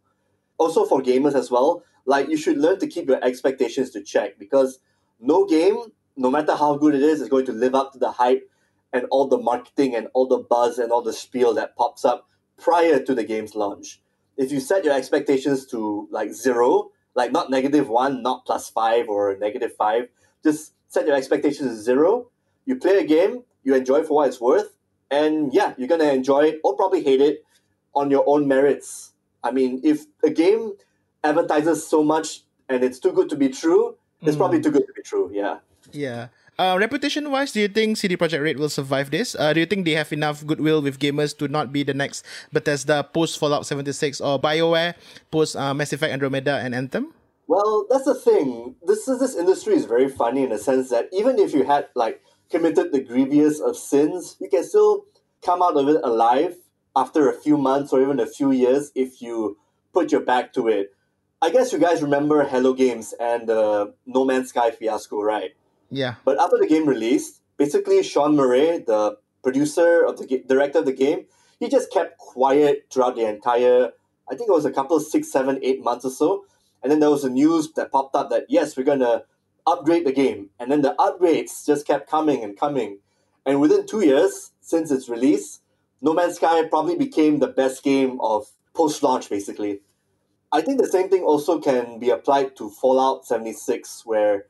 Also 0.56 0.84
for 0.84 1.02
gamers 1.02 1.34
as 1.34 1.50
well, 1.50 1.82
like 2.04 2.28
you 2.28 2.36
should 2.36 2.58
learn 2.58 2.78
to 2.80 2.86
keep 2.86 3.08
your 3.08 3.22
expectations 3.22 3.90
to 3.90 4.02
check 4.02 4.38
because 4.38 4.78
no 5.20 5.44
game, 5.44 5.78
no 6.16 6.30
matter 6.30 6.54
how 6.54 6.76
good 6.76 6.94
it 6.94 7.02
is, 7.02 7.20
is 7.20 7.28
going 7.28 7.46
to 7.46 7.52
live 7.52 7.74
up 7.74 7.92
to 7.92 7.98
the 7.98 8.12
hype 8.12 8.48
and 8.92 9.04
all 9.10 9.26
the 9.28 9.38
marketing 9.38 9.94
and 9.94 10.08
all 10.14 10.26
the 10.26 10.38
buzz 10.38 10.78
and 10.78 10.90
all 10.90 11.02
the 11.02 11.12
spiel 11.12 11.54
that 11.54 11.76
pops 11.76 12.04
up 12.04 12.28
prior 12.56 12.98
to 13.00 13.14
the 13.14 13.24
game's 13.24 13.54
launch. 13.54 14.00
If 14.36 14.52
you 14.52 14.60
set 14.60 14.84
your 14.84 14.94
expectations 14.94 15.66
to 15.66 16.08
like 16.10 16.32
zero, 16.32 16.90
like 17.18 17.32
not 17.32 17.50
negative 17.50 17.88
one, 17.88 18.22
not 18.22 18.46
plus 18.46 18.70
five 18.70 19.08
or 19.08 19.36
negative 19.38 19.72
five, 19.76 20.08
just 20.44 20.72
set 20.86 21.04
your 21.04 21.16
expectations 21.16 21.68
to 21.68 21.82
zero. 21.82 22.28
You 22.64 22.76
play 22.76 22.98
a 22.98 23.04
game, 23.04 23.42
you 23.64 23.74
enjoy 23.74 23.98
it 24.00 24.06
for 24.06 24.14
what 24.14 24.28
it's 24.28 24.40
worth, 24.40 24.70
and 25.10 25.52
yeah, 25.52 25.74
you're 25.76 25.88
gonna 25.88 26.12
enjoy 26.12 26.42
it 26.50 26.60
or 26.62 26.76
probably 26.76 27.02
hate 27.02 27.20
it 27.20 27.44
on 27.92 28.10
your 28.10 28.22
own 28.26 28.46
merits. 28.46 29.12
I 29.42 29.50
mean, 29.50 29.80
if 29.82 30.06
a 30.22 30.30
game 30.30 30.74
advertises 31.24 31.84
so 31.86 32.04
much 32.04 32.42
and 32.68 32.84
it's 32.84 33.00
too 33.00 33.12
good 33.12 33.28
to 33.30 33.36
be 33.36 33.48
true, 33.48 33.96
it's 34.22 34.36
mm. 34.36 34.38
probably 34.38 34.60
too 34.60 34.70
good 34.70 34.86
to 34.86 34.92
be 34.94 35.02
true. 35.02 35.30
Yeah. 35.34 35.58
Yeah. 35.92 36.28
Uh, 36.58 36.76
reputation 36.76 37.30
wise, 37.30 37.52
do 37.52 37.60
you 37.60 37.68
think 37.68 37.96
CD 37.96 38.16
Projekt 38.16 38.42
Red 38.42 38.58
will 38.58 38.68
survive 38.68 39.12
this? 39.12 39.36
Uh, 39.38 39.52
do 39.52 39.60
you 39.60 39.66
think 39.66 39.84
they 39.84 39.94
have 39.94 40.12
enough 40.12 40.44
goodwill 40.44 40.82
with 40.82 40.98
gamers 40.98 41.30
to 41.38 41.46
not 41.46 41.72
be 41.72 41.84
the 41.84 41.94
next 41.94 42.26
Bethesda 42.52 43.04
post 43.04 43.38
Fallout 43.38 43.64
76 43.64 44.20
or 44.20 44.40
BioWare 44.40 44.94
post 45.30 45.54
uh, 45.54 45.72
Mass 45.72 45.92
Effect 45.92 46.12
Andromeda 46.12 46.58
and 46.58 46.74
Anthem? 46.74 47.14
Well, 47.46 47.86
that's 47.88 48.06
the 48.06 48.14
thing. 48.16 48.74
This 48.84 49.06
is 49.06 49.20
this 49.20 49.36
industry 49.36 49.74
is 49.74 49.84
very 49.84 50.08
funny 50.08 50.42
in 50.42 50.50
the 50.50 50.58
sense 50.58 50.90
that 50.90 51.08
even 51.12 51.38
if 51.38 51.54
you 51.54 51.62
had 51.62 51.90
like 51.94 52.20
committed 52.50 52.90
the 52.90 53.02
grievous 53.02 53.60
of 53.60 53.76
sins, 53.76 54.36
you 54.40 54.48
can 54.48 54.64
still 54.64 55.04
come 55.44 55.62
out 55.62 55.76
of 55.76 55.88
it 55.88 56.00
alive 56.02 56.56
after 56.96 57.30
a 57.30 57.38
few 57.38 57.56
months 57.56 57.92
or 57.92 58.02
even 58.02 58.18
a 58.18 58.26
few 58.26 58.50
years 58.50 58.90
if 58.96 59.22
you 59.22 59.56
put 59.92 60.10
your 60.10 60.22
back 60.22 60.52
to 60.54 60.66
it. 60.66 60.92
I 61.40 61.50
guess 61.50 61.72
you 61.72 61.78
guys 61.78 62.02
remember 62.02 62.42
Hello 62.42 62.74
Games 62.74 63.14
and 63.20 63.48
the 63.48 63.94
No 64.06 64.24
Man's 64.24 64.48
Sky 64.48 64.72
fiasco, 64.72 65.22
right? 65.22 65.52
Yeah. 65.90 66.16
But 66.24 66.40
after 66.40 66.58
the 66.58 66.66
game 66.66 66.86
released, 66.86 67.40
basically 67.56 68.02
Sean 68.02 68.36
Murray, 68.36 68.78
the 68.78 69.16
producer 69.42 70.04
of 70.04 70.18
the 70.18 70.44
director 70.46 70.80
of 70.80 70.86
the 70.86 70.92
game, 70.92 71.26
he 71.60 71.68
just 71.68 71.92
kept 71.92 72.18
quiet 72.18 72.86
throughout 72.90 73.16
the 73.16 73.26
entire. 73.26 73.90
I 74.30 74.34
think 74.36 74.48
it 74.48 74.52
was 74.52 74.64
a 74.64 74.72
couple 74.72 75.00
six, 75.00 75.30
seven, 75.30 75.58
eight 75.62 75.82
months 75.82 76.04
or 76.04 76.10
so, 76.10 76.44
and 76.82 76.92
then 76.92 77.00
there 77.00 77.10
was 77.10 77.24
a 77.24 77.30
news 77.30 77.72
that 77.72 77.90
popped 77.90 78.14
up 78.14 78.30
that 78.30 78.46
yes, 78.48 78.76
we're 78.76 78.84
gonna 78.84 79.22
upgrade 79.66 80.06
the 80.06 80.12
game, 80.12 80.50
and 80.58 80.70
then 80.70 80.82
the 80.82 80.94
upgrades 80.98 81.66
just 81.66 81.86
kept 81.86 82.08
coming 82.08 82.42
and 82.44 82.58
coming, 82.58 82.98
and 83.44 83.60
within 83.60 83.86
two 83.86 84.04
years 84.04 84.52
since 84.60 84.90
its 84.90 85.08
release, 85.08 85.60
No 86.00 86.12
Man's 86.12 86.36
Sky 86.36 86.64
probably 86.68 86.96
became 86.96 87.38
the 87.38 87.48
best 87.48 87.82
game 87.82 88.20
of 88.20 88.46
post-launch, 88.74 89.28
basically. 89.28 89.80
I 90.52 90.60
think 90.60 90.80
the 90.80 90.86
same 90.86 91.08
thing 91.08 91.22
also 91.22 91.58
can 91.58 91.98
be 91.98 92.10
applied 92.10 92.56
to 92.56 92.70
Fallout 92.70 93.26
76, 93.26 94.06
where 94.06 94.46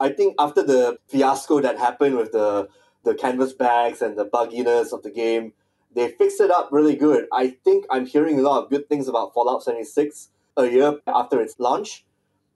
I 0.00 0.10
think 0.10 0.34
after 0.38 0.62
the 0.62 0.98
fiasco 1.08 1.60
that 1.60 1.78
happened 1.78 2.16
with 2.16 2.32
the 2.32 2.68
the 3.04 3.14
canvas 3.14 3.52
bags 3.52 4.02
and 4.02 4.18
the 4.18 4.26
bugginess 4.26 4.92
of 4.92 5.02
the 5.02 5.10
game, 5.10 5.52
they 5.94 6.08
fixed 6.08 6.40
it 6.40 6.50
up 6.50 6.68
really 6.70 6.96
good. 6.96 7.26
I 7.32 7.50
think 7.64 7.86
I'm 7.90 8.06
hearing 8.06 8.38
a 8.38 8.42
lot 8.42 8.62
of 8.62 8.70
good 8.70 8.88
things 8.88 9.08
about 9.08 9.32
Fallout 9.32 9.62
76 9.62 10.28
a 10.56 10.66
year 10.66 10.98
after 11.06 11.40
its 11.40 11.58
launch, 11.58 12.04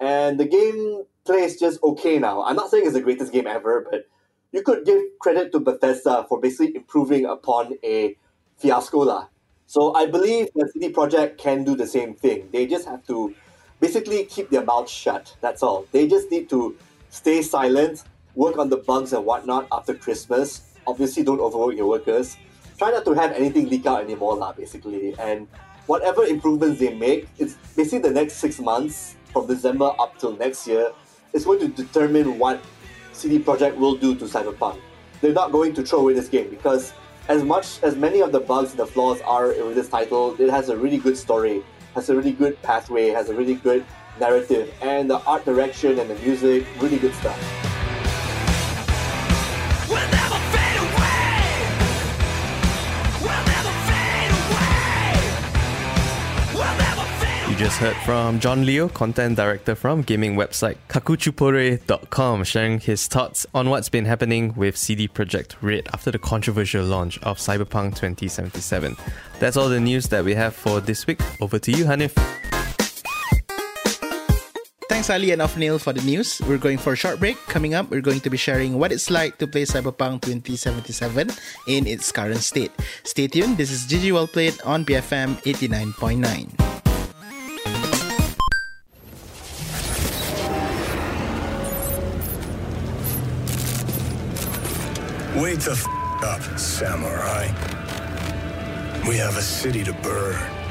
and 0.01 0.39
the 0.39 0.45
game 0.45 1.05
plays 1.25 1.59
just 1.59 1.83
okay 1.83 2.19
now. 2.19 2.43
I'm 2.43 2.57
not 2.57 2.71
saying 2.71 2.85
it's 2.85 2.95
the 2.95 3.01
greatest 3.01 3.33
game 3.33 3.47
ever, 3.47 3.87
but 3.89 4.07
you 4.53 4.63
could 4.63 4.85
give 4.85 5.01
credit 5.21 5.53
to 5.53 5.61
Bethesda 5.61 6.27
for 6.29 6.41
basically 6.41 6.77
improving 6.77 7.25
upon 7.25 7.75
a 7.83 8.17
fiasco. 8.59 9.29
So 9.67 9.95
I 9.95 10.07
believe 10.07 10.49
the 10.55 10.69
CD 10.73 10.93
Projekt 10.93 11.39
can 11.39 11.65
do 11.65 11.75
the 11.75 11.87
same 11.87 12.15
thing. 12.15 12.49
They 12.53 12.67
just 12.67 12.87
have 12.87 13.07
to 13.07 13.35
basically 13.81 14.25
keep 14.25 14.51
their 14.51 14.65
mouths 14.65 14.91
shut. 14.91 15.35
That's 15.41 15.63
all. 15.63 15.87
They 15.93 16.07
just 16.07 16.31
need 16.31 16.51
to 16.51 16.77
stay 17.13 17.43
silent, 17.43 18.05
work 18.35 18.57
on 18.57 18.71
the 18.71 18.79
bugs 18.79 19.13
and 19.13 19.25
whatnot 19.25 19.69
after 19.71 19.95
Christmas. 19.95 20.73
Obviously, 20.87 21.23
don't 21.23 21.41
overwork 21.41 21.77
your 21.77 21.87
workers. 21.87 22.39
Try 22.79 22.91
not 22.91 23.05
to 23.05 23.13
have 23.13 23.33
anything 23.33 23.69
leak 23.69 23.85
out 23.85 24.03
anymore, 24.03 24.35
lah, 24.35 24.53
basically. 24.53 25.15
And 25.21 25.47
whatever 25.87 26.25
improvements 26.25 26.81
they 26.81 26.95
make, 26.95 27.29
it's 27.39 27.55
basically 27.77 28.09
the 28.09 28.15
next 28.15 28.35
six 28.39 28.59
months 28.59 29.17
from 29.31 29.47
December 29.47 29.93
up 30.01 30.19
till 30.19 30.37
next 30.37 30.67
year 30.67 30.91
is 31.35 31.45
going 31.45 31.61
to 31.61 31.69
determine 31.69 32.39
what 32.39 32.61
CD 33.13 33.39
Projekt 33.39 33.77
will 33.77 33.95
do 33.95 34.15
to 34.17 34.25
Cyberpunk. 34.25 34.81
They're 35.21 35.35
not 35.35 35.53
going 35.53 35.75
to 35.75 35.83
throw 35.83 36.01
away 36.01 36.15
this 36.15 36.29
game 36.29 36.49
because 36.49 36.95
as 37.29 37.45
much 37.45 37.83
as 37.83 37.95
many 37.95 38.21
of 38.21 38.33
the 38.33 38.41
bugs 38.41 38.71
and 38.71 38.81
the 38.81 38.87
flaws 38.87 39.21
are 39.21 39.49
with 39.49 39.77
this 39.77 39.89
title, 39.89 40.35
it 40.41 40.51
has 40.51 40.71
a 40.71 40.77
really 40.77 40.99
good 40.99 41.17
story, 41.17 41.63
has 41.95 42.09
a 42.09 42.17
really 42.17 42.33
good 42.33 42.61
pathway, 42.63 43.11
has 43.11 43.29
a 43.29 43.35
really 43.35 43.55
good 43.55 43.85
narrative, 44.23 44.73
and 44.81 45.11
the 45.11 45.21
art 45.25 45.45
direction 45.45 45.99
and 45.99 46.09
the 46.09 46.15
music, 46.25 46.65
really 46.81 46.99
good 46.99 47.15
stuff. 47.15 47.37
We'll 49.89 49.99
never 49.99 50.39
fade 50.55 50.79
away. 50.87 51.27
We'll 53.25 53.45
never 53.55 53.75
fade 53.89 54.33
away. 54.47 54.71
We'll 56.55 57.51
You 57.51 57.57
just 57.57 57.79
heard 57.79 57.97
from 58.07 58.39
John 58.39 58.65
Leo, 58.65 58.89
content 58.89 59.37
director 59.37 59.75
from 59.75 60.03
gaming 60.03 60.37
website 60.37 60.77
kakuchopurei.com, 60.89 62.45
sharing 62.45 62.79
his 62.79 63.09
thoughts 63.09 63.45
on 63.53 63.71
what's 63.71 63.89
been 63.89 64.05
happening 64.05 64.55
with 64.55 64.77
CD 64.77 65.09
Projekt 65.09 65.57
Red 65.61 65.89
after 65.93 66.13
the 66.13 66.21
controversial 66.21 66.85
launch 66.85 67.19
of 67.25 67.39
Cyberpunk 67.39 67.97
2077. 67.97 68.97
That's 69.41 69.57
all 69.57 69.69
the 69.69 69.81
news 69.81 70.07
that 70.11 70.25
we 70.25 70.35
have 70.35 70.55
for 70.55 70.81
this 70.81 71.09
week. 71.09 71.21
Over 71.41 71.59
to 71.59 71.73
you, 71.73 71.87
Hanif. 71.87 72.52
Thanks, 75.03 75.19
Ali 75.19 75.33
and 75.33 75.43
Ofnil, 75.43 75.81
for 75.81 75.93
the 75.93 76.01
news. 76.03 76.41
We're 76.47 76.63
going 76.63 76.79
for 76.79 76.93
a 76.93 76.97
short 76.97 77.19
break. 77.19 77.37
Coming 77.49 77.75
up, 77.75 77.91
we're 77.91 78.01
going 78.01 78.21
to 78.21 78.31
be 78.31 78.37
sharing 78.37 78.79
what 78.79 78.93
it's 78.93 79.11
like 79.11 79.37
to 79.39 79.49
play 79.49 79.65
Cyberpunk 79.65 80.23
2077 80.23 81.29
in 81.67 81.89
its 81.89 82.13
current 82.13 82.39
state. 82.39 82.71
Stay 83.03 83.27
tuned. 83.27 83.57
This 83.57 83.73
is 83.73 83.83
GG 83.91 84.13
Well 84.13 84.29
Played 84.29 84.63
on 84.63 84.85
BFM 84.85 85.43
89.9. 85.43 86.23
Wake 95.43 95.59
the 95.59 95.73
f- 95.73 96.23
up, 96.23 96.43
samurai. 96.57 97.51
We 99.09 99.17
have 99.17 99.37
a 99.37 99.43
city 99.43 99.83
to 99.83 99.93
burn. 99.95 100.62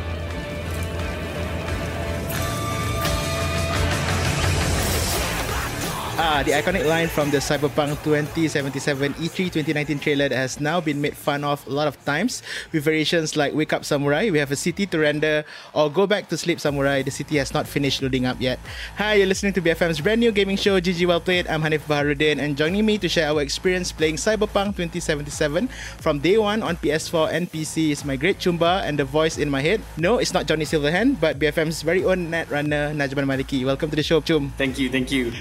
Ah, 6.19 6.43
the 6.43 6.52
iconic 6.52 6.84
line 6.84 7.08
from 7.08 7.32
the 7.32 7.39
Cyberpunk 7.39 7.95
2077 8.04 9.15
E3 9.15 9.47
2019 9.47 10.00
trailer 10.00 10.28
that 10.28 10.36
has 10.36 10.60
now 10.60 10.82
been 10.84 11.00
made 11.00 11.15
fun 11.15 11.43
of 11.47 11.63
a 11.65 11.71
lot 11.71 11.88
of 11.88 11.95
times 12.04 12.43
with 12.76 12.84
variations 12.84 13.39
like 13.39 13.56
Wake 13.56 13.71
Up 13.71 13.86
Samurai, 13.86 14.30
we 14.30 14.38
have 14.38 14.52
a 14.52 14.60
city 14.60 14.86
to 14.91 15.00
render, 15.00 15.45
or 15.74 15.89
Go 15.89 16.06
Back 16.06 16.28
to 16.28 16.38
Sleep 16.38 16.60
Samurai, 16.60 17.02
the 17.02 17.12
city 17.12 17.38
has 17.38 17.54
not 17.54 17.65
finished 17.65 18.02
loading 18.02 18.26
up 18.26 18.36
yet. 18.41 18.60
Hi, 18.97 19.15
you're 19.15 19.26
listening 19.26 19.54
to 19.54 19.62
BFM's 19.62 20.02
brand 20.02 20.19
new 20.19 20.32
gaming 20.34 20.58
show, 20.58 20.82
GG 20.82 21.08
Well 21.08 21.21
Played. 21.21 21.47
I'm 21.47 21.63
Hanif 21.63 21.88
Baharuddin, 21.88 22.39
and 22.43 22.58
joining 22.58 22.86
me 22.86 22.97
to 23.00 23.08
share 23.08 23.32
our 23.32 23.41
experience 23.41 23.91
playing 23.93 24.15
Cyberpunk 24.15 24.76
2077 24.76 25.69
from 26.04 26.19
day 26.19 26.38
one 26.38 26.62
on 26.62 26.76
PS4 26.76 27.32
and 27.32 27.50
PC 27.50 27.91
is 27.91 28.04
my 28.04 28.17
great 28.17 28.38
choomba 28.38 28.84
and 28.84 29.00
the 29.00 29.06
voice 29.06 29.38
in 29.38 29.50
my 29.50 29.62
head. 29.62 29.80
No, 29.95 30.17
it's 30.19 30.34
not 30.34 30.45
Johnny 30.45 30.65
Silverhand, 30.65 31.21
but 31.21 31.39
BFM's 31.39 31.82
very 31.84 32.04
own 32.04 32.28
netrunner, 32.28 32.91
Najman 32.91 33.24
Maliki. 33.24 33.63
Welcome 33.65 33.89
to 33.89 33.95
the 33.95 34.04
show, 34.04 34.19
Chum. 34.19 34.52
Thank 34.58 34.78
you, 34.78 34.89
thank 34.89 35.10
you. 35.10 35.32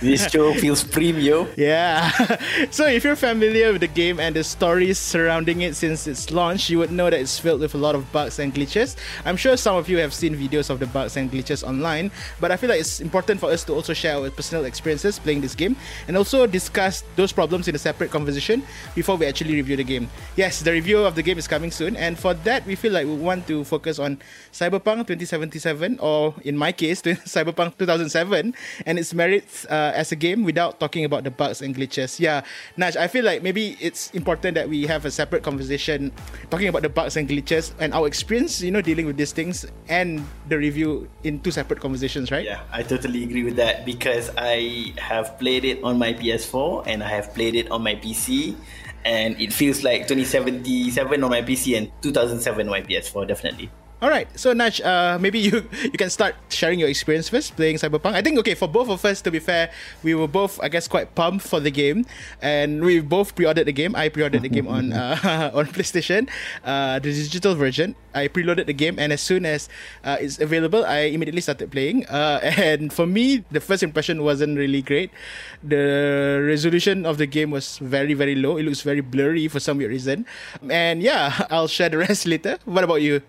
This 0.20 0.32
show 0.32 0.52
feels 0.54 0.84
premium. 0.84 1.48
Yeah. 1.56 2.10
so 2.70 2.86
if 2.86 3.04
you're 3.04 3.16
familiar 3.16 3.72
with 3.72 3.80
the 3.80 3.88
game 3.88 4.20
and 4.20 4.36
the 4.36 4.44
stories 4.44 4.98
surrounding 4.98 5.62
it 5.62 5.76
since 5.76 6.06
its 6.06 6.30
launch, 6.30 6.68
you 6.68 6.78
would 6.78 6.92
know 6.92 7.08
that 7.08 7.18
it's 7.18 7.38
filled 7.38 7.60
with 7.60 7.74
a 7.74 7.78
lot 7.78 7.94
of 7.94 8.10
bugs 8.12 8.38
and 8.38 8.54
glitches. 8.54 8.96
I'm 9.24 9.36
sure 9.36 9.56
some 9.56 9.76
of 9.76 9.88
you 9.88 9.96
have 9.98 10.12
seen 10.12 10.36
videos 10.36 10.68
of 10.68 10.78
the 10.78 10.86
bugs 10.86 11.16
and 11.16 11.32
glitches 11.32 11.66
online, 11.66 12.10
but 12.38 12.50
I 12.52 12.56
feel 12.56 12.68
like 12.68 12.80
it's 12.80 13.00
important 13.00 13.40
for 13.40 13.50
us 13.50 13.64
to 13.64 13.72
also 13.72 13.94
share 13.94 14.16
our 14.16 14.30
personal 14.30 14.66
experiences 14.66 15.18
playing 15.18 15.40
this 15.40 15.54
game 15.54 15.74
and 16.06 16.16
also 16.16 16.46
discuss 16.46 17.02
those 17.16 17.32
problems 17.32 17.66
in 17.68 17.74
a 17.74 17.78
separate 17.78 18.10
conversation 18.10 18.62
before 18.94 19.16
we 19.16 19.24
actually 19.24 19.54
review 19.54 19.76
the 19.76 19.84
game. 19.84 20.10
Yes, 20.36 20.60
the 20.60 20.72
review 20.72 20.98
of 20.98 21.14
the 21.14 21.22
game 21.22 21.38
is 21.38 21.48
coming 21.48 21.70
soon, 21.70 21.96
and 21.96 22.18
for 22.18 22.34
that, 22.44 22.66
we 22.66 22.74
feel 22.74 22.92
like 22.92 23.06
we 23.06 23.16
want 23.16 23.46
to 23.46 23.64
focus 23.64 23.98
on 23.98 24.18
Cyberpunk 24.52 25.06
2077, 25.06 25.98
or 26.00 26.34
in 26.44 26.58
my 26.58 26.72
case, 26.72 27.00
Cyberpunk 27.02 27.78
2007, 27.78 28.54
and 28.84 28.98
its 28.98 29.14
merits 29.14 29.64
uh, 29.66 29.92
as 29.94 30.09
a 30.12 30.16
game 30.16 30.44
without 30.44 30.80
talking 30.80 31.04
about 31.04 31.24
the 31.24 31.30
bugs 31.30 31.62
and 31.62 31.74
glitches. 31.74 32.20
Yeah, 32.20 32.42
Naj, 32.78 32.96
I 32.96 33.08
feel 33.08 33.24
like 33.24 33.42
maybe 33.42 33.76
it's 33.80 34.10
important 34.12 34.54
that 34.54 34.68
we 34.68 34.86
have 34.86 35.04
a 35.04 35.10
separate 35.10 35.42
conversation 35.42 36.12
talking 36.50 36.68
about 36.68 36.82
the 36.82 36.88
bugs 36.88 37.16
and 37.16 37.28
glitches 37.28 37.72
and 37.78 37.94
our 37.94 38.06
experience, 38.06 38.60
you 38.60 38.70
know, 38.70 38.80
dealing 38.82 39.06
with 39.06 39.16
these 39.16 39.32
things 39.32 39.66
and 39.88 40.24
the 40.48 40.58
review 40.58 41.08
in 41.24 41.40
two 41.40 41.50
separate 41.50 41.80
conversations, 41.80 42.30
right? 42.30 42.44
Yeah, 42.44 42.62
I 42.72 42.82
totally 42.82 43.24
agree 43.24 43.44
with 43.44 43.56
that 43.56 43.84
because 43.84 44.30
I 44.36 44.94
have 44.98 45.38
played 45.38 45.64
it 45.64 45.82
on 45.82 45.98
my 45.98 46.12
PS4 46.12 46.86
and 46.86 47.02
I 47.02 47.08
have 47.08 47.34
played 47.34 47.54
it 47.54 47.70
on 47.70 47.82
my 47.82 47.94
PC. 47.94 48.56
And 49.02 49.40
it 49.40 49.50
feels 49.50 49.82
like 49.82 50.08
2077 50.08 51.24
on 51.24 51.30
my 51.30 51.40
PC 51.40 51.76
and 51.78 51.90
2007 52.02 52.68
on 52.68 52.70
my 52.70 52.82
PS4, 52.82 53.26
definitely. 53.26 53.70
All 54.00 54.08
right, 54.08 54.24
so 54.32 54.56
Naj, 54.56 54.80
uh, 54.80 55.20
maybe 55.20 55.36
you 55.36 55.68
you 55.84 56.00
can 56.00 56.08
start 56.08 56.32
sharing 56.48 56.80
your 56.80 56.88
experience 56.88 57.28
first 57.28 57.52
playing 57.52 57.76
Cyberpunk. 57.76 58.16
I 58.16 58.24
think 58.24 58.40
okay 58.40 58.56
for 58.56 58.64
both 58.64 58.88
of 58.88 59.04
us. 59.04 59.20
To 59.20 59.28
be 59.28 59.44
fair, 59.44 59.68
we 60.00 60.16
were 60.16 60.24
both 60.24 60.56
I 60.64 60.72
guess 60.72 60.88
quite 60.88 61.12
pumped 61.12 61.44
for 61.44 61.60
the 61.60 61.68
game, 61.68 62.08
and 62.40 62.80
we 62.80 63.04
both 63.04 63.36
pre-ordered 63.36 63.68
the 63.68 63.76
game. 63.76 63.92
I 63.92 64.08
pre-ordered 64.08 64.40
the 64.40 64.48
game 64.48 64.64
on 64.72 64.92
uh, 64.96 65.52
on 65.52 65.68
PlayStation, 65.68 66.32
uh, 66.64 66.96
the 66.96 67.12
digital 67.12 67.52
version. 67.52 67.92
I 68.16 68.32
preloaded 68.32 68.72
the 68.72 68.72
game, 68.72 68.96
and 68.96 69.12
as 69.12 69.20
soon 69.20 69.44
as 69.44 69.68
uh, 70.00 70.16
it's 70.16 70.40
available, 70.40 70.80
I 70.88 71.12
immediately 71.12 71.44
started 71.44 71.68
playing. 71.68 72.08
Uh, 72.08 72.40
and 72.56 72.88
for 72.88 73.04
me, 73.04 73.44
the 73.52 73.60
first 73.60 73.84
impression 73.84 74.24
wasn't 74.24 74.56
really 74.56 74.80
great. 74.80 75.12
The 75.60 76.40
resolution 76.40 77.04
of 77.04 77.20
the 77.20 77.28
game 77.28 77.52
was 77.52 77.76
very 77.84 78.16
very 78.16 78.32
low. 78.32 78.56
It 78.56 78.64
looks 78.64 78.80
very 78.80 79.04
blurry 79.04 79.44
for 79.44 79.60
some 79.60 79.76
weird 79.76 79.92
reason. 79.92 80.24
And 80.64 81.04
yeah, 81.04 81.44
I'll 81.52 81.68
share 81.68 81.92
the 81.92 82.00
rest 82.00 82.24
later. 82.24 82.56
What 82.64 82.80
about 82.80 83.04
you? 83.04 83.20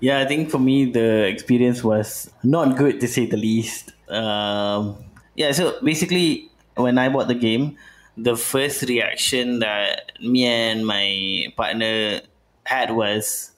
Yeah, 0.00 0.20
I 0.20 0.26
think 0.26 0.50
for 0.50 0.58
me 0.58 0.86
the 0.86 1.26
experience 1.26 1.82
was 1.82 2.30
not 2.42 2.76
good 2.76 3.00
to 3.00 3.08
say 3.08 3.26
the 3.26 3.36
least. 3.36 3.92
Um, 4.08 4.96
yeah, 5.34 5.52
so 5.52 5.80
basically 5.82 6.50
when 6.76 6.98
I 6.98 7.08
bought 7.08 7.28
the 7.28 7.34
game, 7.34 7.76
the 8.16 8.36
first 8.36 8.82
reaction 8.82 9.58
that 9.60 10.12
me 10.20 10.44
and 10.46 10.86
my 10.86 11.52
partner 11.56 12.20
had 12.64 12.90
was, 12.92 13.50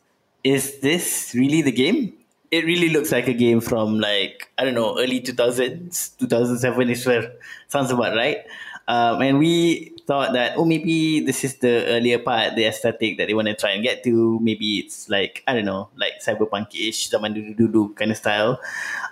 "Is 0.45 0.81
this 0.81 1.33
really 1.35 1.63
the 1.63 1.73
game?" 1.73 2.15
It 2.51 2.65
really 2.65 2.91
looks 2.91 3.11
like 3.11 3.27
a 3.27 3.35
game 3.35 3.61
from 3.61 3.99
like 3.99 4.49
I 4.57 4.65
don't 4.65 4.75
know 4.75 4.99
early 4.99 5.21
two 5.21 5.33
thousands, 5.33 6.11
two 6.11 6.27
thousand 6.27 6.59
seven 6.59 6.89
is 6.91 7.05
where 7.05 7.33
sounds 7.69 7.91
about 7.91 8.17
right. 8.17 8.47
Um, 8.89 9.21
and 9.21 9.39
we 9.39 9.93
thought 10.07 10.33
that 10.39 10.55
oh 10.57 10.65
maybe 10.65 11.19
this 11.21 11.43
is 11.43 11.59
the 11.59 11.85
earlier 11.91 12.19
part, 12.19 12.55
the 12.55 12.65
aesthetic 12.65 13.19
that 13.19 13.27
they 13.27 13.35
want 13.35 13.49
to 13.49 13.55
try 13.55 13.75
and 13.75 13.83
get 13.83 14.05
to. 14.05 14.39
Maybe 14.41 14.79
it's 14.79 15.11
like 15.11 15.43
I 15.47 15.55
don't 15.55 15.67
know, 15.67 15.91
like 15.99 16.23
cyberpunk-ish, 16.23 17.11
zaman 17.11 17.35
dulu 17.35 17.53
dulu 17.59 17.83
kind 17.99 18.15
of 18.15 18.17
style. 18.17 18.63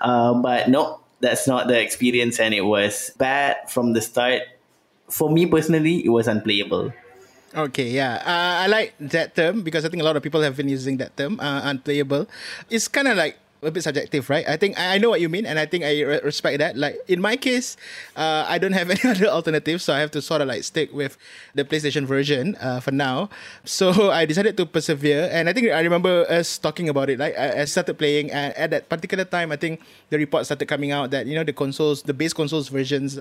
Um, 0.00 0.42
but 0.42 0.70
no, 0.70 1.02
that's 1.18 1.46
not 1.50 1.66
the 1.66 1.78
experience, 1.80 2.38
and 2.38 2.54
it 2.54 2.62
was 2.62 3.10
bad 3.18 3.66
from 3.68 3.92
the 3.92 4.00
start. 4.00 4.46
For 5.10 5.28
me 5.28 5.46
personally, 5.46 6.06
it 6.06 6.10
was 6.10 6.30
unplayable. 6.30 6.94
Okay, 7.54 7.90
yeah. 7.94 8.18
Uh, 8.26 8.64
I 8.64 8.66
like 8.66 8.98
that 8.98 9.38
term 9.38 9.62
because 9.62 9.84
I 9.84 9.88
think 9.88 10.02
a 10.02 10.06
lot 10.06 10.16
of 10.16 10.22
people 10.22 10.42
have 10.42 10.56
been 10.56 10.68
using 10.68 10.98
that 10.98 11.16
term, 11.16 11.38
uh, 11.38 11.62
unplayable. 11.62 12.26
It's 12.70 12.88
kind 12.88 13.06
of 13.06 13.16
like 13.16 13.38
a 13.64 13.70
bit 13.70 13.82
subjective, 13.82 14.28
right? 14.30 14.46
I 14.48 14.56
think 14.56 14.78
I 14.78 14.98
know 14.98 15.10
what 15.10 15.20
you 15.20 15.28
mean, 15.28 15.46
and 15.46 15.58
I 15.58 15.66
think 15.66 15.84
I 15.84 16.02
re- 16.02 16.20
respect 16.22 16.58
that. 16.58 16.76
Like 16.76 17.00
in 17.08 17.20
my 17.20 17.36
case, 17.36 17.76
uh, 18.16 18.44
I 18.48 18.58
don't 18.58 18.72
have 18.72 18.90
any 18.94 19.02
other 19.04 19.26
alternatives, 19.26 19.84
so 19.84 19.92
I 19.92 20.00
have 20.00 20.10
to 20.12 20.22
sort 20.22 20.40
of 20.40 20.48
like 20.48 20.64
stick 20.64 20.92
with 20.92 21.16
the 21.54 21.64
PlayStation 21.64 22.04
version 22.04 22.56
uh, 22.60 22.80
for 22.80 22.92
now. 22.92 23.30
So 23.64 24.10
I 24.14 24.24
decided 24.24 24.56
to 24.56 24.66
persevere, 24.66 25.28
and 25.32 25.48
I 25.48 25.52
think 25.52 25.70
I 25.70 25.80
remember 25.80 26.26
us 26.28 26.58
talking 26.58 26.88
about 26.88 27.10
it. 27.10 27.18
Like 27.18 27.36
I, 27.36 27.64
started 27.64 27.98
playing, 27.98 28.30
and 28.30 28.54
at 28.54 28.70
that 28.70 28.88
particular 28.88 29.24
time, 29.24 29.50
I 29.50 29.56
think 29.56 29.80
the 30.10 30.18
report 30.18 30.44
started 30.44 30.66
coming 30.66 30.92
out 30.92 31.10
that 31.10 31.26
you 31.26 31.34
know 31.34 31.44
the 31.44 31.52
consoles, 31.52 32.02
the 32.02 32.14
base 32.14 32.32
consoles 32.32 32.68
versions, 32.68 33.18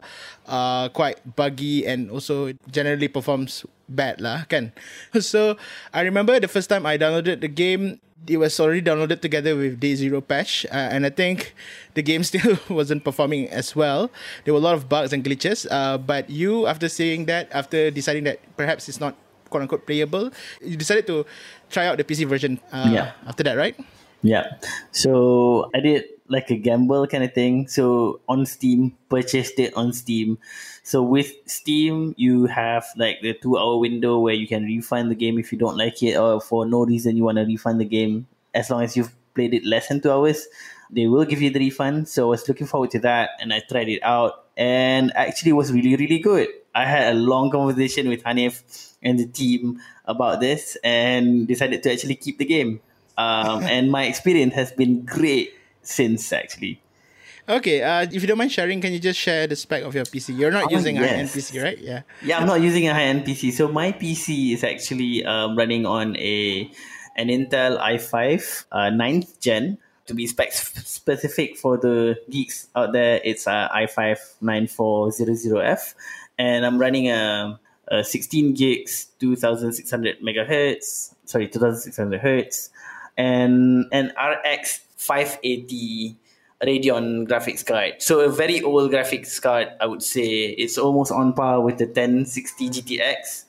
are 0.48 0.90
quite 0.90 1.20
buggy 1.36 1.86
and 1.88 2.12
also 2.12 2.54
generally 2.70 3.08
performs 3.08 3.66
bad 3.90 4.20
lah, 4.20 4.44
kan? 4.48 4.72
So 5.24 5.56
I 5.94 6.02
remember 6.04 6.40
the 6.40 6.52
first 6.52 6.70
time 6.70 6.86
I 6.86 6.98
downloaded 6.98 7.42
the 7.42 7.52
game 7.52 8.00
it 8.28 8.38
was 8.38 8.60
already 8.60 8.82
downloaded 8.82 9.22
together 9.22 9.56
with 9.56 9.80
Day 9.80 9.96
Zero 9.96 10.22
patch, 10.22 10.66
uh, 10.72 10.76
and 10.94 11.06
I 11.06 11.10
think 11.10 11.54
the 11.94 12.02
game 12.02 12.24
still 12.30 12.58
wasn't 12.70 13.04
performing 13.04 13.50
as 13.50 13.76
well. 13.76 14.10
There 14.46 14.54
were 14.54 14.60
a 14.60 14.64
lot 14.64 14.76
of 14.76 14.88
bugs 14.88 15.12
and 15.14 15.24
glitches. 15.24 15.68
Uh, 15.70 15.98
but 15.98 16.30
you, 16.30 16.68
after 16.68 16.88
seeing 16.90 17.26
that, 17.26 17.50
after 17.52 17.92
deciding 17.92 18.24
that 18.26 18.40
perhaps 18.56 18.88
it's 18.88 19.00
not 19.00 19.16
quote 19.50 19.62
unquote 19.64 19.86
playable, 19.86 20.32
you 20.62 20.76
decided 20.78 21.06
to 21.08 21.26
try 21.70 21.86
out 21.88 21.98
the 21.98 22.04
PC 22.04 22.26
version. 22.26 22.60
Uh, 22.72 22.90
Yeah. 22.92 23.12
After 23.28 23.44
that, 23.44 23.56
right? 23.58 23.76
Yeah. 24.24 24.56
So 24.92 25.70
I 25.76 25.82
did 25.82 26.06
like 26.30 26.50
a 26.50 26.56
gamble 26.56 27.06
kind 27.08 27.24
of 27.24 27.34
thing. 27.34 27.68
So 27.68 28.22
on 28.28 28.46
Steam, 28.46 28.96
purchased 29.10 29.60
it 29.60 29.74
on 29.76 29.92
Steam. 29.94 30.38
So 30.82 31.04
with 31.04 31.34
Steam, 31.46 32.16
you 32.18 32.46
have 32.46 32.86
like 32.96 33.20
the 33.22 33.34
two 33.34 33.58
hour 33.58 33.78
window 33.78 34.20
where 34.20 34.34
you 34.34 34.48
can 34.48 34.64
refund 34.64 35.12
the 35.12 35.16
game 35.16 35.38
if 35.38 35.52
you 35.52 35.58
don't 35.58 35.78
like 35.78 36.02
it 36.02 36.16
or 36.16 36.40
for 36.40 36.66
no 36.66 36.86
reason 36.86 37.18
you 37.18 37.24
want 37.24 37.38
to 37.38 37.44
refund 37.44 37.82
the 37.82 37.86
game. 37.86 38.28
As 38.54 38.70
long 38.70 38.84
as 38.84 38.96
you've 38.96 39.14
played 39.36 39.54
it 39.54 39.66
less 39.66 39.90
than 39.90 40.00
two 40.00 40.12
hours, 40.12 40.48
they 40.90 41.08
will 41.08 41.26
give 41.26 41.42
you 41.42 41.50
the 41.50 41.60
refund. 41.60 42.08
So 42.08 42.28
I 42.28 42.30
was 42.30 42.48
looking 42.48 42.68
forward 42.68 42.92
to 42.92 43.00
that 43.00 43.32
and 43.40 43.54
I 43.54 43.62
tried 43.70 43.90
it 43.90 44.02
out 44.04 44.46
and 44.56 45.12
actually 45.16 45.52
was 45.54 45.72
really, 45.74 45.96
really 45.96 46.20
good. 46.20 46.48
I 46.74 46.86
had 46.86 47.14
a 47.14 47.18
long 47.18 47.52
conversation 47.52 48.08
with 48.08 48.24
Hanif 48.24 48.64
and 49.04 49.20
the 49.20 49.28
team 49.28 49.82
about 50.06 50.40
this 50.40 50.78
and 50.84 51.48
decided 51.48 51.84
to 51.84 51.92
actually 51.92 52.16
keep 52.16 52.38
the 52.38 52.46
game. 52.46 52.80
Um, 53.18 53.64
and 53.64 53.92
my 53.92 54.06
experience 54.06 54.54
has 54.56 54.72
been 54.72 55.06
great 55.06 55.54
since 55.82 56.32
actually. 56.34 56.80
Okay. 57.48 57.82
Uh, 57.84 58.04
if 58.10 58.22
you 58.22 58.28
don't 58.28 58.38
mind 58.38 58.52
sharing, 58.52 58.80
can 58.80 58.94
you 58.94 59.00
just 59.00 59.20
share 59.20 59.48
the 59.48 59.56
spec 59.56 59.84
of 59.84 59.94
your 59.94 60.06
PC? 60.06 60.38
You're 60.38 60.52
not 60.52 60.72
Oh, 60.72 60.76
using 60.76 60.98
a 60.98 61.02
high-end. 61.06 61.28
PC, 61.30 61.62
right? 61.62 61.78
Yeah. 61.78 62.02
Yeah, 62.24 62.40
I'm 62.40 62.48
not 62.48 62.62
using 62.62 62.88
a 62.88 62.94
high-end 62.94 63.26
PC. 63.26 63.52
So 63.52 63.68
my 63.68 63.92
PC 63.92 64.54
is 64.54 64.64
actually 64.64 65.26
um, 65.26 65.58
running 65.58 65.86
on 65.86 66.16
a 66.18 66.72
an 67.18 67.28
Intel 67.28 67.78
i5 67.80 68.66
uh, 68.72 68.78
9th 68.90 69.40
gen. 69.40 69.78
To 70.08 70.14
be 70.14 70.28
spec 70.28 70.52
specific 70.52 71.56
for 71.56 71.78
the 71.78 72.20
geeks 72.30 72.68
out 72.76 72.92
there, 72.92 73.22
it's 73.24 73.48
a 73.48 73.70
i5 73.74 74.18
9400F, 74.44 75.94
and 76.38 76.66
I'm 76.66 76.78
running 76.78 77.10
a, 77.10 77.58
a 77.88 78.04
16 78.04 78.54
gigs, 78.54 79.08
2600 79.20 80.20
megahertz. 80.20 81.14
Sorry, 81.26 81.48
2600 81.48 82.20
hertz, 82.20 82.70
and 83.18 83.86
an 83.92 84.14
RX 84.18 84.82
580 84.98 86.18
Radeon 86.64 87.28
graphics 87.28 87.66
card. 87.66 88.02
So 88.02 88.22
a 88.22 88.30
very 88.30 88.62
old 88.62 88.92
graphics 88.92 89.42
card, 89.42 89.70
I 89.80 89.86
would 89.86 90.02
say. 90.02 90.56
It's 90.56 90.78
almost 90.78 91.12
on 91.12 91.34
par 91.34 91.62
with 91.62 91.78
the 91.78 91.86
1060 91.86 92.70
GTX. 92.70 93.46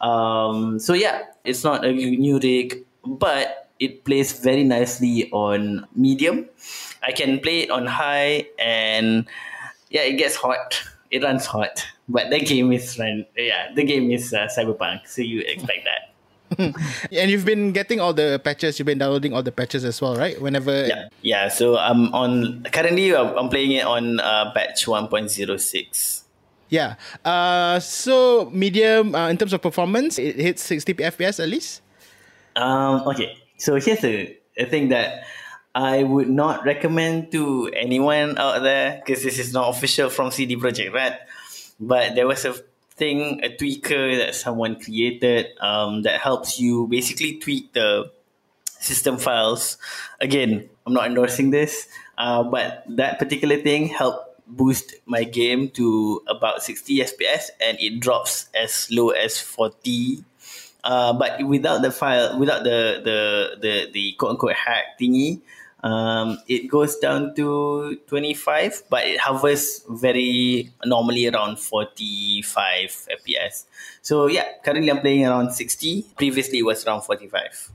Um, 0.00 0.78
so 0.78 0.94
yeah, 0.94 1.22
it's 1.44 1.64
not 1.64 1.84
a 1.84 1.92
new 1.92 2.38
rig, 2.38 2.84
but 3.04 3.68
it 3.78 4.04
plays 4.04 4.32
very 4.40 4.64
nicely 4.64 5.30
on 5.30 5.86
medium. 5.94 6.48
I 7.02 7.12
can 7.12 7.40
play 7.40 7.60
it 7.60 7.70
on 7.70 7.86
high, 7.86 8.46
and 8.58 9.26
yeah, 9.90 10.02
it 10.02 10.16
gets 10.16 10.36
hot. 10.36 10.82
It 11.10 11.22
runs 11.22 11.46
hot, 11.46 11.84
but 12.08 12.30
the 12.30 12.40
game 12.40 12.72
is 12.72 12.98
run. 12.98 13.26
Yeah, 13.36 13.72
the 13.74 13.84
game 13.84 14.10
is 14.10 14.32
uh, 14.32 14.48
Cyberpunk, 14.48 15.06
so 15.06 15.22
you 15.22 15.40
expect 15.40 15.84
that. 15.84 16.13
and 17.12 17.30
you've 17.30 17.44
been 17.44 17.72
getting 17.72 18.00
all 18.00 18.12
the 18.12 18.40
patches. 18.42 18.78
You've 18.78 18.86
been 18.86 18.98
downloading 18.98 19.32
all 19.32 19.42
the 19.42 19.52
patches 19.52 19.84
as 19.84 20.00
well, 20.00 20.16
right? 20.16 20.40
Whenever. 20.40 20.86
Yeah, 20.86 21.08
yeah. 21.22 21.48
So 21.48 21.76
I'm 21.76 22.12
on 22.14 22.64
currently. 22.72 23.14
I'm 23.14 23.36
I'm 23.36 23.48
playing 23.48 23.72
it 23.72 23.84
on 23.84 24.20
uh, 24.20 24.52
patch 24.52 24.86
1.06. 24.86 26.24
Yeah. 26.68 26.96
Uh, 27.24 27.78
so 27.80 28.50
medium 28.50 29.14
uh, 29.14 29.28
in 29.28 29.36
terms 29.36 29.52
of 29.52 29.62
performance, 29.62 30.18
it 30.18 30.36
hits 30.36 30.62
60 30.62 30.94
FPS 30.94 31.38
at 31.38 31.48
least. 31.48 31.82
Um, 32.56 33.06
okay, 33.08 33.36
so 33.58 33.74
here's 33.76 34.00
the, 34.00 34.36
the 34.56 34.66
thing 34.66 34.88
that 34.88 35.24
I 35.74 36.04
would 36.04 36.28
not 36.28 36.64
recommend 36.64 37.32
to 37.32 37.70
anyone 37.74 38.38
out 38.38 38.62
there 38.62 39.02
because 39.04 39.22
this 39.22 39.38
is 39.38 39.52
not 39.52 39.74
official 39.74 40.08
from 40.08 40.30
CD 40.30 40.56
Projekt 40.56 40.92
Red. 40.92 41.18
But 41.80 42.14
there 42.14 42.26
was 42.26 42.44
a 42.44 42.54
thing, 42.96 43.40
a 43.42 43.48
tweaker 43.50 44.16
that 44.16 44.34
someone 44.34 44.78
created 44.80 45.48
um, 45.60 46.02
that 46.02 46.20
helps 46.20 46.60
you 46.60 46.86
basically 46.88 47.38
tweak 47.38 47.72
the 47.72 48.10
system 48.64 49.18
files. 49.18 49.78
Again, 50.20 50.68
I'm 50.86 50.92
not 50.92 51.06
endorsing 51.06 51.50
this, 51.50 51.88
uh, 52.18 52.42
but 52.44 52.84
that 52.88 53.18
particular 53.18 53.56
thing 53.56 53.88
helped 53.88 54.30
boost 54.46 54.94
my 55.06 55.24
game 55.24 55.70
to 55.70 56.20
about 56.28 56.62
60 56.62 56.98
FPS 56.98 57.48
and 57.60 57.78
it 57.80 57.98
drops 57.98 58.50
as 58.54 58.88
low 58.90 59.08
as 59.08 59.40
40 59.40 60.22
uh, 60.84 61.14
but 61.14 61.42
without 61.48 61.80
the 61.80 61.90
file, 61.90 62.38
without 62.38 62.62
the 62.62 63.00
the 63.02 63.56
the, 63.60 63.90
the 63.92 64.12
quote 64.12 64.32
unquote 64.32 64.52
hack 64.52 65.00
thingy, 65.00 65.40
um, 65.84 66.38
it 66.48 66.66
goes 66.68 66.96
down 66.96 67.34
to 67.36 67.98
25, 68.08 68.84
but 68.88 69.04
it 69.04 69.20
hovers 69.20 69.84
very 69.90 70.72
normally 70.86 71.28
around 71.28 71.58
45 71.60 72.88
FPS. 72.88 73.66
So 74.00 74.26
yeah, 74.26 74.48
currently 74.64 74.90
I'm 74.90 75.00
playing 75.00 75.26
around 75.26 75.52
60. 75.52 76.06
Previously 76.16 76.60
it 76.60 76.64
was 76.64 76.86
around 76.86 77.02
45. 77.02 77.70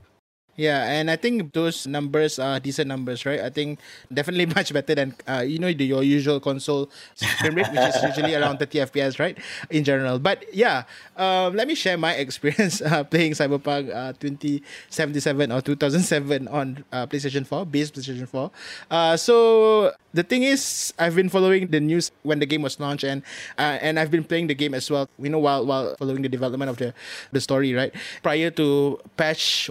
Yeah, 0.56 0.84
and 0.92 1.10
I 1.10 1.16
think 1.16 1.52
those 1.54 1.86
numbers 1.86 2.38
are 2.38 2.60
decent 2.60 2.88
numbers, 2.88 3.24
right? 3.24 3.40
I 3.40 3.48
think 3.48 3.78
definitely 4.12 4.44
much 4.58 4.72
better 4.74 4.94
than 4.94 5.14
uh, 5.26 5.40
you 5.40 5.58
know 5.58 5.68
your 5.68 6.02
usual 6.02 6.38
console 6.38 6.90
frame 7.38 7.54
rate, 7.54 7.70
which 7.72 7.80
is 7.80 8.02
usually 8.02 8.34
around 8.34 8.58
30 8.58 8.80
FPS, 8.80 9.18
right? 9.18 9.38
In 9.70 9.84
general, 9.84 10.18
but 10.18 10.44
yeah, 10.52 10.84
um, 11.16 11.56
let 11.56 11.66
me 11.66 11.74
share 11.74 11.96
my 11.96 12.12
experience 12.24 12.82
uh, 12.82 13.04
playing 13.04 13.32
Cyberpunk 13.32 13.88
uh, 13.94 14.12
2077 14.20 15.50
or 15.50 15.62
2007 15.62 16.46
on 16.48 16.84
uh, 16.92 17.06
PlayStation 17.06 17.46
4, 17.46 17.64
base 17.64 17.90
PlayStation 17.90 18.28
4. 18.28 18.50
Uh, 18.90 19.16
so 19.16 19.92
the 20.12 20.22
thing 20.22 20.42
is, 20.42 20.92
I've 20.98 21.14
been 21.14 21.28
following 21.28 21.68
the 21.68 21.80
news 21.80 22.10
when 22.22 22.38
the 22.38 22.46
game 22.46 22.62
was 22.62 22.78
launched, 22.80 23.04
and 23.04 23.22
uh, 23.56 23.78
and 23.80 23.98
I've 23.98 24.10
been 24.10 24.24
playing 24.24 24.48
the 24.48 24.54
game 24.54 24.74
as 24.74 24.90
well. 24.90 25.08
You 25.18 25.30
know, 25.30 25.38
while 25.38 25.64
while 25.64 25.94
following 25.96 26.22
the 26.22 26.28
development 26.28 26.68
of 26.70 26.76
the 26.76 26.92
the 27.32 27.40
story, 27.40 27.72
right? 27.72 27.94
Prior 28.22 28.50
to 28.60 28.98
patch 29.16 29.70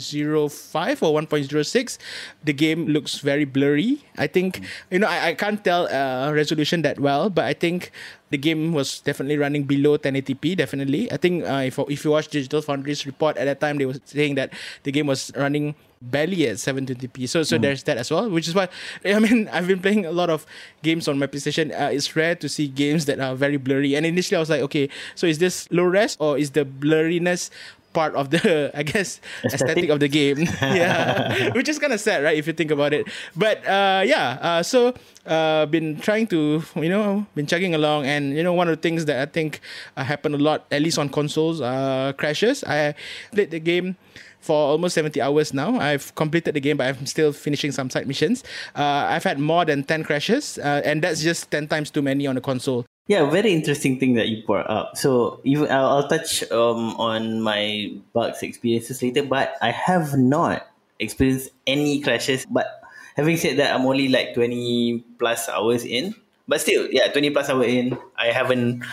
1.05 0.00 1.02
or 1.02 1.20
1.06, 1.20 1.98
the 2.44 2.52
game 2.52 2.86
looks 2.86 3.18
very 3.18 3.44
blurry. 3.44 4.02
I 4.16 4.26
think 4.26 4.62
you 4.90 4.98
know 4.98 5.08
I, 5.08 5.28
I 5.28 5.34
can't 5.34 5.62
tell 5.64 5.86
uh, 5.86 6.32
resolution 6.32 6.82
that 6.82 6.98
well, 6.98 7.30
but 7.30 7.44
I 7.44 7.52
think 7.52 7.92
the 8.30 8.38
game 8.38 8.72
was 8.72 9.00
definitely 9.00 9.36
running 9.36 9.64
below 9.64 9.98
1080p. 9.98 10.56
Definitely, 10.56 11.10
I 11.12 11.16
think 11.16 11.44
uh, 11.44 11.62
if 11.64 11.78
if 11.88 12.04
you 12.04 12.10
watch 12.10 12.28
Digital 12.28 12.62
Foundry's 12.62 13.06
report 13.06 13.36
at 13.36 13.44
that 13.44 13.60
time, 13.60 13.78
they 13.78 13.86
were 13.86 14.00
saying 14.04 14.34
that 14.36 14.52
the 14.82 14.92
game 14.92 15.06
was 15.06 15.32
running 15.36 15.74
barely 16.00 16.48
at 16.48 16.56
720p. 16.56 17.28
So 17.28 17.42
so 17.42 17.58
there's 17.58 17.82
that 17.84 17.98
as 17.98 18.10
well, 18.10 18.28
which 18.30 18.48
is 18.48 18.54
why 18.54 18.68
I 19.04 19.18
mean 19.18 19.48
I've 19.52 19.66
been 19.66 19.80
playing 19.80 20.06
a 20.06 20.12
lot 20.12 20.30
of 20.30 20.46
games 20.82 21.08
on 21.08 21.18
my 21.18 21.26
PlayStation. 21.26 21.70
Uh, 21.70 21.92
it's 21.92 22.14
rare 22.16 22.34
to 22.36 22.48
see 22.48 22.68
games 22.68 23.04
that 23.04 23.20
are 23.20 23.34
very 23.34 23.58
blurry. 23.58 23.94
And 23.94 24.06
initially 24.06 24.36
I 24.36 24.40
was 24.40 24.50
like, 24.50 24.62
okay, 24.62 24.88
so 25.14 25.26
is 25.26 25.38
this 25.38 25.68
low 25.70 25.84
res 25.84 26.16
or 26.18 26.38
is 26.38 26.52
the 26.52 26.64
blurriness 26.64 27.50
part 27.92 28.14
of 28.14 28.30
the 28.30 28.70
I 28.74 28.82
guess 28.82 29.20
aesthetic, 29.44 29.90
of 29.90 30.00
the 30.00 30.08
game. 30.08 30.38
yeah, 30.62 31.52
which 31.52 31.68
is 31.68 31.78
kind 31.78 31.92
of 31.92 32.00
sad, 32.00 32.22
right? 32.22 32.36
If 32.36 32.46
you 32.46 32.52
think 32.52 32.70
about 32.70 32.92
it. 32.92 33.08
But 33.36 33.66
uh, 33.66 34.02
yeah, 34.04 34.38
uh, 34.40 34.62
so 34.62 34.94
uh, 35.26 35.66
been 35.66 36.00
trying 36.00 36.26
to 36.28 36.62
you 36.76 36.88
know 36.88 37.26
been 37.34 37.46
chugging 37.46 37.74
along, 37.74 38.06
and 38.06 38.36
you 38.36 38.42
know 38.42 38.52
one 38.52 38.68
of 38.68 38.76
the 38.76 38.82
things 38.82 39.04
that 39.06 39.20
I 39.20 39.30
think 39.30 39.60
uh, 39.96 40.04
happened 40.04 40.34
a 40.34 40.38
lot, 40.38 40.66
at 40.70 40.82
least 40.82 40.98
on 40.98 41.08
consoles, 41.08 41.60
uh, 41.60 42.12
crashes. 42.16 42.64
I 42.64 42.94
played 43.32 43.50
the 43.50 43.60
game 43.60 43.96
for 44.40 44.56
almost 44.56 44.94
70 44.94 45.20
hours 45.20 45.52
now. 45.52 45.78
I've 45.78 46.14
completed 46.14 46.54
the 46.54 46.60
game, 46.60 46.78
but 46.78 46.86
I'm 46.86 47.06
still 47.06 47.32
finishing 47.32 47.72
some 47.72 47.90
side 47.90 48.08
missions. 48.08 48.42
Uh, 48.74 49.06
I've 49.08 49.24
had 49.24 49.38
more 49.38 49.64
than 49.64 49.84
10 49.84 50.04
crashes, 50.04 50.58
uh, 50.58 50.80
and 50.84 51.02
that's 51.02 51.22
just 51.22 51.50
10 51.50 51.68
times 51.68 51.90
too 51.90 52.02
many 52.02 52.26
on 52.26 52.36
a 52.36 52.40
console. 52.40 52.86
Yeah, 53.10 53.26
very 53.26 53.50
interesting 53.50 53.98
thing 53.98 54.14
that 54.14 54.28
you 54.28 54.46
brought 54.46 54.70
up. 54.70 54.96
So 54.96 55.40
even 55.42 55.66
I'll, 55.66 55.98
I'll 55.98 56.08
touch 56.08 56.46
um, 56.52 56.94
on 56.94 57.42
my 57.42 57.90
bugs 58.14 58.38
experiences 58.44 59.02
later, 59.02 59.24
but 59.24 59.58
I 59.60 59.72
have 59.72 60.16
not 60.16 60.70
experienced 61.00 61.50
any 61.66 61.98
crashes. 62.06 62.46
But 62.46 62.70
having 63.16 63.36
said 63.36 63.58
that, 63.58 63.74
I'm 63.74 63.82
only 63.84 64.06
like 64.06 64.34
20 64.34 65.02
plus 65.18 65.48
hours 65.48 65.84
in. 65.84 66.14
But 66.46 66.60
still, 66.60 66.86
yeah, 66.86 67.10
20 67.10 67.30
plus 67.30 67.50
hour 67.50 67.64
in, 67.64 67.98
I 68.14 68.26
haven't 68.30 68.84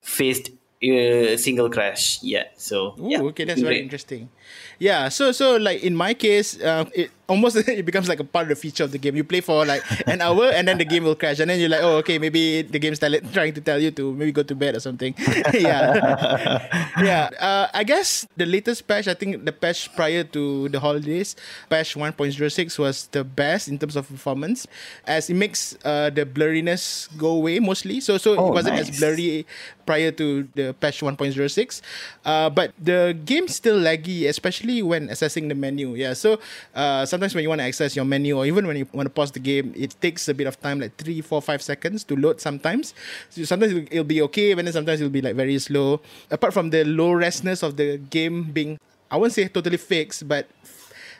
faced 0.00 0.48
a 0.80 1.36
single 1.36 1.68
crash 1.68 2.22
yet. 2.22 2.54
So 2.56 2.94
Ooh, 2.98 3.10
yeah, 3.10 3.20
okay, 3.20 3.44
that's 3.44 3.60
very 3.60 3.80
interesting. 3.80 4.30
Yeah, 4.78 5.10
so 5.10 5.30
so 5.32 5.56
like 5.58 5.82
in 5.84 5.94
my 5.94 6.14
case, 6.14 6.56
uh, 6.56 6.88
it 6.94 7.10
almost 7.28 7.56
it 7.68 7.84
becomes 7.84 8.08
like 8.08 8.20
a 8.20 8.24
part 8.24 8.44
of 8.44 8.48
the 8.48 8.56
feature 8.56 8.84
of 8.84 8.92
the 8.92 8.98
game. 8.98 9.14
You 9.16 9.24
play 9.24 9.40
for 9.40 9.64
like 9.64 9.84
an 10.08 10.20
hour 10.20 10.50
and 10.50 10.66
then 10.66 10.78
the 10.78 10.84
game 10.84 11.04
will 11.04 11.14
crash, 11.14 11.38
and 11.38 11.50
then 11.50 11.60
you're 11.60 11.68
like, 11.68 11.82
oh, 11.82 11.96
okay, 11.98 12.18
maybe 12.18 12.62
the 12.62 12.78
game's 12.78 12.98
tell- 12.98 13.20
trying 13.32 13.52
to 13.54 13.60
tell 13.60 13.78
you 13.78 13.90
to 13.92 14.12
maybe 14.14 14.32
go 14.32 14.42
to 14.42 14.54
bed 14.54 14.74
or 14.76 14.80
something. 14.80 15.14
yeah, 15.54 16.88
yeah. 17.00 17.30
Uh, 17.38 17.68
I 17.72 17.84
guess 17.84 18.26
the 18.36 18.46
latest 18.46 18.88
patch, 18.88 19.06
I 19.08 19.14
think 19.14 19.44
the 19.44 19.52
patch 19.52 19.94
prior 19.94 20.24
to 20.24 20.68
the 20.68 20.80
holidays, 20.80 21.36
patch 21.68 21.94
1.06 21.94 22.78
was 22.78 23.06
the 23.12 23.24
best 23.24 23.68
in 23.68 23.78
terms 23.78 23.96
of 23.96 24.08
performance, 24.08 24.66
as 25.06 25.28
it 25.30 25.34
makes 25.34 25.76
uh, 25.84 26.10
the 26.10 26.24
blurriness 26.24 27.08
go 27.18 27.28
away 27.36 27.58
mostly. 27.60 28.00
So 28.00 28.16
so 28.18 28.36
Oh, 28.38 28.48
it 28.48 28.54
wasn't 28.54 28.78
as 28.78 28.98
blurry 28.98 29.46
prior 29.86 30.12
to 30.12 30.46
the 30.54 30.74
patch 30.74 31.00
1.06 31.00 31.80
uh, 32.24 32.50
but 32.50 32.72
the 32.78 33.16
game's 33.24 33.56
still 33.56 33.80
laggy 33.80 34.28
especially 34.28 34.82
when 34.82 35.08
accessing 35.08 35.48
the 35.48 35.54
menu 35.56 35.94
yeah 35.96 36.12
so 36.12 36.38
uh, 36.74 37.06
sometimes 37.18 37.34
when 37.34 37.42
you 37.42 37.48
want 37.48 37.58
to 37.58 37.64
access 37.64 37.96
your 37.96 38.04
menu 38.04 38.38
or 38.38 38.46
even 38.46 38.64
when 38.64 38.76
you 38.76 38.86
want 38.92 39.06
to 39.06 39.10
pause 39.10 39.32
the 39.32 39.42
game 39.42 39.74
it 39.74 39.90
takes 40.00 40.28
a 40.28 40.34
bit 40.34 40.46
of 40.46 40.54
time 40.60 40.78
like 40.78 40.94
three 40.96 41.20
four 41.20 41.42
five 41.42 41.60
seconds 41.60 42.04
to 42.04 42.14
load 42.14 42.40
sometimes 42.40 42.94
so 43.28 43.42
sometimes 43.42 43.72
it'll, 43.72 43.88
it'll 43.90 44.04
be 44.04 44.22
okay 44.22 44.54
but 44.54 44.64
then 44.64 44.72
sometimes 44.72 45.00
it'll 45.00 45.10
be 45.10 45.20
like 45.20 45.34
very 45.34 45.58
slow 45.58 46.00
apart 46.30 46.54
from 46.54 46.70
the 46.70 46.84
low 46.84 47.10
resness 47.10 47.64
of 47.64 47.76
the 47.76 47.98
game 47.98 48.44
being 48.54 48.78
I 49.10 49.16
won't 49.16 49.32
say 49.32 49.48
totally 49.48 49.78
fixed 49.78 50.28
but 50.28 50.46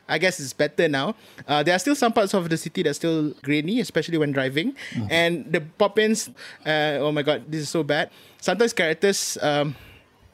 I 0.09 0.17
guess 0.17 0.41
it's 0.41 0.55
better 0.55 0.89
now. 0.89 1.15
Uh, 1.47 1.63
there 1.63 1.77
are 1.77 1.79
still 1.79 1.95
some 1.95 2.15
parts 2.15 2.33
of 2.33 2.49
the 2.49 2.57
city 2.57 2.83
that's 2.83 2.97
still 2.97 3.29
grainy, 3.43 3.79
especially 3.81 4.17
when 4.17 4.33
driving. 4.33 4.75
And 5.11 5.45
the 5.53 5.61
pop-ins, 5.61 6.31
uh, 6.65 7.05
oh 7.05 7.13
my 7.13 7.21
god, 7.21 7.45
this 7.47 7.61
is 7.61 7.69
so 7.69 7.83
bad. 7.83 8.09
Sometimes 8.41 8.73
characters 8.73 9.37
um, 9.43 9.77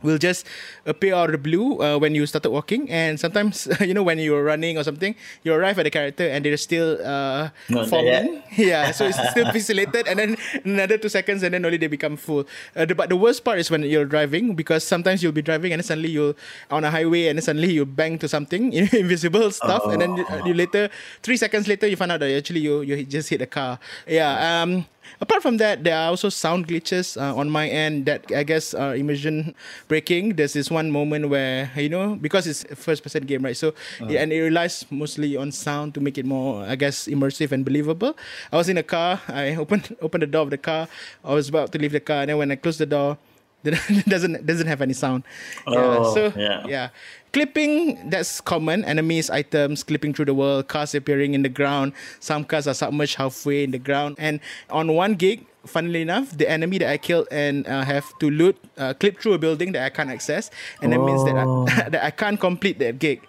will 0.04 0.20
just 0.20 0.44
appear 0.84 1.16
out 1.16 1.32
of 1.32 1.40
the 1.40 1.42
blue 1.42 1.80
uh, 1.80 1.96
when 1.96 2.14
you 2.14 2.28
started 2.28 2.52
walking, 2.52 2.86
and 2.92 3.18
sometimes 3.18 3.66
you 3.80 3.96
know 3.96 4.04
when 4.04 4.20
you're 4.20 4.44
running 4.44 4.76
or 4.76 4.84
something, 4.84 5.16
you 5.42 5.56
arrive 5.56 5.80
at 5.80 5.88
the 5.88 5.90
character 5.90 6.28
and 6.28 6.44
they're 6.44 6.60
still 6.60 7.00
uh, 7.00 7.48
forming. 7.88 8.44
Yeah, 8.54 8.92
so 8.92 9.10
it's 9.10 9.18
still 9.34 9.50
pixelated, 9.50 10.06
and 10.06 10.18
then 10.20 10.30
another 10.62 10.94
two 10.94 11.08
seconds, 11.08 11.42
and 11.42 11.54
then 11.54 11.64
only 11.64 11.78
they 11.80 11.88
become 11.90 12.14
full. 12.16 12.46
Uh, 12.76 12.84
the, 12.84 12.94
but 12.94 13.08
the 13.08 13.16
worst 13.18 13.42
part 13.42 13.58
is 13.58 13.70
when 13.70 13.82
you're 13.82 14.04
driving 14.06 14.54
because 14.54 14.84
sometimes 14.84 15.22
you'll 15.22 15.34
be 15.34 15.42
driving 15.42 15.72
and 15.72 15.80
then 15.80 15.86
suddenly 15.86 16.10
you're 16.10 16.34
on 16.70 16.84
a 16.84 16.90
highway 16.90 17.26
and 17.26 17.38
then 17.38 17.42
suddenly 17.42 17.72
you 17.72 17.84
bang 17.84 18.18
to 18.18 18.28
something 18.28 18.72
invisible 18.92 19.50
stuff, 19.50 19.82
and 19.90 20.00
then 20.02 20.16
you, 20.16 20.26
you 20.46 20.54
later 20.54 20.88
three 21.22 21.36
seconds 21.36 21.66
later 21.66 21.88
you 21.88 21.96
find 21.96 22.12
out 22.12 22.20
that 22.20 22.30
actually 22.30 22.60
you 22.60 22.82
you 22.82 23.02
just 23.04 23.28
hit 23.28 23.42
a 23.42 23.46
car. 23.46 23.78
Yeah. 24.06 24.62
Um. 24.62 24.86
Apart 25.20 25.42
from 25.42 25.56
that, 25.58 25.84
there 25.84 25.96
are 25.96 26.08
also 26.10 26.28
sound 26.28 26.66
glitches 26.68 27.16
uh, 27.20 27.34
on 27.36 27.48
my 27.50 27.68
end 27.68 28.06
that 28.06 28.24
I 28.34 28.42
guess 28.42 28.74
are 28.74 28.96
immersion 28.96 29.54
breaking. 29.88 30.36
There's 30.36 30.52
this 30.52 30.70
one 30.70 30.90
moment 30.90 31.28
where 31.28 31.70
you 31.76 31.88
know 31.88 32.16
because 32.16 32.46
it's 32.46 32.64
a 32.70 32.76
first-person 32.76 33.24
game, 33.24 33.44
right? 33.44 33.56
So 33.56 33.74
Uh-huh. 34.00 34.10
and 34.16 34.32
it 34.32 34.40
relies 34.42 34.84
mostly 34.90 35.36
on 35.36 35.52
sound 35.52 35.94
to 35.94 36.00
make 36.00 36.18
it 36.18 36.26
more, 36.26 36.64
I 36.64 36.74
guess, 36.76 37.06
immersive 37.06 37.52
and 37.52 37.64
believable. 37.64 38.16
I 38.52 38.56
was 38.56 38.68
in 38.68 38.78
a 38.78 38.82
car. 38.82 39.20
I 39.28 39.54
opened 39.62 39.96
opened 40.00 40.22
the 40.22 40.26
door 40.30 40.42
of 40.42 40.50
the 40.50 40.58
car. 40.58 40.88
I 41.24 41.32
was 41.34 41.48
about 41.48 41.72
to 41.72 41.78
leave 41.78 41.92
the 41.92 42.00
car, 42.00 42.20
and 42.22 42.28
then 42.30 42.38
when 42.38 42.50
I 42.50 42.56
closed 42.56 42.80
the 42.80 42.86
door, 42.86 43.18
it 43.64 44.04
doesn't 44.08 44.44
doesn't 44.46 44.66
have 44.66 44.80
any 44.82 44.92
sound. 44.94 45.24
yeah. 45.66 45.74
Oh, 45.78 46.14
So 46.14 46.32
yeah. 46.36 46.66
yeah. 46.66 46.88
Clipping, 47.32 48.10
that's 48.10 48.40
common. 48.40 48.84
Enemies, 48.84 49.28
items 49.28 49.82
clipping 49.82 50.14
through 50.14 50.26
the 50.26 50.34
world, 50.34 50.68
cars 50.68 50.94
appearing 50.94 51.34
in 51.34 51.42
the 51.42 51.48
ground. 51.48 51.92
Some 52.20 52.44
cars 52.44 52.68
are 52.68 52.74
submerged 52.74 53.16
halfway 53.16 53.64
in 53.64 53.72
the 53.72 53.78
ground. 53.80 54.14
And 54.20 54.38
on 54.70 54.94
one 54.94 55.14
gig, 55.14 55.44
funnily 55.66 56.02
enough, 56.02 56.30
the 56.38 56.48
enemy 56.48 56.78
that 56.78 56.88
I 56.90 56.96
killed 56.96 57.26
and 57.32 57.66
uh, 57.66 57.82
have 57.82 58.06
to 58.20 58.30
loot, 58.30 58.56
uh, 58.78 58.94
clip 58.94 59.18
through 59.20 59.32
a 59.32 59.38
building 59.38 59.72
that 59.72 59.82
I 59.84 59.90
can't 59.90 60.10
access. 60.10 60.48
And 60.80 60.92
that 60.92 61.00
means 61.00 61.24
that 61.24 61.34
I, 61.34 61.88
that 61.90 62.04
I 62.04 62.10
can't 62.12 62.38
complete 62.38 62.78
that 62.78 63.00
gig. 63.00 63.20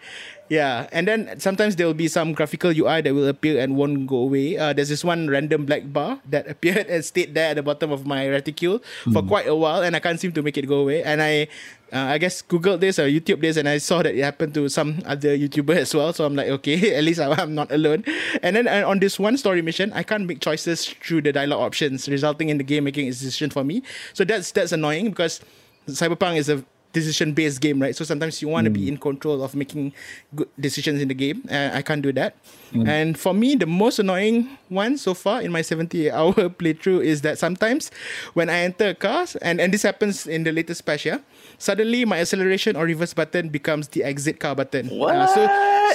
Yeah, 0.47 0.87
and 0.91 1.07
then 1.07 1.39
sometimes 1.39 1.75
there 1.75 1.87
will 1.87 1.97
be 1.97 2.07
some 2.07 2.33
graphical 2.33 2.69
UI 2.69 3.01
that 3.01 3.13
will 3.13 3.27
appear 3.27 3.59
and 3.59 3.75
won't 3.75 4.05
go 4.05 4.17
away. 4.29 4.57
Uh, 4.57 4.73
there's 4.73 4.89
this 4.89 5.03
one 5.03 5.27
random 5.27 5.65
black 5.65 5.91
bar 5.91 6.19
that 6.29 6.47
appeared 6.53 6.85
and 6.87 7.03
stayed 7.03 7.33
there 7.33 7.49
at 7.49 7.55
the 7.55 7.63
bottom 7.63 7.91
of 7.91 8.05
my 8.05 8.27
reticule 8.27 8.81
for 9.11 9.23
quite 9.23 9.47
a 9.47 9.55
while, 9.55 9.81
and 9.81 9.95
I 9.95 9.99
can't 9.99 10.19
seem 10.19 10.33
to 10.33 10.43
make 10.43 10.57
it 10.57 10.67
go 10.67 10.81
away. 10.81 11.01
And 11.01 11.21
I, 11.21 11.47
uh, 11.91 12.13
I 12.13 12.17
guess 12.19 12.43
Googled 12.43 12.79
this 12.79 12.99
or 12.99 13.09
YouTube 13.09 13.41
this, 13.41 13.57
and 13.57 13.67
I 13.67 13.79
saw 13.79 14.03
that 14.03 14.13
it 14.13 14.21
happened 14.21 14.53
to 14.53 14.69
some 14.69 15.01
other 15.05 15.35
YouTuber 15.35 15.75
as 15.77 15.95
well. 15.95 16.13
So 16.13 16.25
I'm 16.25 16.35
like, 16.35 16.49
okay, 16.61 16.95
at 16.97 17.03
least 17.03 17.19
I'm 17.19 17.55
not 17.55 17.71
alone. 17.71 18.03
And 18.43 18.55
then 18.55 18.67
uh, 18.67 18.87
on 18.87 18.99
this 18.99 19.17
one 19.17 19.37
story 19.37 19.63
mission, 19.63 19.91
I 19.93 20.03
can't 20.03 20.27
make 20.27 20.41
choices 20.41 20.85
through 20.85 21.23
the 21.23 21.33
dialogue 21.33 21.61
options, 21.61 22.07
resulting 22.07 22.49
in 22.49 22.59
the 22.59 22.63
game 22.63 22.83
making 22.83 23.07
a 23.07 23.11
decision 23.11 23.49
for 23.49 23.63
me. 23.63 23.81
So 24.13 24.23
that's 24.23 24.51
that's 24.51 24.71
annoying 24.71 25.09
because 25.09 25.41
Cyberpunk 25.87 26.37
is 26.37 26.49
a 26.49 26.63
decision 26.95 27.35
based 27.35 27.59
game, 27.59 27.83
right? 27.83 27.95
So 27.95 28.07
sometimes 28.07 28.41
you 28.41 28.47
want 28.47 28.65
to 28.65 28.71
be 28.71 28.87
in 28.87 28.95
control 28.95 29.43
of 29.43 29.53
making 29.53 29.91
good 30.33 30.47
decisions 30.55 31.03
in 31.03 31.11
the 31.11 31.13
game. 31.13 31.43
Uh, 31.51 31.75
I 31.75 31.83
can't 31.83 32.01
do 32.01 32.15
that. 32.15 32.39
And 32.75 33.15
for 33.15 33.33
me, 33.33 33.55
the 33.55 33.65
most 33.65 33.99
annoying 33.99 34.57
one 34.67 34.97
so 34.97 35.13
far 35.13 35.39
in 35.41 35.51
my 35.51 35.61
70 35.61 36.11
hour 36.11 36.33
playthrough 36.59 37.03
is 37.03 37.21
that 37.21 37.39
sometimes 37.39 37.87
when 38.33 38.49
I 38.49 38.67
enter 38.67 38.89
a 38.89 38.95
car, 38.95 39.27
and, 39.41 39.61
and 39.61 39.71
this 39.71 39.83
happens 39.83 40.27
in 40.27 40.43
the 40.43 40.51
latest 40.51 40.83
patch, 40.83 41.05
yeah, 41.05 41.19
suddenly 41.57 42.03
my 42.03 42.19
acceleration 42.19 42.75
or 42.75 42.83
reverse 42.83 43.13
button 43.13 43.47
becomes 43.47 43.87
the 43.95 44.03
exit 44.03 44.39
car 44.43 44.55
button. 44.55 44.91
Uh, 44.91 45.27
so 45.27 45.41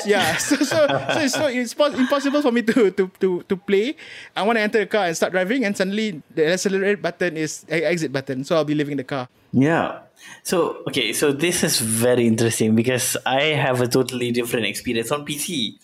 yeah, 0.08 0.36
so 0.40 0.56
so 0.56 0.88
so 0.88 1.20
it's 1.20 1.34
so 1.34 1.46
it's 1.52 1.74
pos- 1.74 1.92
impossible 1.94 2.40
for 2.40 2.52
me 2.52 2.62
to 2.62 2.90
to 2.96 3.10
to 3.20 3.44
to 3.44 3.54
play. 3.56 3.96
I 4.32 4.40
want 4.42 4.56
to 4.56 4.62
enter 4.64 4.80
a 4.80 4.88
car 4.88 5.04
and 5.04 5.16
start 5.16 5.32
driving, 5.36 5.68
and 5.68 5.76
suddenly 5.76 6.22
the 6.32 6.48
accelerate 6.56 7.02
button 7.02 7.36
is 7.36 7.66
a 7.68 7.84
exit 7.84 8.08
button. 8.08 8.44
So 8.44 8.56
I'll 8.56 8.64
be 8.64 8.74
leaving 8.74 8.96
the 8.96 9.04
car. 9.04 9.28
Yeah. 9.52 10.00
So 10.42 10.82
okay, 10.88 11.12
so 11.12 11.32
this 11.32 11.62
is 11.62 11.80
very 11.80 12.26
interesting 12.26 12.74
because 12.74 13.16
I 13.26 13.54
have 13.56 13.80
a 13.80 13.88
totally 13.88 14.32
different 14.32 14.66
experience 14.66 15.12
on 15.12 15.24
PC. 15.24 15.76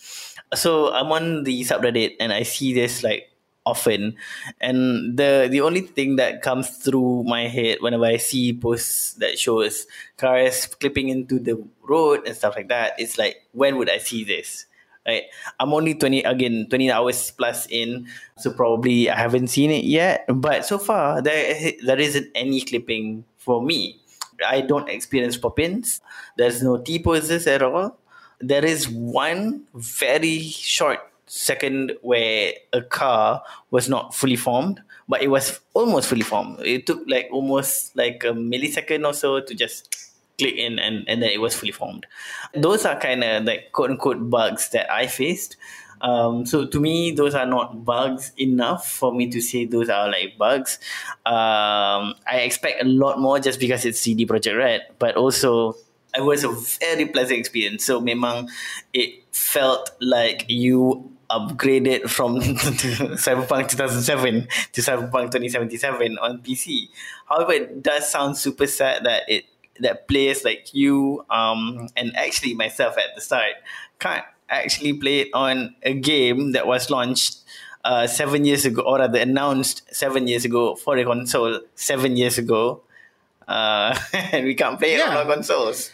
So 0.55 0.92
I'm 0.92 1.11
on 1.12 1.44
the 1.44 1.62
subreddit 1.62 2.16
and 2.20 2.33
I 2.33 2.42
see 2.42 2.72
this 2.72 3.03
like 3.03 3.31
often, 3.66 4.14
and 4.61 5.18
the 5.18 5.49
the 5.51 5.61
only 5.61 5.83
thing 5.83 6.16
that 6.16 6.40
comes 6.40 6.70
through 6.70 7.25
my 7.25 7.49
head 7.49 7.79
whenever 7.81 8.07
I 8.07 8.16
see 8.16 8.55
posts 8.55 9.14
that 9.14 9.38
shows 9.38 9.87
cars 10.16 10.66
clipping 10.66 11.09
into 11.09 11.38
the 11.38 11.59
road 11.83 12.27
and 12.27 12.37
stuff 12.37 12.55
like 12.57 12.68
that, 12.68 12.94
it's 12.99 13.18
like 13.18 13.42
when 13.53 13.77
would 13.77 13.90
I 13.90 13.99
see 13.99 14.25
this? 14.25 14.66
Right, 15.07 15.31
I'm 15.61 15.72
only 15.72 15.94
20 15.94 16.22
again 16.25 16.66
20 16.68 16.90
hours 16.90 17.31
plus 17.31 17.66
in, 17.70 18.09
so 18.38 18.51
probably 18.51 19.09
I 19.11 19.16
haven't 19.16 19.49
seen 19.49 19.70
it 19.70 19.85
yet. 19.85 20.27
But 20.27 20.64
so 20.66 20.79
far 20.79 21.22
there 21.22 21.75
there 21.85 21.99
isn't 21.99 22.31
any 22.35 22.62
clipping 22.62 23.25
for 23.38 23.62
me. 23.62 24.01
I 24.46 24.61
don't 24.61 24.88
experience 24.88 25.37
pop-ins. 25.37 26.01
There's 26.37 26.62
no 26.62 26.79
T 26.79 26.99
poses 26.99 27.46
at 27.46 27.62
all. 27.62 27.99
There 28.40 28.64
is 28.64 28.88
one 28.88 29.64
very 29.75 30.40
short 30.40 31.01
second 31.27 31.92
where 32.03 32.53
a 32.72 32.83
car 32.83 33.42
was 33.70 33.88
not 33.88 34.14
fully 34.14 34.37
formed, 34.37 34.81
but 35.09 35.22
it 35.22 35.29
was 35.29 35.61
almost 35.75 36.09
fully 36.09 36.22
formed. 36.22 36.61
It 36.61 36.87
took 36.87 37.03
like 37.07 37.29
almost 37.33 37.96
like 37.96 38.25
a 38.25 38.29
millisecond 38.33 39.07
or 39.07 39.12
so 39.12 39.40
to 39.40 39.55
just 39.55 40.12
click 40.38 40.57
in 40.57 40.79
and, 40.79 41.09
and 41.09 41.22
then 41.22 41.31
it 41.31 41.40
was 41.40 41.55
fully 41.55 41.72
formed. 41.72 42.07
Those 42.55 42.85
are 42.85 42.99
kind 42.99 43.25
of 43.25 43.44
like 43.44 43.72
quote 43.72 43.90
unquote 43.90 44.31
bugs 44.31 44.68
that 44.70 44.92
I 44.92 45.07
faced. 45.07 45.57
Um, 46.01 46.47
so 46.47 46.67
to 46.67 46.81
me, 46.81 47.11
those 47.13 47.35
are 47.35 47.47
not 47.47 47.85
bugs 47.85 48.33
enough 48.39 48.89
for 48.89 49.15
me 49.15 49.31
to 49.31 49.41
say 49.41 49.65
those 49.65 49.89
are 49.89 50.09
like 50.09 50.37
bugs. 50.39 50.79
Um, 51.25 52.15
I 52.27 52.43
expect 52.45 52.83
a 52.83 52.87
lot 52.87 53.19
more 53.21 53.39
just 53.39 53.61
because 53.61 53.85
it's 53.85 54.01
CD 54.01 54.27
Projekt 54.27 54.57
Red, 54.57 54.87
but 54.99 55.17
also 55.17 55.77
it 56.15 56.25
was 56.25 56.45
a 56.45 56.49
very 56.81 57.07
pleasant 57.07 57.39
experience. 57.39 57.85
So 57.85 58.01
memang 58.01 58.49
it 58.93 59.25
felt 59.33 59.91
like 60.01 60.47
you 60.49 61.12
upgraded 61.31 62.09
from 62.09 62.41
Cyberpunk 63.18 63.68
2007 63.70 64.49
to 64.73 64.81
Cyberpunk 64.81 65.33
2077 65.33 66.18
on 66.18 66.39
PC. 66.39 66.89
However, 67.29 67.53
it 67.53 67.83
does 67.83 68.11
sound 68.11 68.37
super 68.37 68.66
sad 68.66 69.05
that 69.05 69.23
it 69.29 69.45
that 69.81 70.09
players 70.09 70.45
like 70.45 70.73
you 70.73 71.25
um, 71.29 71.89
and 71.97 72.16
actually 72.16 72.55
myself 72.55 72.97
at 72.97 73.14
the 73.14 73.20
start 73.20 73.53
can't 73.99 74.25
actually 74.49 74.92
played 74.94 75.28
on 75.34 75.74
a 75.82 75.94
game 75.94 76.53
that 76.53 76.66
was 76.66 76.90
launched 76.90 77.38
uh, 77.84 78.07
seven 78.07 78.44
years 78.44 78.64
ago, 78.64 78.82
or 78.82 78.99
rather 78.99 79.18
announced 79.18 79.82
seven 79.94 80.26
years 80.26 80.44
ago 80.44 80.74
for 80.74 80.97
a 80.97 81.05
console 81.05 81.61
seven 81.74 82.16
years 82.16 82.38
ago, 82.38 82.82
uh, 83.47 83.97
and 84.12 84.44
we 84.44 84.55
can't 84.55 84.78
play 84.78 84.94
it 84.94 85.07
on 85.07 85.16
our 85.16 85.24
consoles. 85.24 85.90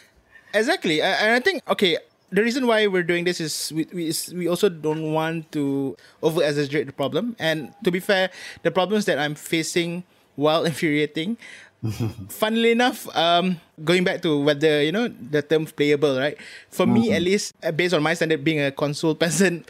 Exactly, 0.53 1.01
and 1.01 1.31
I 1.33 1.39
think 1.39 1.61
okay. 1.69 1.97
The 2.33 2.41
reason 2.41 2.65
why 2.65 2.87
we're 2.87 3.05
doing 3.05 3.25
this 3.25 3.39
is 3.39 3.71
we, 3.71 3.85
we, 3.93 4.07
is 4.07 4.33
we 4.33 4.47
also 4.47 4.67
don't 4.67 5.13
want 5.13 5.51
to 5.51 5.95
over 6.23 6.41
exaggerate 6.41 6.87
the 6.87 6.91
problem. 6.91 7.35
And 7.37 7.75
to 7.83 7.91
be 7.91 7.99
fair, 7.99 8.31
the 8.63 8.71
problems 8.71 9.05
that 9.05 9.19
I'm 9.19 9.35
facing, 9.35 10.01
while 10.35 10.65
infuriating, 10.71 11.37
funnily 12.29 12.71
enough, 12.71 13.07
um, 13.15 13.59
going 13.83 14.03
back 14.03 14.21
to 14.21 14.39
whether 14.39 14.81
you 14.81 14.91
know 14.91 15.07
the 15.07 15.41
term 15.41 15.65
playable, 15.65 16.17
right? 16.17 16.37
For 16.69 16.85
me, 16.87 17.11
at 17.11 17.21
least, 17.21 17.53
uh, 17.63 17.71
based 17.71 17.93
on 17.93 18.01
my 18.01 18.13
standard, 18.13 18.43
being 18.43 18.61
a 18.61 18.71
console 18.71 19.15
person, 19.19 19.65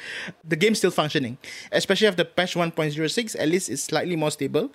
the 0.45 0.55
game's 0.55 0.77
still 0.77 0.91
functioning. 0.91 1.37
Especially 1.71 2.07
after 2.07 2.23
patch 2.23 2.53
1.06, 2.53 3.35
at 3.39 3.47
least 3.49 3.69
it's 3.69 3.83
slightly 3.83 4.15
more 4.15 4.29
stable. 4.31 4.69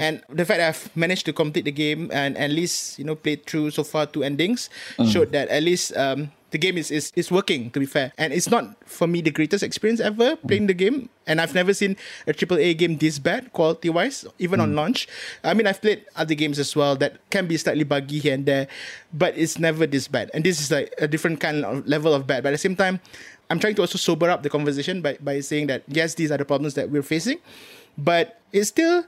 And 0.00 0.22
the 0.28 0.44
fact 0.44 0.58
that 0.58 0.68
I've 0.68 0.96
managed 0.96 1.26
to 1.26 1.32
complete 1.32 1.64
the 1.66 1.72
game 1.72 2.10
and 2.12 2.36
at 2.38 2.50
least 2.50 2.98
you 2.98 3.04
know 3.04 3.14
played 3.14 3.44
through 3.44 3.70
so 3.72 3.84
far 3.84 4.06
two 4.06 4.22
endings 4.24 4.70
showed 5.06 5.32
that 5.32 5.48
at 5.48 5.62
least 5.62 5.94
um, 5.96 6.32
the 6.50 6.58
game 6.58 6.78
is, 6.78 6.90
is 6.90 7.12
is 7.14 7.30
working 7.30 7.70
to 7.70 7.80
be 7.80 7.86
fair. 7.86 8.12
And 8.16 8.32
it's 8.32 8.50
not 8.50 8.76
for 8.88 9.06
me 9.06 9.20
the 9.20 9.30
greatest 9.30 9.62
experience 9.62 10.00
ever 10.00 10.36
playing 10.36 10.66
the 10.66 10.74
game. 10.74 11.08
And 11.26 11.40
i've 11.40 11.54
never 11.54 11.74
seen 11.74 11.96
a 12.26 12.32
triple 12.32 12.58
a 12.58 12.72
game 12.72 12.96
this 12.96 13.18
bad 13.18 13.52
quality 13.52 13.90
wise 13.90 14.24
even 14.38 14.60
on 14.60 14.70
hmm. 14.70 14.76
launch. 14.76 15.08
I 15.44 15.54
mean 15.54 15.66
i've 15.66 15.80
played 15.80 16.04
other 16.16 16.34
games 16.34 16.58
as 16.58 16.74
well 16.74 16.96
that 16.96 17.20
can 17.30 17.46
be 17.46 17.56
slightly 17.56 17.84
buggy 17.84 18.18
here 18.18 18.34
and 18.34 18.46
there 18.46 18.68
but 19.12 19.36
it's 19.36 19.58
never 19.58 19.86
this 19.86 20.08
bad. 20.08 20.30
And 20.32 20.44
this 20.44 20.60
is 20.60 20.70
like 20.70 20.94
a 20.98 21.08
different 21.08 21.40
kind 21.40 21.64
of 21.64 21.86
level 21.86 22.14
of 22.14 22.26
bad. 22.26 22.42
But 22.42 22.50
at 22.50 22.52
the 22.52 22.64
same 22.64 22.76
time 22.76 23.00
i'm 23.50 23.58
trying 23.58 23.74
to 23.74 23.82
also 23.82 23.98
sober 23.98 24.28
up 24.30 24.42
the 24.42 24.50
conversation 24.50 25.00
by, 25.00 25.16
by 25.20 25.40
saying 25.40 25.66
that 25.68 25.82
yes 25.88 26.14
these 26.14 26.30
are 26.30 26.36
the 26.36 26.44
problems 26.44 26.74
that 26.74 26.90
we're 26.90 27.02
facing 27.02 27.38
but 27.96 28.40
it's 28.52 28.68
still 28.68 29.04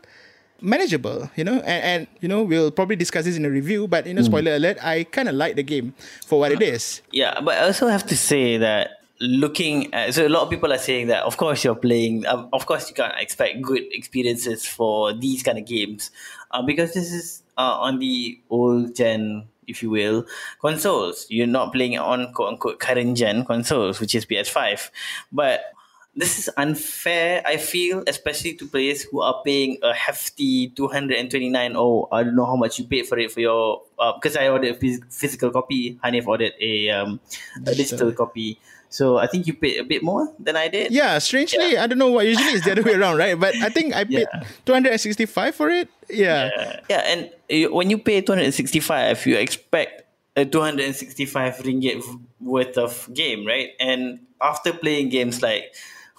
manageable, 0.62 1.30
you 1.36 1.44
know, 1.44 1.60
and, 1.60 1.84
and 1.84 2.06
you 2.20 2.28
know 2.28 2.42
we'll 2.42 2.70
probably 2.70 2.96
discuss 2.96 3.24
this 3.24 3.36
in 3.36 3.44
a 3.44 3.50
review. 3.50 3.88
But 3.88 4.06
you 4.06 4.14
know, 4.14 4.22
spoiler 4.22 4.56
alert, 4.56 4.78
I 4.82 5.04
kind 5.04 5.28
of 5.28 5.34
like 5.34 5.56
the 5.56 5.62
game 5.62 5.94
for 6.26 6.40
what 6.40 6.52
it 6.52 6.62
is. 6.62 7.02
Yeah, 7.12 7.40
but 7.40 7.58
I 7.58 7.66
also 7.66 7.88
have 7.88 8.06
to 8.06 8.16
say 8.16 8.56
that 8.58 9.00
looking 9.20 9.92
at 9.92 10.14
so 10.14 10.26
a 10.26 10.28
lot 10.28 10.42
of 10.42 10.50
people 10.50 10.72
are 10.72 10.78
saying 10.78 11.08
that 11.08 11.22
of 11.24 11.36
course 11.36 11.62
you're 11.62 11.74
playing 11.74 12.26
um, 12.26 12.48
of 12.54 12.64
course 12.64 12.88
you 12.88 12.94
can't 12.94 13.14
expect 13.20 13.60
good 13.60 13.82
experiences 13.92 14.64
for 14.64 15.12
these 15.12 15.42
kind 15.42 15.58
of 15.58 15.66
games 15.66 16.10
uh, 16.52 16.62
because 16.62 16.94
this 16.94 17.12
is 17.12 17.42
uh, 17.58 17.76
on 17.80 17.98
the 17.98 18.40
old 18.48 18.96
gen 18.96 19.44
if 19.66 19.82
you 19.82 19.90
will 19.90 20.24
consoles 20.58 21.26
you're 21.28 21.46
not 21.46 21.70
playing 21.70 21.98
on 21.98 22.32
quote 22.32 22.48
unquote 22.48 22.80
current 22.80 23.14
gen 23.14 23.44
consoles 23.44 24.00
which 24.00 24.14
is 24.14 24.24
ps5 24.24 24.88
but 25.30 25.74
this 26.16 26.38
is 26.38 26.50
unfair 26.56 27.40
i 27.46 27.56
feel 27.56 28.02
especially 28.08 28.54
to 28.54 28.66
players 28.66 29.02
who 29.02 29.20
are 29.22 29.40
paying 29.44 29.78
a 29.82 29.94
hefty 29.94 30.68
229 30.74 31.72
oh 31.76 32.08
i 32.10 32.22
don't 32.24 32.34
know 32.34 32.44
how 32.44 32.56
much 32.56 32.78
you 32.78 32.84
paid 32.84 33.06
for 33.06 33.16
it 33.18 33.30
for 33.30 33.38
your 33.40 33.80
uh, 33.98 34.12
because 34.14 34.36
i 34.36 34.48
ordered 34.48 34.74
a 34.74 34.78
phys- 34.78 35.00
physical 35.12 35.50
copy 35.50 35.98
hanif 36.02 36.26
ordered 36.26 36.52
a 36.60 36.90
um 36.90 37.20
a 37.66 37.74
digital 37.74 38.10
copy 38.12 38.58
so 38.88 39.18
i 39.18 39.26
think 39.26 39.46
you 39.46 39.54
paid 39.54 39.78
a 39.78 39.84
bit 39.84 40.02
more 40.02 40.26
than 40.40 40.56
i 40.56 40.66
did 40.66 40.90
Yeah, 40.90 41.18
strangely, 41.22 41.78
I 41.78 41.86
don't 41.86 41.98
know 41.98 42.10
why. 42.10 42.22
Usually 42.26 42.58
it's 42.58 42.64
the 42.66 42.72
other 42.72 42.82
way 42.82 42.94
around, 42.98 43.18
right? 43.18 43.38
But 43.38 43.54
I 43.62 43.68
think 43.70 43.94
I 43.94 44.02
paid 44.02 44.26
Yeah. 44.26 44.42
265 44.66 45.54
for 45.54 45.70
it. 45.70 45.86
Yeah. 46.10 46.50
yeah, 46.50 46.80
yeah 46.90 47.02
and 47.06 47.70
when 47.70 47.86
you 47.88 47.98
pay 48.02 48.18
265 48.20 49.26
you 49.26 49.36
expect 49.38 50.02
a 50.34 50.44
265 50.44 51.58
ringgit 51.62 52.02
worth 52.40 52.74
of 52.78 53.06
game 53.14 53.46
right 53.46 53.70
and 53.78 54.18
after 54.42 54.72
playing 54.72 55.08
games 55.08 55.38
like 55.42 55.70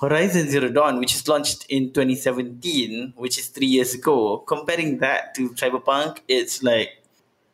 Horizon 0.02 0.49
Zero 0.49 0.70
Dawn, 0.70 0.99
which 0.99 1.14
is 1.14 1.28
launched 1.28 1.68
in 1.70 1.93
2017, 1.93 3.14
which 3.16 3.38
is 3.38 3.47
three 3.47 3.68
years 3.68 3.93
ago, 3.93 4.39
comparing 4.39 4.97
that 4.97 5.36
to 5.36 5.52
Cyberpunk, 5.52 6.22
it's 6.28 6.64
like 6.64 6.89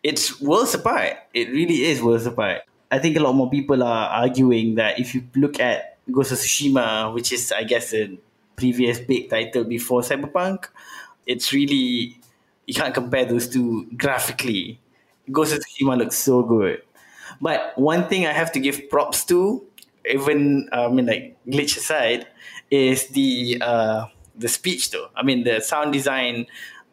it's 0.01 0.39
worlds 0.39 0.73
apart. 0.73 1.17
It 1.33 1.49
really 1.49 1.83
is 1.83 2.01
worlds 2.01 2.25
apart. 2.25 2.61
I 2.89 2.99
think 2.99 3.17
a 3.17 3.19
lot 3.19 3.33
more 3.33 3.49
people 3.49 3.83
are 3.83 4.07
arguing 4.07 4.75
that 4.75 4.97
if 4.97 5.13
you 5.13 5.23
look 5.35 5.59
at 5.59 5.97
Ghost 6.09 6.31
of 6.31 6.37
Tsushima, 6.37 7.13
which 7.13 7.33
is 7.33 7.51
I 7.51 7.63
guess 7.63 7.93
a 7.93 8.17
previous 8.55 8.99
big 8.99 9.29
title 9.29 9.65
before 9.65 9.99
Cyberpunk, 9.99 10.67
it's 11.25 11.51
really 11.51 12.17
you 12.65 12.73
can't 12.73 12.93
compare 12.93 13.25
those 13.25 13.49
two 13.49 13.91
graphically. 13.97 14.79
Ghost 15.29 15.51
of 15.51 15.59
Tsushima 15.59 15.97
looks 15.97 16.15
so 16.15 16.43
good. 16.43 16.81
But 17.41 17.77
one 17.77 18.07
thing 18.07 18.25
I 18.25 18.31
have 18.31 18.53
to 18.53 18.59
give 18.61 18.89
props 18.89 19.25
to, 19.25 19.67
even 20.09 20.69
uh, 20.71 20.87
I 20.87 20.91
mean 20.91 21.05
like 21.05 21.37
glitch 21.47 21.77
aside, 21.77 22.27
is 22.69 23.07
the 23.07 23.57
uh, 23.61 24.05
the 24.35 24.47
speech 24.47 24.91
though. 24.91 25.09
I 25.15 25.23
mean 25.23 25.43
the 25.43 25.59
sound 25.61 25.93
design 25.93 26.47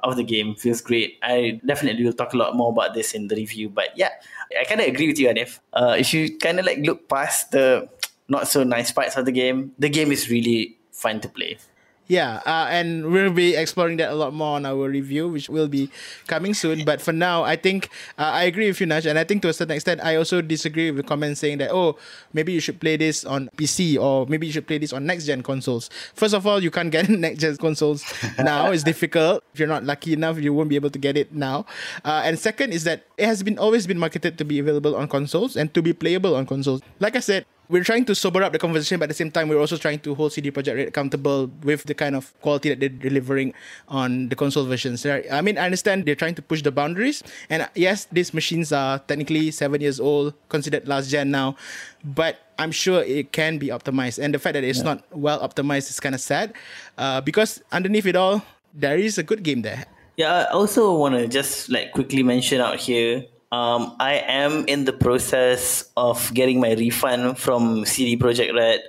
of 0.04 0.16
the 0.16 0.24
game 0.24 0.54
feels 0.54 0.80
great. 0.80 1.18
I 1.22 1.60
definitely 1.64 2.04
will 2.04 2.12
talk 2.12 2.34
a 2.34 2.36
lot 2.36 2.54
more 2.54 2.70
about 2.70 2.94
this 2.94 3.12
in 3.12 3.28
the 3.28 3.36
review. 3.36 3.70
But 3.70 3.96
yeah, 3.96 4.10
I 4.58 4.64
kind 4.64 4.80
of 4.80 4.86
agree 4.86 5.08
with 5.08 5.18
you, 5.18 5.28
Hanif. 5.28 5.58
Uh, 5.72 5.96
if 5.98 6.12
you 6.12 6.36
kind 6.38 6.60
of 6.60 6.66
like 6.66 6.78
look 6.78 7.08
past 7.08 7.50
the 7.50 7.88
not 8.28 8.48
so 8.48 8.64
nice 8.64 8.92
parts 8.92 9.16
of 9.16 9.24
the 9.24 9.32
game, 9.32 9.72
the 9.78 9.88
game 9.88 10.12
is 10.12 10.30
really 10.30 10.78
fun 10.92 11.20
to 11.20 11.28
play. 11.28 11.58
Yeah, 12.06 12.42
uh, 12.44 12.68
and 12.68 13.10
we'll 13.10 13.32
be 13.32 13.56
exploring 13.56 13.96
that 13.96 14.10
a 14.10 14.14
lot 14.14 14.34
more 14.34 14.56
on 14.56 14.66
our 14.66 14.90
review, 14.90 15.26
which 15.26 15.48
will 15.48 15.68
be 15.68 15.88
coming 16.26 16.52
soon. 16.52 16.84
But 16.84 17.00
for 17.00 17.12
now, 17.12 17.44
I 17.44 17.56
think 17.56 17.88
uh, 18.18 18.28
I 18.28 18.42
agree 18.44 18.66
with 18.68 18.78
you, 18.78 18.86
Naj, 18.86 19.08
and 19.08 19.18
I 19.18 19.24
think 19.24 19.40
to 19.40 19.48
a 19.48 19.54
certain 19.54 19.74
extent, 19.74 20.02
I 20.04 20.16
also 20.16 20.42
disagree 20.42 20.90
with 20.90 20.98
the 20.98 21.08
comment 21.08 21.38
saying 21.38 21.58
that 21.58 21.70
oh, 21.72 21.96
maybe 22.34 22.52
you 22.52 22.60
should 22.60 22.78
play 22.78 22.98
this 22.98 23.24
on 23.24 23.48
PC 23.56 23.96
or 23.98 24.26
maybe 24.26 24.46
you 24.46 24.52
should 24.52 24.66
play 24.66 24.76
this 24.76 24.92
on 24.92 25.06
next 25.06 25.24
gen 25.24 25.42
consoles. 25.42 25.88
First 26.12 26.34
of 26.34 26.46
all, 26.46 26.62
you 26.62 26.70
can't 26.70 26.90
get 26.92 27.08
next 27.24 27.38
gen 27.40 27.56
consoles 27.56 28.04
now; 28.38 28.70
it's 28.70 28.82
difficult. 28.84 29.42
If 29.54 29.60
you're 29.60 29.68
not 29.68 29.84
lucky 29.84 30.12
enough, 30.12 30.36
you 30.38 30.52
won't 30.52 30.68
be 30.68 30.76
able 30.76 30.90
to 30.90 30.98
get 30.98 31.16
it 31.16 31.32
now. 31.32 31.64
Uh, 32.04 32.20
and 32.22 32.38
second 32.38 32.72
is 32.74 32.84
that 32.84 33.06
it 33.16 33.24
has 33.24 33.42
been 33.42 33.58
always 33.58 33.86
been 33.86 33.98
marketed 33.98 34.36
to 34.36 34.44
be 34.44 34.58
available 34.58 34.94
on 34.94 35.08
consoles 35.08 35.56
and 35.56 35.72
to 35.72 35.80
be 35.80 35.94
playable 35.94 36.36
on 36.36 36.44
consoles. 36.44 36.82
Like 37.00 37.16
I 37.16 37.20
said, 37.20 37.46
we're 37.68 37.84
trying 37.84 38.04
to 38.04 38.14
sober 38.14 38.42
up 38.42 38.52
the 38.52 38.58
conversation, 38.58 38.98
but 38.98 39.04
at 39.04 39.08
the 39.08 39.14
same 39.14 39.30
time, 39.30 39.48
we're 39.48 39.60
also 39.60 39.76
trying 39.76 39.98
to 40.00 40.14
hold 40.14 40.32
CD 40.32 40.50
Projekt 40.50 40.76
Red 40.76 40.88
accountable 40.88 41.50
with 41.62 41.84
the 41.84 41.94
kind 41.94 42.14
of 42.14 42.32
quality 42.40 42.68
that 42.68 42.80
they're 42.80 42.88
delivering 42.88 43.54
on 43.88 44.28
the 44.28 44.36
console 44.36 44.64
versions. 44.64 45.04
I 45.06 45.40
mean, 45.40 45.56
I 45.56 45.64
understand 45.64 46.04
they're 46.04 46.14
trying 46.14 46.34
to 46.34 46.42
push 46.42 46.62
the 46.62 46.72
boundaries, 46.72 47.22
and 47.48 47.62
uh, 47.62 47.68
yes, 47.74 48.06
these 48.12 48.34
machines 48.34 48.72
are 48.72 48.98
technically 48.98 49.50
seven 49.50 49.80
years 49.80 49.98
old, 49.98 50.34
considered 50.48 50.86
last 50.86 51.10
gen 51.10 51.30
now, 51.30 51.56
but 52.04 52.52
I'm 52.58 52.72
sure 52.72 53.02
it 53.02 53.32
can 53.32 53.58
be 53.58 53.68
optimized. 53.68 54.22
And 54.22 54.34
the 54.34 54.38
fact 54.38 54.54
that 54.54 54.64
it's 54.64 54.82
not 54.82 55.04
well 55.10 55.40
optimized 55.40 55.90
is 55.90 56.00
kind 56.00 56.14
of 56.14 56.20
sad, 56.20 56.52
uh, 56.98 57.20
because 57.20 57.62
underneath 57.72 58.06
it 58.06 58.16
all, 58.16 58.42
there 58.74 58.98
is 58.98 59.18
a 59.18 59.22
good 59.22 59.42
game 59.42 59.62
there. 59.62 59.86
Yeah, 60.16 60.46
I 60.46 60.52
also 60.52 60.94
want 60.96 61.14
to 61.16 61.26
just 61.26 61.70
like 61.70 61.92
quickly 61.92 62.22
mention 62.22 62.60
out 62.60 62.78
here. 62.78 63.26
Um, 63.52 63.94
I 64.00 64.14
am 64.26 64.66
in 64.66 64.84
the 64.84 64.92
process 64.92 65.90
of 65.96 66.32
getting 66.34 66.60
my 66.60 66.72
refund 66.72 67.38
from 67.38 67.84
CD 67.84 68.16
Projekt 68.16 68.54
Red. 68.54 68.80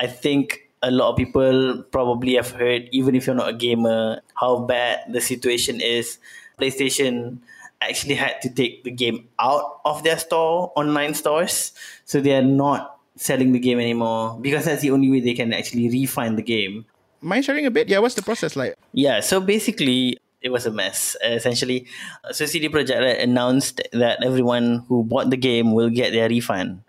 I 0.00 0.06
think 0.06 0.68
a 0.82 0.90
lot 0.90 1.10
of 1.10 1.16
people 1.16 1.84
probably 1.90 2.34
have 2.34 2.50
heard, 2.50 2.88
even 2.92 3.14
if 3.14 3.26
you're 3.26 3.36
not 3.36 3.48
a 3.48 3.52
gamer, 3.52 4.20
how 4.34 4.60
bad 4.60 5.00
the 5.12 5.20
situation 5.20 5.80
is. 5.80 6.18
PlayStation 6.58 7.38
actually 7.80 8.14
had 8.14 8.40
to 8.42 8.50
take 8.50 8.84
the 8.84 8.90
game 8.90 9.28
out 9.38 9.80
of 9.84 10.02
their 10.02 10.18
store, 10.18 10.72
online 10.74 11.14
stores, 11.14 11.72
so 12.04 12.20
they 12.20 12.34
are 12.34 12.42
not 12.42 12.98
selling 13.16 13.52
the 13.52 13.58
game 13.58 13.80
anymore 13.80 14.38
because 14.40 14.64
that's 14.64 14.82
the 14.82 14.90
only 14.90 15.10
way 15.10 15.20
they 15.20 15.34
can 15.34 15.52
actually 15.52 15.88
refund 15.88 16.38
the 16.38 16.42
game. 16.42 16.86
Mind 17.20 17.44
sharing 17.44 17.66
a 17.66 17.70
bit? 17.70 17.88
Yeah, 17.88 17.98
what's 17.98 18.14
the 18.14 18.22
process 18.22 18.54
like? 18.54 18.74
Yeah, 18.92 19.20
so 19.20 19.40
basically, 19.40 20.18
it 20.48 20.52
was 20.52 20.64
a 20.64 20.72
mess. 20.72 21.14
Uh, 21.20 21.36
essentially, 21.36 21.86
so 22.32 22.48
CD 22.48 22.72
Projekt 22.72 23.04
Red 23.04 23.20
announced 23.20 23.84
that 23.92 24.24
everyone 24.24 24.88
who 24.88 25.04
bought 25.04 25.28
the 25.28 25.36
game 25.36 25.76
will 25.76 25.92
get 25.92 26.16
their 26.16 26.28
refund, 26.28 26.80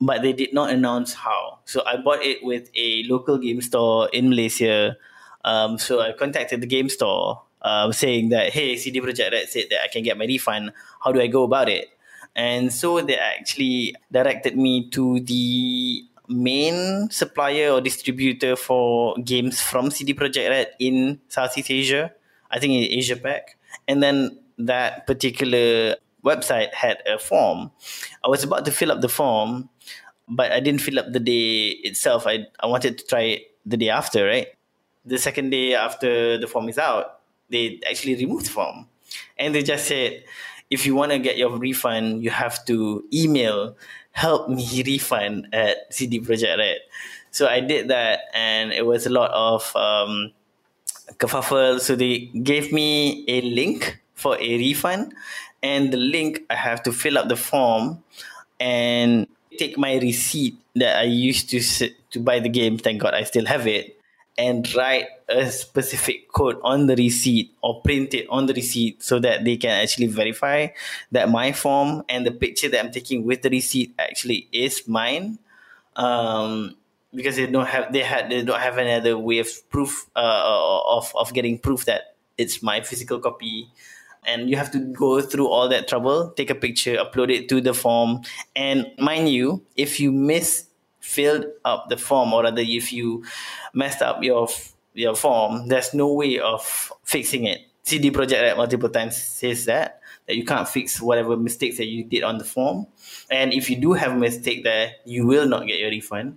but 0.00 0.22
they 0.22 0.32
did 0.32 0.54
not 0.54 0.70
announce 0.70 1.14
how. 1.14 1.58
So 1.66 1.82
I 1.84 1.98
bought 1.98 2.22
it 2.22 2.46
with 2.46 2.70
a 2.78 3.02
local 3.10 3.36
game 3.36 3.60
store 3.60 4.08
in 4.14 4.30
Malaysia. 4.30 4.96
Um, 5.44 5.76
so 5.78 6.00
I 6.00 6.12
contacted 6.14 6.62
the 6.62 6.70
game 6.70 6.88
store, 6.88 7.42
um, 7.62 7.92
saying 7.92 8.30
that 8.30 8.54
hey, 8.54 8.76
CD 8.78 9.02
Projekt 9.02 9.34
Red 9.34 9.48
said 9.50 9.66
that 9.70 9.82
I 9.82 9.88
can 9.88 10.06
get 10.06 10.16
my 10.16 10.24
refund. 10.24 10.70
How 11.02 11.10
do 11.10 11.20
I 11.20 11.26
go 11.26 11.42
about 11.42 11.68
it? 11.68 11.90
And 12.36 12.72
so 12.72 13.02
they 13.02 13.18
actually 13.18 13.96
directed 14.12 14.56
me 14.56 14.88
to 14.90 15.18
the 15.18 16.06
main 16.30 17.10
supplier 17.10 17.74
or 17.74 17.80
distributor 17.80 18.54
for 18.54 19.18
games 19.18 19.60
from 19.60 19.90
CD 19.90 20.14
Projekt 20.14 20.48
Red 20.48 20.68
in 20.78 21.18
Southeast 21.26 21.70
Asia. 21.74 22.14
I 22.50 22.58
think 22.58 22.72
in 22.72 22.98
Asia 22.98 23.16
Pac. 23.16 23.56
And 23.88 24.02
then 24.02 24.38
that 24.58 25.06
particular 25.06 25.96
website 26.24 26.74
had 26.74 27.02
a 27.06 27.18
form. 27.18 27.70
I 28.24 28.28
was 28.28 28.44
about 28.44 28.64
to 28.66 28.72
fill 28.72 28.92
up 28.92 29.00
the 29.00 29.08
form, 29.08 29.68
but 30.28 30.52
I 30.52 30.60
didn't 30.60 30.80
fill 30.80 30.98
up 30.98 31.12
the 31.12 31.20
day 31.20 31.68
itself. 31.82 32.26
I, 32.26 32.46
I 32.60 32.66
wanted 32.66 32.98
to 32.98 33.06
try 33.06 33.20
it 33.20 33.42
the 33.64 33.76
day 33.76 33.88
after, 33.88 34.26
right? 34.26 34.48
The 35.04 35.18
second 35.18 35.50
day 35.50 35.74
after 35.74 36.38
the 36.38 36.46
form 36.46 36.68
is 36.68 36.78
out, 36.78 37.20
they 37.48 37.80
actually 37.88 38.16
removed 38.16 38.46
the 38.46 38.50
form. 38.50 38.86
And 39.38 39.54
they 39.54 39.62
just 39.62 39.86
said, 39.86 40.24
if 40.70 40.86
you 40.86 40.94
want 40.94 41.12
to 41.12 41.18
get 41.18 41.36
your 41.36 41.56
refund, 41.56 42.22
you 42.22 42.30
have 42.30 42.64
to 42.66 43.04
email 43.12 43.76
help 44.12 44.48
me 44.48 44.82
refund 44.86 45.48
at 45.52 45.92
CD 45.92 46.20
Projekt 46.20 46.58
Red. 46.58 46.78
So 47.30 47.46
I 47.46 47.60
did 47.60 47.88
that, 47.88 48.20
and 48.34 48.72
it 48.72 48.84
was 48.86 49.06
a 49.06 49.10
lot 49.10 49.30
of 49.30 49.74
um, 49.76 50.32
kerfuffle. 51.18 51.80
So 51.80 51.96
they 51.96 52.30
gave 52.42 52.72
me 52.72 53.24
a 53.28 53.40
link 53.40 54.00
for 54.14 54.36
a 54.36 54.58
refund, 54.58 55.14
and 55.62 55.92
the 55.92 55.96
link 55.96 56.42
I 56.50 56.54
have 56.54 56.82
to 56.84 56.92
fill 56.92 57.18
up 57.18 57.28
the 57.28 57.36
form 57.36 58.02
and 58.58 59.26
take 59.58 59.78
my 59.78 59.98
receipt 59.98 60.54
that 60.76 60.98
I 60.98 61.04
used 61.04 61.50
to 61.50 61.60
to 62.10 62.20
buy 62.20 62.40
the 62.40 62.48
game. 62.48 62.78
Thank 62.78 63.00
God 63.00 63.14
I 63.14 63.24
still 63.24 63.46
have 63.46 63.66
it, 63.66 63.98
and 64.36 64.66
write 64.74 65.06
a 65.28 65.50
specific 65.50 66.32
code 66.32 66.58
on 66.62 66.86
the 66.86 66.96
receipt 66.96 67.54
or 67.62 67.80
print 67.82 68.14
it 68.14 68.26
on 68.28 68.46
the 68.46 68.54
receipt 68.54 69.02
so 69.02 69.18
that 69.20 69.44
they 69.44 69.56
can 69.56 69.70
actually 69.70 70.08
verify 70.08 70.68
that 71.12 71.30
my 71.30 71.52
form 71.52 72.02
and 72.08 72.26
the 72.26 72.32
picture 72.32 72.68
that 72.68 72.84
I'm 72.84 72.90
taking 72.90 73.24
with 73.24 73.42
the 73.42 73.50
receipt 73.50 73.94
actually 73.98 74.48
is 74.50 74.88
mine. 74.88 75.38
Um, 75.94 76.76
because 77.14 77.36
they 77.36 77.46
don't 77.46 77.66
have 77.66 77.92
they 77.92 78.02
had 78.02 78.30
they 78.30 78.42
don't 78.42 78.60
have 78.60 78.78
any 78.78 78.92
other 78.92 79.18
way 79.18 79.38
of 79.38 79.48
proof 79.70 80.08
uh, 80.16 80.80
of 80.86 81.12
of 81.14 81.32
getting 81.34 81.58
proof 81.58 81.84
that 81.84 82.16
it's 82.38 82.62
my 82.62 82.80
physical 82.80 83.18
copy. 83.20 83.68
And 84.26 84.50
you 84.50 84.56
have 84.56 84.70
to 84.72 84.78
go 84.78 85.22
through 85.22 85.48
all 85.48 85.68
that 85.70 85.88
trouble 85.88 86.30
take 86.36 86.50
a 86.50 86.54
picture 86.54 86.96
upload 86.96 87.30
it 87.32 87.48
to 87.48 87.60
the 87.60 87.72
form. 87.72 88.20
And 88.54 88.86
mind 88.98 89.30
you 89.30 89.64
if 89.76 89.98
you 89.98 90.12
miss 90.12 90.66
filled 91.00 91.46
up 91.64 91.88
the 91.88 91.96
form 91.96 92.32
or 92.32 92.42
rather 92.42 92.60
if 92.60 92.92
you 92.92 93.24
messed 93.72 94.02
up 94.02 94.22
your 94.22 94.48
your 94.92 95.14
form 95.14 95.68
there's 95.68 95.94
no 95.94 96.12
way 96.12 96.38
of 96.38 96.92
fixing 97.02 97.44
it. 97.44 97.62
CD 97.82 98.10
Projekt 98.10 98.42
Red 98.42 98.56
multiple 98.58 98.90
times 98.90 99.16
says 99.16 99.64
that 99.64 100.00
that 100.26 100.36
you 100.36 100.44
can't 100.44 100.68
fix 100.68 101.00
whatever 101.00 101.36
mistakes 101.36 101.78
that 101.78 101.86
you 101.86 102.04
did 102.04 102.22
on 102.22 102.36
the 102.36 102.44
form. 102.44 102.86
And 103.30 103.54
if 103.54 103.70
you 103.70 103.80
do 103.80 103.94
have 103.94 104.12
a 104.12 104.16
mistake 104.16 104.64
there 104.64 104.92
you 105.06 105.26
will 105.26 105.48
not 105.48 105.66
get 105.66 105.80
your 105.80 105.88
refund 105.88 106.36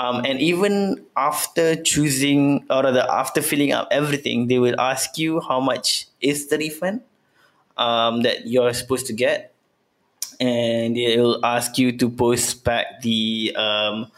um, 0.00 0.24
and 0.24 0.40
even 0.40 1.04
after 1.16 1.76
choosing 1.76 2.64
or 2.70 2.82
rather 2.82 3.04
after 3.10 3.42
filling 3.42 3.72
up 3.72 3.88
everything 3.90 4.48
they 4.48 4.58
will 4.58 4.78
ask 4.80 5.18
you 5.18 5.40
how 5.40 5.60
much 5.60 6.06
is 6.20 6.48
the 6.48 6.56
refund 6.56 7.02
um, 7.76 8.22
that 8.22 8.46
you're 8.46 8.72
supposed 8.72 9.06
to 9.06 9.12
get 9.12 9.52
and 10.40 10.96
they'll 10.96 11.38
ask 11.44 11.76
you 11.76 11.92
to 11.92 12.08
post 12.08 12.64
back 12.64 13.02
the 13.02 13.54
um, 13.56 14.10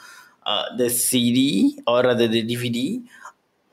uh, 0.47 0.65
the 0.77 0.89
CD 0.89 1.79
or 1.87 2.03
rather 2.03 2.29
the 2.29 2.43
DVD 2.43 3.03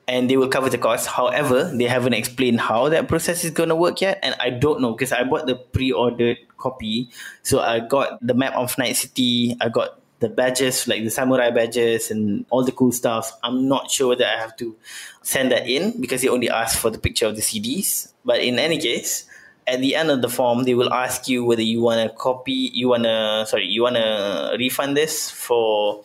and 0.07 0.28
they 0.28 0.38
will 0.38 0.49
cover 0.49 0.70
the 0.70 0.78
cost. 0.78 1.05
However, 1.05 1.70
they 1.72 1.86
haven't 1.86 2.14
explained 2.14 2.60
how 2.60 2.89
that 2.89 3.07
process 3.07 3.45
is 3.45 3.51
going 3.51 3.70
to 3.70 3.76
work 3.76 4.01
yet, 4.01 4.18
and 4.24 4.36
I 4.39 4.49
don't 4.49 4.82
know 4.82 4.93
because 4.93 5.12
I 5.12 5.24
bought 5.24 5.45
the 5.45 5.55
pre-ordered 5.55 6.38
copy. 6.57 7.10
So 7.43 7.60
I 7.60 7.80
got 7.80 8.18
the 8.26 8.34
map 8.34 8.55
of 8.55 8.76
Night 8.80 8.97
City. 8.97 9.55
I 9.62 9.70
got 9.70 9.99
the 10.20 10.30
badges, 10.30 10.88
like 10.88 11.03
the 11.03 11.09
samurai 11.09 11.49
badges 11.49 12.11
and 12.11 12.45
all 12.49 12.63
the 12.63 12.72
cool 12.72 12.91
stuff. 12.91 13.32
I'm 13.43 13.67
not 13.67 13.89
sure 13.89 14.09
whether 14.09 14.26
I 14.26 14.38
have 14.39 14.55
to 14.57 14.76
send 15.22 15.51
that 15.51 15.67
in 15.67 15.99
because 16.01 16.22
they 16.22 16.28
only 16.30 16.49
ask 16.49 16.78
for 16.78 16.89
the 16.89 16.97
picture 16.99 17.26
of 17.28 17.36
the 17.36 17.41
CDs. 17.41 18.11
But 18.26 18.41
in 18.41 18.59
any 18.59 18.78
case, 18.80 19.26
at 19.65 19.80
the 19.82 19.95
end 19.95 20.09
of 20.11 20.22
the 20.22 20.30
form, 20.30 20.63
they 20.63 20.74
will 20.74 20.91
ask 20.91 21.28
you 21.28 21.45
whether 21.45 21.61
you 21.61 21.82
want 21.82 22.01
to 22.09 22.15
copy, 22.15 22.72
you 22.74 22.89
want 22.89 23.03
to, 23.03 23.45
sorry, 23.47 23.65
you 23.67 23.84
want 23.84 23.95
to 23.95 24.55
refund 24.59 24.97
this 24.97 25.32
for 25.32 26.03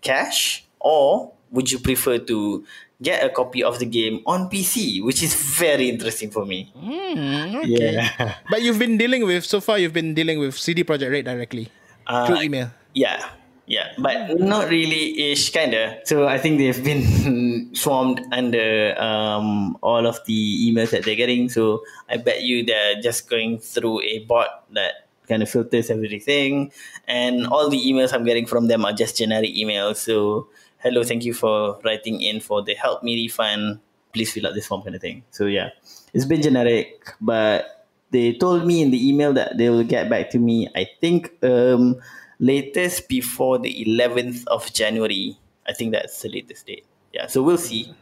cash 0.00 0.64
or 0.78 1.32
would 1.50 1.70
you 1.70 1.78
prefer 1.78 2.18
to 2.18 2.64
get 3.02 3.24
a 3.24 3.28
copy 3.28 3.62
of 3.62 3.78
the 3.78 3.84
game 3.86 4.22
on 4.26 4.48
PC, 4.48 5.02
which 5.04 5.22
is 5.22 5.34
very 5.34 5.88
interesting 5.88 6.30
for 6.30 6.46
me. 6.46 6.72
Hmm, 6.76 7.56
okay. 7.56 7.92
Yeah. 7.92 8.34
But 8.50 8.62
you've 8.62 8.78
been 8.78 8.96
dealing 8.96 9.26
with 9.26 9.44
so 9.44 9.60
far. 9.60 9.78
You've 9.78 9.92
been 9.92 10.14
dealing 10.14 10.38
with 10.38 10.56
CD 10.56 10.84
Projekt 10.84 11.10
Red 11.10 11.24
directly 11.26 11.68
Uh, 12.06 12.26
through 12.26 12.40
email. 12.40 12.70
Yeah, 12.94 13.20
yeah, 13.66 13.92
but 13.98 14.38
not 14.38 14.70
really 14.70 15.32
ish, 15.32 15.50
kinda. 15.50 15.98
So 16.04 16.26
I 16.26 16.38
think 16.38 16.58
they've 16.58 16.84
been 16.84 17.70
swarmed 17.74 18.22
under 18.30 18.94
um, 18.98 19.76
all 19.82 20.06
of 20.06 20.24
the 20.24 20.70
emails 20.70 20.90
that 20.90 21.04
they're 21.04 21.16
getting. 21.16 21.48
So 21.48 21.82
I 22.08 22.16
bet 22.16 22.42
you 22.42 22.64
they're 22.64 23.00
just 23.02 23.28
going 23.28 23.58
through 23.58 24.02
a 24.02 24.20
bot 24.20 24.64
that 24.72 25.08
kind 25.28 25.42
of 25.42 25.50
filters 25.50 25.90
everything, 25.90 26.72
and 27.08 27.46
all 27.48 27.68
the 27.68 27.80
emails 27.80 28.12
I'm 28.12 28.24
getting 28.24 28.46
from 28.46 28.68
them 28.68 28.84
are 28.84 28.92
just 28.92 29.16
generic 29.16 29.50
emails. 29.54 29.96
So 29.96 30.48
hello, 30.78 31.02
thank 31.02 31.24
you 31.24 31.34
for 31.34 31.80
writing 31.84 32.20
in 32.20 32.38
for 32.38 32.62
the 32.62 32.74
help 32.74 33.02
me 33.02 33.16
refund. 33.16 33.80
Please 34.12 34.32
fill 34.32 34.46
out 34.46 34.54
this 34.54 34.66
form, 34.66 34.82
kind 34.82 34.94
of 34.94 35.02
thing. 35.02 35.24
So 35.32 35.46
yeah, 35.46 35.70
it's 36.14 36.24
been 36.24 36.40
generic, 36.40 37.12
but 37.20 37.88
they 38.12 38.34
told 38.34 38.64
me 38.64 38.80
in 38.80 38.92
the 38.92 39.08
email 39.08 39.32
that 39.32 39.58
they 39.58 39.68
will 39.68 39.84
get 39.84 40.08
back 40.08 40.30
to 40.30 40.38
me. 40.38 40.68
I 40.76 40.88
think 41.00 41.32
um, 41.42 42.00
latest 42.38 43.08
before 43.08 43.58
the 43.58 43.84
11th 43.84 44.46
of 44.46 44.72
January. 44.72 45.38
I 45.66 45.72
think 45.72 45.92
that's 45.92 46.20
the 46.22 46.28
latest 46.28 46.66
date. 46.66 46.86
Yeah, 47.12 47.26
so 47.26 47.42
we'll 47.42 47.58
see. 47.58 47.94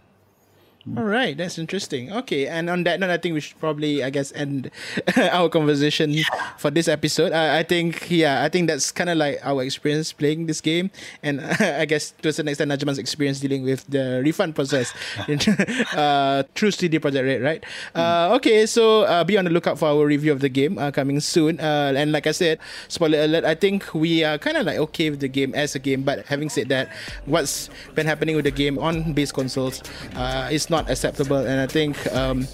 All 0.85 1.05
right, 1.05 1.35
that's 1.35 1.57
interesting. 1.57 2.13
Okay, 2.13 2.47
and 2.47 2.69
on 2.69 2.85
that 2.85 3.01
note, 3.01 3.09
I 3.09 3.17
think 3.17 3.33
we 3.33 3.41
should 3.41 3.59
probably, 3.59 4.05
I 4.05 4.11
guess, 4.11 4.33
end 4.37 4.71
our 5.17 5.49
conversation 5.49 6.13
for 6.59 6.71
this 6.71 6.89
episode. 6.89 7.33
I, 7.33 7.61
I 7.61 7.63
think, 7.63 8.11
yeah, 8.11 8.45
I 8.45 8.51
think 8.51 8.69
that's 8.69 8.93
kind 8.93 9.09
of 9.09 9.17
like 9.17 9.41
our 9.43 9.63
experience 9.65 10.13
playing 10.13 10.45
this 10.45 10.61
game, 10.61 10.91
and 11.23 11.41
I 11.59 11.87
guess 11.87 12.13
to 12.21 12.29
a 12.29 12.33
certain 12.35 12.49
extent, 12.49 12.71
Najman's 12.71 12.99
experience 12.99 13.41
dealing 13.41 13.65
with 13.65 13.87
the 13.89 14.21
refund 14.23 14.57
process 14.57 14.93
uh, 15.97 16.43
through 16.55 16.71
CD 16.73 16.99
Projekt 16.99 17.25
Red, 17.25 17.41
right? 17.41 17.65
Uh, 17.95 18.37
okay, 18.37 18.67
so 18.67 19.05
uh, 19.05 19.25
be 19.25 19.39
on 19.39 19.47
the 19.47 19.51
lookout 19.51 19.79
for 19.79 19.89
our 19.89 20.05
review 20.05 20.33
of 20.33 20.41
the 20.41 20.51
game 20.51 20.77
uh, 20.77 20.91
coming 20.91 21.19
soon. 21.21 21.61
Uh, 21.61 21.95
and 21.97 22.13
like 22.13 22.27
I 22.27 22.33
said, 22.33 22.59
spoiler 22.89 23.25
alert, 23.25 23.45
I 23.45 23.55
think 23.55 23.95
we 23.95 24.23
are 24.23 24.37
kind 24.37 24.59
of 24.59 24.67
like 24.67 24.77
okay 24.93 25.09
with 25.09 25.21
the 25.21 25.29
game 25.29 25.55
as 25.55 25.75
a 25.75 25.79
game, 25.79 26.03
but 26.03 26.27
having 26.27 26.51
said 26.51 26.69
that, 26.69 26.93
what's 27.25 27.71
been 27.95 28.05
happening 28.05 28.37
with 28.37 28.45
the 28.45 28.51
game 28.51 28.79
on 28.79 29.15
base 29.15 29.33
consoles 29.33 29.83
uh, 30.15 30.51
is 30.53 30.69
not 30.69 30.74
acceptable, 30.81 31.39
and 31.39 31.61
I 31.61 31.67
think. 31.67 31.95
Um, 32.13 32.47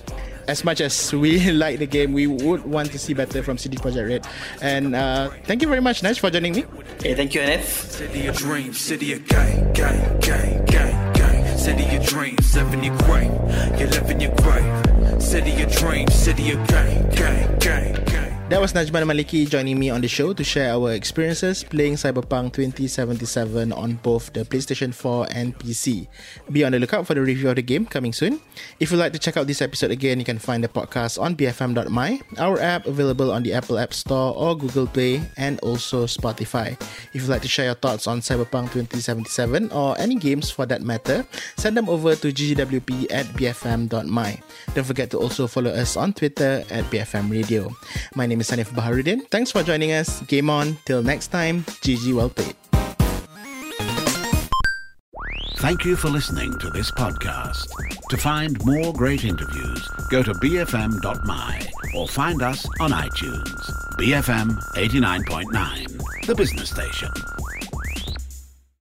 as 0.48 0.64
much 0.64 0.80
as 0.80 1.12
we 1.12 1.52
like 1.64 1.78
the 1.78 1.86
game, 1.86 2.12
we 2.12 2.26
would 2.26 2.64
want 2.64 2.90
to 2.90 2.98
see 2.98 3.14
better 3.14 3.42
from 3.42 3.56
CD 3.56 3.76
Projekt 3.76 4.08
Red. 4.08 4.26
And 4.60 4.96
uh, 4.96 5.30
thank 5.44 5.62
you 5.62 5.68
very 5.68 5.80
much, 5.80 6.02
Naj, 6.02 6.18
for 6.18 6.28
joining 6.28 6.54
me. 6.54 6.64
Okay, 6.98 7.14
thank 7.14 7.34
you, 7.34 7.40
Aneth. 7.40 7.92
City 7.92 8.26
of 8.26 8.36
dreams, 8.36 8.78
city 8.78 9.12
of 9.12 9.26
gang, 9.28 9.72
gang, 9.72 10.20
gang, 10.20 10.64
gang, 10.66 11.12
gang. 11.14 11.58
City 11.58 11.96
of 11.96 12.04
dreams, 12.04 12.56
living 12.56 12.82
your 12.84 12.96
grave, 12.98 13.30
you're 13.78 13.88
living 13.88 14.20
your 14.20 14.34
grave. 14.36 15.22
City 15.22 15.62
of 15.62 15.70
dreams, 15.72 16.14
city 16.14 16.50
of 16.52 16.66
gang, 16.66 17.08
gang, 17.10 17.58
gang, 17.58 17.94
gang. 17.94 18.09
That 18.50 18.58
was 18.58 18.72
Najman 18.74 19.06
Maliki 19.06 19.48
joining 19.48 19.78
me 19.78 19.90
on 19.90 20.00
the 20.00 20.08
show 20.10 20.34
to 20.34 20.42
share 20.42 20.74
our 20.74 20.90
experiences 20.90 21.62
playing 21.62 21.94
Cyberpunk 21.94 22.58
2077 22.58 23.70
on 23.70 23.94
both 24.02 24.32
the 24.32 24.42
PlayStation 24.42 24.92
4 24.92 25.28
and 25.30 25.56
PC. 25.56 26.08
Be 26.50 26.64
on 26.64 26.72
the 26.72 26.80
lookout 26.82 27.06
for 27.06 27.14
the 27.14 27.22
review 27.22 27.48
of 27.50 27.54
the 27.54 27.62
game 27.62 27.86
coming 27.86 28.12
soon. 28.12 28.42
If 28.80 28.90
you'd 28.90 28.98
like 28.98 29.12
to 29.12 29.20
check 29.22 29.36
out 29.36 29.46
this 29.46 29.62
episode 29.62 29.92
again, 29.92 30.18
you 30.18 30.24
can 30.24 30.40
find 30.42 30.64
the 30.64 30.68
podcast 30.68 31.22
on 31.22 31.36
bfm.my, 31.36 32.20
our 32.42 32.58
app 32.58 32.86
available 32.90 33.30
on 33.30 33.44
the 33.44 33.54
Apple 33.54 33.78
App 33.78 33.94
Store 33.94 34.34
or 34.34 34.58
Google 34.58 34.88
Play, 34.88 35.22
and 35.36 35.60
also 35.60 36.06
Spotify. 36.10 36.74
If 37.14 37.22
you'd 37.22 37.30
like 37.30 37.42
to 37.42 37.48
share 37.48 37.66
your 37.66 37.78
thoughts 37.78 38.08
on 38.08 38.18
Cyberpunk 38.18 38.74
2077 38.74 39.70
or 39.70 39.94
any 40.00 40.16
games 40.16 40.50
for 40.50 40.66
that 40.66 40.82
matter, 40.82 41.24
send 41.54 41.76
them 41.76 41.88
over 41.88 42.16
to 42.16 42.32
ggwp 42.32 43.12
at 43.14 43.26
bfm.my. 43.26 44.42
Don't 44.74 44.84
forget 44.84 45.08
to 45.10 45.18
also 45.18 45.46
follow 45.46 45.70
us 45.70 45.96
on 45.96 46.12
Twitter 46.12 46.64
at 46.68 46.82
BFM 46.90 47.30
Radio. 47.30 47.70
My 48.16 48.26
name 48.48 48.60
is 48.60 48.68
Baharuddin. 48.68 49.28
Thanks 49.30 49.50
for 49.50 49.62
joining 49.62 49.92
us. 49.92 50.22
Game 50.22 50.48
on. 50.48 50.78
Till 50.86 51.02
next 51.02 51.28
time, 51.28 51.64
GG 51.84 52.14
well 52.14 52.30
played. 52.30 52.56
Thank 55.58 55.84
you 55.84 55.94
for 55.94 56.08
listening 56.08 56.58
to 56.60 56.70
this 56.70 56.90
podcast. 56.90 57.68
To 58.08 58.16
find 58.16 58.56
more 58.64 58.94
great 58.94 59.24
interviews, 59.24 59.86
go 60.10 60.22
to 60.22 60.32
bfm.my 60.32 61.70
or 61.94 62.08
find 62.08 62.40
us 62.40 62.66
on 62.80 62.92
iTunes. 62.92 63.70
BFM 63.98 64.56
89.9, 64.72 66.26
the 66.26 66.34
business 66.34 66.70
station. 66.70 67.10